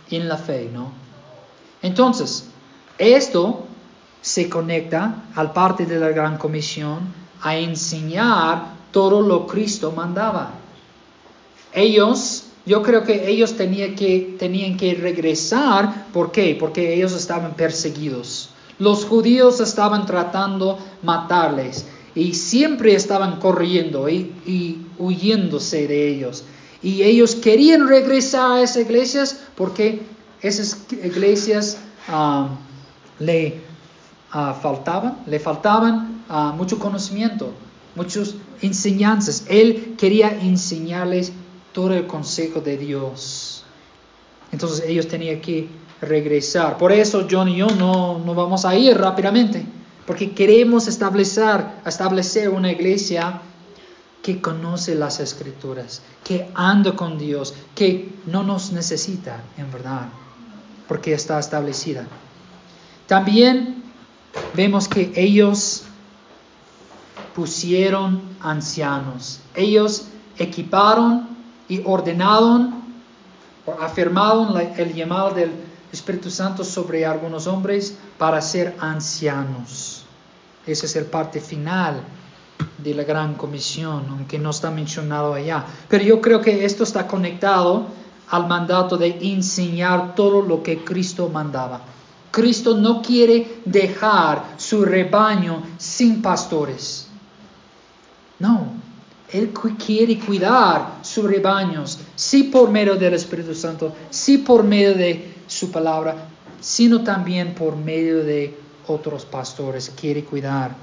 en 0.10 0.28
la 0.28 0.38
fe, 0.38 0.70
¿no? 0.72 1.03
Entonces, 1.84 2.46
esto 2.98 3.66
se 4.22 4.50
conecta 4.50 5.26
al 5.36 5.52
parte 5.52 5.86
de 5.86 6.00
la 6.00 6.10
gran 6.10 6.38
comisión 6.38 7.00
a 7.42 7.58
enseñar 7.58 8.74
todo 8.92 9.22
lo 9.22 9.46
que 9.46 9.54
Cristo 9.54 9.92
mandaba. 9.92 10.54
Ellos, 11.74 12.46
yo 12.66 12.82
creo 12.82 13.04
que 13.04 13.30
ellos 13.30 13.58
tenían 13.58 13.96
que, 13.96 14.38
tenían 14.40 14.78
que 14.78 14.94
regresar, 14.96 16.08
¿por 16.14 16.32
qué? 16.32 16.56
Porque 16.58 16.94
ellos 16.94 17.12
estaban 17.12 17.54
perseguidos. 17.54 18.50
Los 18.80 19.04
judíos 19.04 19.60
estaban 19.60 20.06
tratando 20.06 20.80
matarles 21.02 21.86
y 22.16 22.34
siempre 22.34 22.96
estaban 22.96 23.40
corriendo 23.40 24.08
y, 24.08 24.34
y 24.46 24.78
huyéndose 24.98 25.86
de 25.88 26.08
ellos. 26.08 26.46
Y 26.82 27.04
ellos 27.04 27.36
querían 27.36 27.88
regresar 27.90 28.52
a 28.52 28.62
esas 28.62 28.84
iglesias 28.84 29.40
porque 29.56 30.13
esas 30.44 30.78
iglesias 30.92 31.78
ah, 32.10 32.50
le 33.20 33.62
ah, 34.32 34.54
faltaban, 34.54 35.20
le 35.26 35.40
faltaban 35.40 36.24
ah, 36.30 36.54
mucho 36.56 36.78
conocimiento, 36.78 37.54
muchas 37.96 38.36
enseñanzas. 38.62 39.46
Él 39.48 39.96
quería 39.98 40.30
enseñarles 40.30 41.32
todo 41.72 41.94
el 41.94 42.06
consejo 42.06 42.60
de 42.60 42.78
Dios. 42.78 43.64
Entonces 44.52 44.84
ellos 44.86 45.08
tenían 45.08 45.40
que 45.40 45.70
regresar. 46.02 46.78
Por 46.78 46.92
eso 46.92 47.26
John 47.32 47.48
y 47.48 47.58
yo 47.58 47.68
no, 47.68 48.20
no 48.20 48.36
vamos 48.36 48.66
a 48.66 48.76
ir 48.76 48.98
rápidamente, 48.98 49.66
porque 50.06 50.34
queremos 50.34 50.88
establecer, 50.90 51.66
establecer 51.86 52.50
una 52.50 52.72
iglesia 52.72 53.42
que 54.22 54.42
conoce 54.42 54.96
las 54.96 55.22
escrituras, 55.22 56.02
que 56.24 56.50
anda 56.54 56.96
con 56.96 57.18
Dios, 57.18 57.54
que 57.76 58.14
no 58.26 58.44
nos 58.44 58.72
necesita 58.74 59.42
en 59.58 59.72
verdad 59.72 60.08
porque 60.88 61.14
está 61.14 61.40
establecida. 61.40 62.06
También 63.08 63.84
vemos 64.54 64.88
que 64.88 65.12
ellos 65.16 65.84
pusieron 67.36 68.22
ancianos. 68.40 69.40
Ellos 69.56 70.08
equiparon 70.38 71.28
y 71.68 71.82
ordenaron 71.86 72.84
o 73.66 73.72
afirmaron 73.82 74.56
el 74.78 74.94
llamado 74.94 75.32
del 75.32 75.52
Espíritu 75.92 76.30
Santo 76.30 76.64
sobre 76.64 77.06
algunos 77.06 77.48
hombres 77.48 77.98
para 78.18 78.42
ser 78.42 78.76
ancianos. 78.80 80.06
Esa 80.66 80.86
es 80.86 80.96
el 80.96 81.06
parte 81.06 81.40
final 81.40 82.02
de 82.78 82.94
la 82.94 83.04
gran 83.04 83.36
comisión, 83.36 84.06
aunque 84.10 84.40
no 84.40 84.50
está 84.50 84.72
mencionado 84.72 85.34
allá. 85.34 85.66
Pero 85.88 86.04
yo 86.04 86.22
creo 86.22 86.42
que 86.42 86.66
esto 86.66 86.84
está 86.84 87.08
conectado 87.08 87.88
al 88.30 88.48
mandato 88.48 88.98
de 88.98 89.18
enseñar 89.22 90.16
todo 90.16 90.42
lo 90.42 90.64
que 90.64 90.84
Cristo 90.84 91.30
mandaba. 91.30 91.82
Cristo 92.32 92.76
no 92.76 93.02
quiere 93.02 93.62
dejar 93.64 94.56
su 94.58 94.84
rebaño 94.84 95.62
sin 95.78 96.22
pastores. 96.22 97.08
No, 98.40 98.74
Él 99.32 99.54
quiere 99.86 100.20
cuidar 100.20 100.98
sus 101.04 101.26
rebaños, 101.26 102.00
sí 102.16 102.44
por 102.44 102.72
medio 102.72 102.96
del 102.96 103.14
Espíritu 103.14 103.54
Santo, 103.54 103.94
sí 104.10 104.40
por 104.40 104.64
medio 104.64 104.96
de 104.96 105.36
su 105.48 105.72
palabra, 105.72 106.28
sino 106.60 107.04
también 107.04 107.54
por 107.54 107.76
medio 107.76 108.24
de 108.24 108.58
otros 108.88 109.26
pastores. 109.26 109.92
Quiere 109.96 110.24
cuidar 110.24 110.76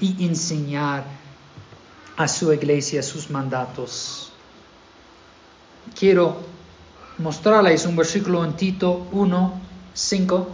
y 0.00 0.26
enseñar 0.26 1.04
a 2.16 2.28
su 2.28 2.52
iglesia 2.52 3.02
sus 3.02 3.30
mandatos. 3.30 4.30
Quiero 5.98 6.49
mostrarles 7.20 7.84
un 7.86 7.96
versículo 7.96 8.44
en 8.44 8.54
Tito 8.54 9.06
1, 9.12 9.60
5. 9.92 10.48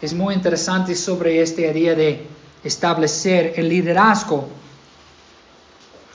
Es 0.00 0.14
muy 0.14 0.34
interesante 0.34 0.94
sobre 0.94 1.42
este 1.42 1.70
idea 1.70 1.94
de 1.94 2.26
establecer 2.64 3.54
el 3.56 3.68
liderazgo 3.68 4.48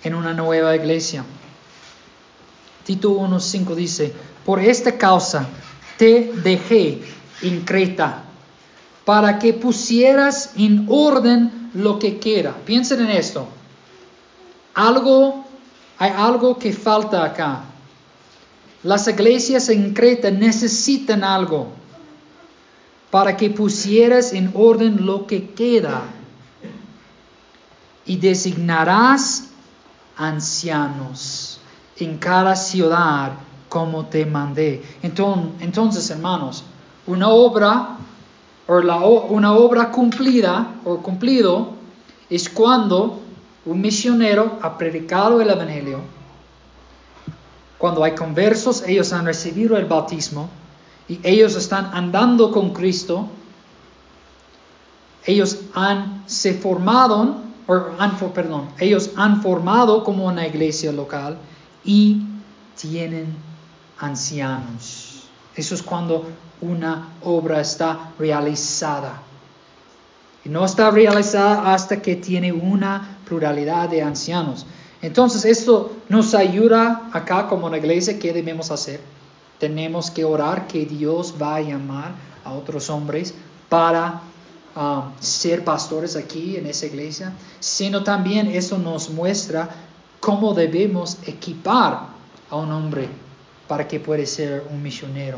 en 0.03 0.15
una 0.15 0.33
nueva 0.33 0.75
iglesia. 0.75 1.23
Tito 2.83 3.11
1.5 3.11 3.75
dice, 3.75 4.13
por 4.43 4.59
esta 4.59 4.97
causa 4.97 5.47
te 5.97 6.31
dejé 6.43 7.01
en 7.41 7.61
Creta, 7.61 8.23
para 9.05 9.37
que 9.37 9.53
pusieras 9.53 10.51
en 10.57 10.87
orden 10.89 11.69
lo 11.73 11.99
que 11.99 12.17
quiera. 12.17 12.55
Piensen 12.65 13.01
en 13.01 13.11
esto. 13.11 13.47
Algo, 14.73 15.45
hay 15.97 16.11
algo 16.15 16.57
que 16.57 16.73
falta 16.73 17.23
acá. 17.23 17.65
Las 18.85 19.07
iglesias 19.07 19.69
en 19.69 19.95
Creta 19.95 20.29
necesitan 20.29 21.23
algo 21.23 21.69
para 23.09 23.35
que 23.35 23.49
pusieras 23.49 24.31
en 24.31 24.51
orden 24.53 25.07
lo 25.07 25.25
que 25.25 25.49
queda 25.49 26.03
y 28.05 28.17
designarás 28.17 29.49
ancianos 30.15 31.59
en 31.97 32.19
cada 32.19 32.55
ciudad 32.55 33.31
como 33.69 34.05
te 34.05 34.23
mandé. 34.23 34.83
Entonces, 35.01 36.07
hermanos, 36.11 36.63
una 37.07 37.29
obra 37.29 37.97
o 38.67 39.25
una 39.29 39.53
obra 39.53 39.89
cumplida 39.89 40.75
o 40.85 40.97
cumplido 40.97 41.69
es 42.29 42.47
cuando 42.49 43.19
un 43.65 43.81
misionero 43.81 44.59
ha 44.61 44.77
predicado 44.77 45.41
el 45.41 45.49
evangelio. 45.49 46.01
Cuando 47.85 48.03
hay 48.03 48.15
conversos, 48.15 48.81
ellos 48.87 49.13
han 49.13 49.27
recibido 49.27 49.77
el 49.77 49.85
bautismo 49.85 50.49
y 51.07 51.19
ellos 51.21 51.55
están 51.55 51.91
andando 51.93 52.49
con 52.49 52.73
Cristo. 52.73 53.27
Ellos 55.23 55.59
han 55.75 56.23
se 56.25 56.55
formado, 56.55 57.35
han, 57.99 58.17
perdón, 58.33 58.69
ellos 58.79 59.11
han 59.15 59.39
formado 59.43 60.03
como 60.03 60.25
una 60.25 60.47
iglesia 60.47 60.91
local 60.91 61.37
y 61.83 62.23
tienen 62.75 63.35
ancianos. 63.99 65.27
Eso 65.55 65.75
es 65.75 65.83
cuando 65.83 66.25
una 66.61 67.09
obra 67.21 67.61
está 67.61 68.13
realizada. 68.17 69.21
Y 70.43 70.49
no 70.49 70.65
está 70.65 70.89
realizada 70.89 71.71
hasta 71.71 72.01
que 72.01 72.15
tiene 72.15 72.51
una 72.51 73.19
pluralidad 73.27 73.89
de 73.89 74.01
ancianos. 74.01 74.65
Entonces, 75.05 75.45
esto 75.45 75.91
nos 76.09 76.33
ayuda 76.33 77.09
acá 77.13 77.47
como 77.47 77.67
una 77.67 77.77
iglesia, 77.77 78.17
¿qué 78.17 78.33
debemos 78.33 78.71
hacer? 78.71 78.99
Tenemos 79.59 80.09
que 80.09 80.25
orar 80.25 80.65
que 80.65 80.83
Dios 80.83 81.35
va 81.39 81.57
a 81.57 81.61
llamar 81.61 82.15
a 82.43 82.51
otros 82.51 82.89
hombres 82.89 83.31
para 83.69 84.21
um, 84.75 85.11
ser 85.19 85.63
pastores 85.63 86.15
aquí 86.15 86.57
en 86.57 86.65
esa 86.65 86.87
iglesia, 86.87 87.33
sino 87.59 88.03
también 88.03 88.47
eso 88.47 88.79
nos 88.79 89.11
muestra 89.11 89.69
cómo 90.19 90.55
debemos 90.55 91.19
equipar 91.27 92.07
a 92.49 92.55
un 92.55 92.71
hombre 92.71 93.07
para 93.67 93.87
que 93.87 93.99
pueda 93.99 94.25
ser 94.25 94.65
un 94.71 94.81
misionero. 94.81 95.37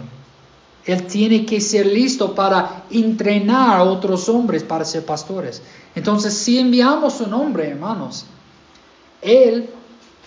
Él 0.85 1.07
tiene 1.07 1.45
que 1.45 1.59
ser 1.59 1.87
listo 1.87 2.33
para 2.33 2.85
entrenar 2.89 3.81
a 3.81 3.83
otros 3.83 4.29
hombres 4.29 4.63
para 4.63 4.85
ser 4.85 5.05
pastores. 5.05 5.61
Entonces, 5.93 6.33
si 6.33 6.57
enviamos 6.57 7.19
un 7.19 7.33
hombre, 7.33 7.67
hermanos, 7.67 8.25
él 9.27 9.69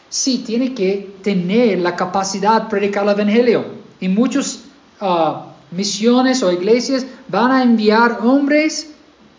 sí 0.08 0.42
tiene 0.46 0.74
que 0.74 1.14
tener 1.22 1.78
la 1.78 1.96
capacidad 1.96 2.62
de 2.62 2.68
predicar 2.68 3.04
el 3.04 3.10
evangelio. 3.10 3.64
Y 4.00 4.08
muchas 4.08 4.64
ah, 5.00 5.46
misiones 5.70 6.42
o 6.42 6.52
iglesias 6.52 7.06
van 7.28 7.52
a 7.52 7.62
enviar 7.62 8.20
hombres 8.22 8.90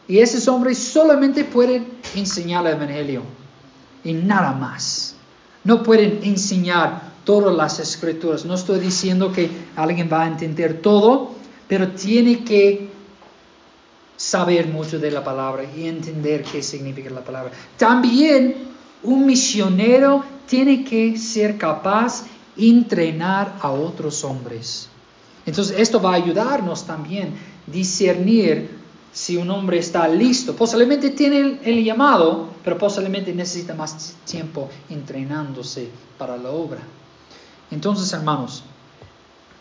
y 0.08 0.20
esos 0.20 0.48
hombres 0.48 0.78
solamente 0.78 1.44
pueden 1.44 1.88
enseñar 2.16 2.66
el 2.66 2.74
evangelio 2.74 3.22
y 4.04 4.14
nada 4.14 4.54
más. 4.54 5.16
No 5.64 5.84
pueden 5.84 6.20
enseñar 6.24 7.12
todas 7.24 7.56
las 7.56 7.80
escrituras. 7.80 8.46
No 8.46 8.56
estoy 8.56 8.80
diciendo 8.80 9.32
que 9.32 9.50
alguien 9.76 10.10
va 10.12 10.24
a 10.24 10.28
entender 10.28 10.82
todo, 10.82 11.32
pero 11.68 11.90
tiene 11.90 12.44
que 12.44 12.90
saber 14.18 14.68
mucho 14.68 15.00
de 15.00 15.12
la 15.12 15.24
palabra 15.24 15.64
y 15.76 15.88
entender 15.88 16.44
qué 16.44 16.62
significa 16.62 17.10
la 17.10 17.24
palabra. 17.24 17.52
También 17.78 18.56
un 19.04 19.26
misionero 19.26 20.24
tiene 20.48 20.84
que 20.84 21.18
ser 21.18 21.58
capaz 21.58 22.24
de 22.56 22.70
entrenar 22.70 23.58
a 23.62 23.72
otros 23.72 24.24
hombres. 24.24 24.90
Entonces 25.46 25.80
esto 25.80 26.02
va 26.02 26.12
a 26.12 26.16
ayudarnos 26.16 26.86
también 26.86 27.30
a 27.30 27.72
discernir 27.72 28.82
si 29.12 29.38
un 29.38 29.50
hombre 29.50 29.80
está 29.80 30.08
listo. 30.08 30.56
Posiblemente 30.56 31.10
tiene 31.12 31.60
el 31.64 31.84
llamado, 31.84 32.50
pero 32.64 32.78
posiblemente 32.78 33.34
necesita 33.34 33.74
más 33.74 34.16
tiempo 34.26 34.70
entrenándose 34.90 35.90
para 36.18 36.38
la 36.38 36.50
obra. 36.50 36.82
Entonces, 37.72 38.12
hermanos, 38.14 38.64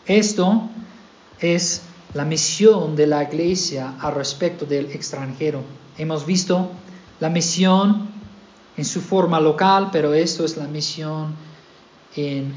esto 0.05 0.69
es 1.39 1.81
la 2.13 2.25
misión 2.25 2.95
de 2.95 3.07
la 3.07 3.23
iglesia 3.23 3.95
al 3.99 4.15
respecto 4.15 4.65
del 4.65 4.91
extranjero. 4.91 5.63
Hemos 5.97 6.25
visto 6.25 6.69
la 7.19 7.29
misión 7.29 8.10
en 8.77 8.85
su 8.85 9.01
forma 9.01 9.39
local, 9.39 9.89
pero 9.91 10.13
esto 10.13 10.45
es 10.45 10.57
la 10.57 10.67
misión 10.67 11.35
en 12.15 12.53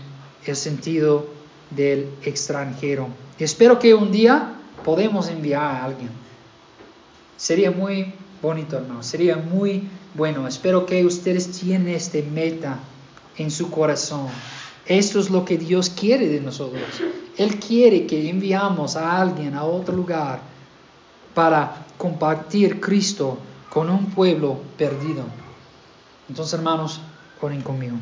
el 0.47 0.57
sentido 0.57 1.27
del 1.71 2.09
extranjero. 2.23 3.09
Espero 3.39 3.79
que 3.79 3.95
un 3.95 4.13
día 4.13 4.55
podamos 4.85 5.29
enviar 5.29 5.63
a 5.63 5.85
alguien. 5.85 6.11
Sería 7.37 7.71
muy 7.71 8.13
bonito, 8.41 8.77
hermano. 8.77 9.03
Sería 9.03 9.37
muy 9.37 9.89
bueno. 10.15 10.47
Espero 10.47 10.87
que 10.87 11.05
ustedes 11.05 11.51
tienen 11.51 11.95
este 11.95 12.23
meta 12.23 12.79
en 13.37 13.51
su 13.51 13.71
corazón. 13.71 14.29
Esto 14.87 15.19
es 15.19 15.31
lo 15.31 15.45
que 15.45 15.59
Dios 15.59 15.91
quiere 15.91 16.29
de 16.29 16.41
nosotros. 16.41 16.83
Él 17.37 17.59
quiere 17.59 18.07
que 18.07 18.29
enviamos 18.29 18.97
a 18.97 19.21
alguien 19.21 19.55
a 19.55 19.65
otro 19.65 19.97
lugar 19.97 20.41
para 21.35 21.87
compartir 21.97 22.81
Cristo 22.81 23.39
con 23.71 23.91
un 23.91 24.07
pueblo 24.07 24.59
perdido. 24.77 25.25
Entonces, 26.29 26.55
hermanos, 26.55 27.01
ponen 27.41 27.63
conmigo. 27.63 27.99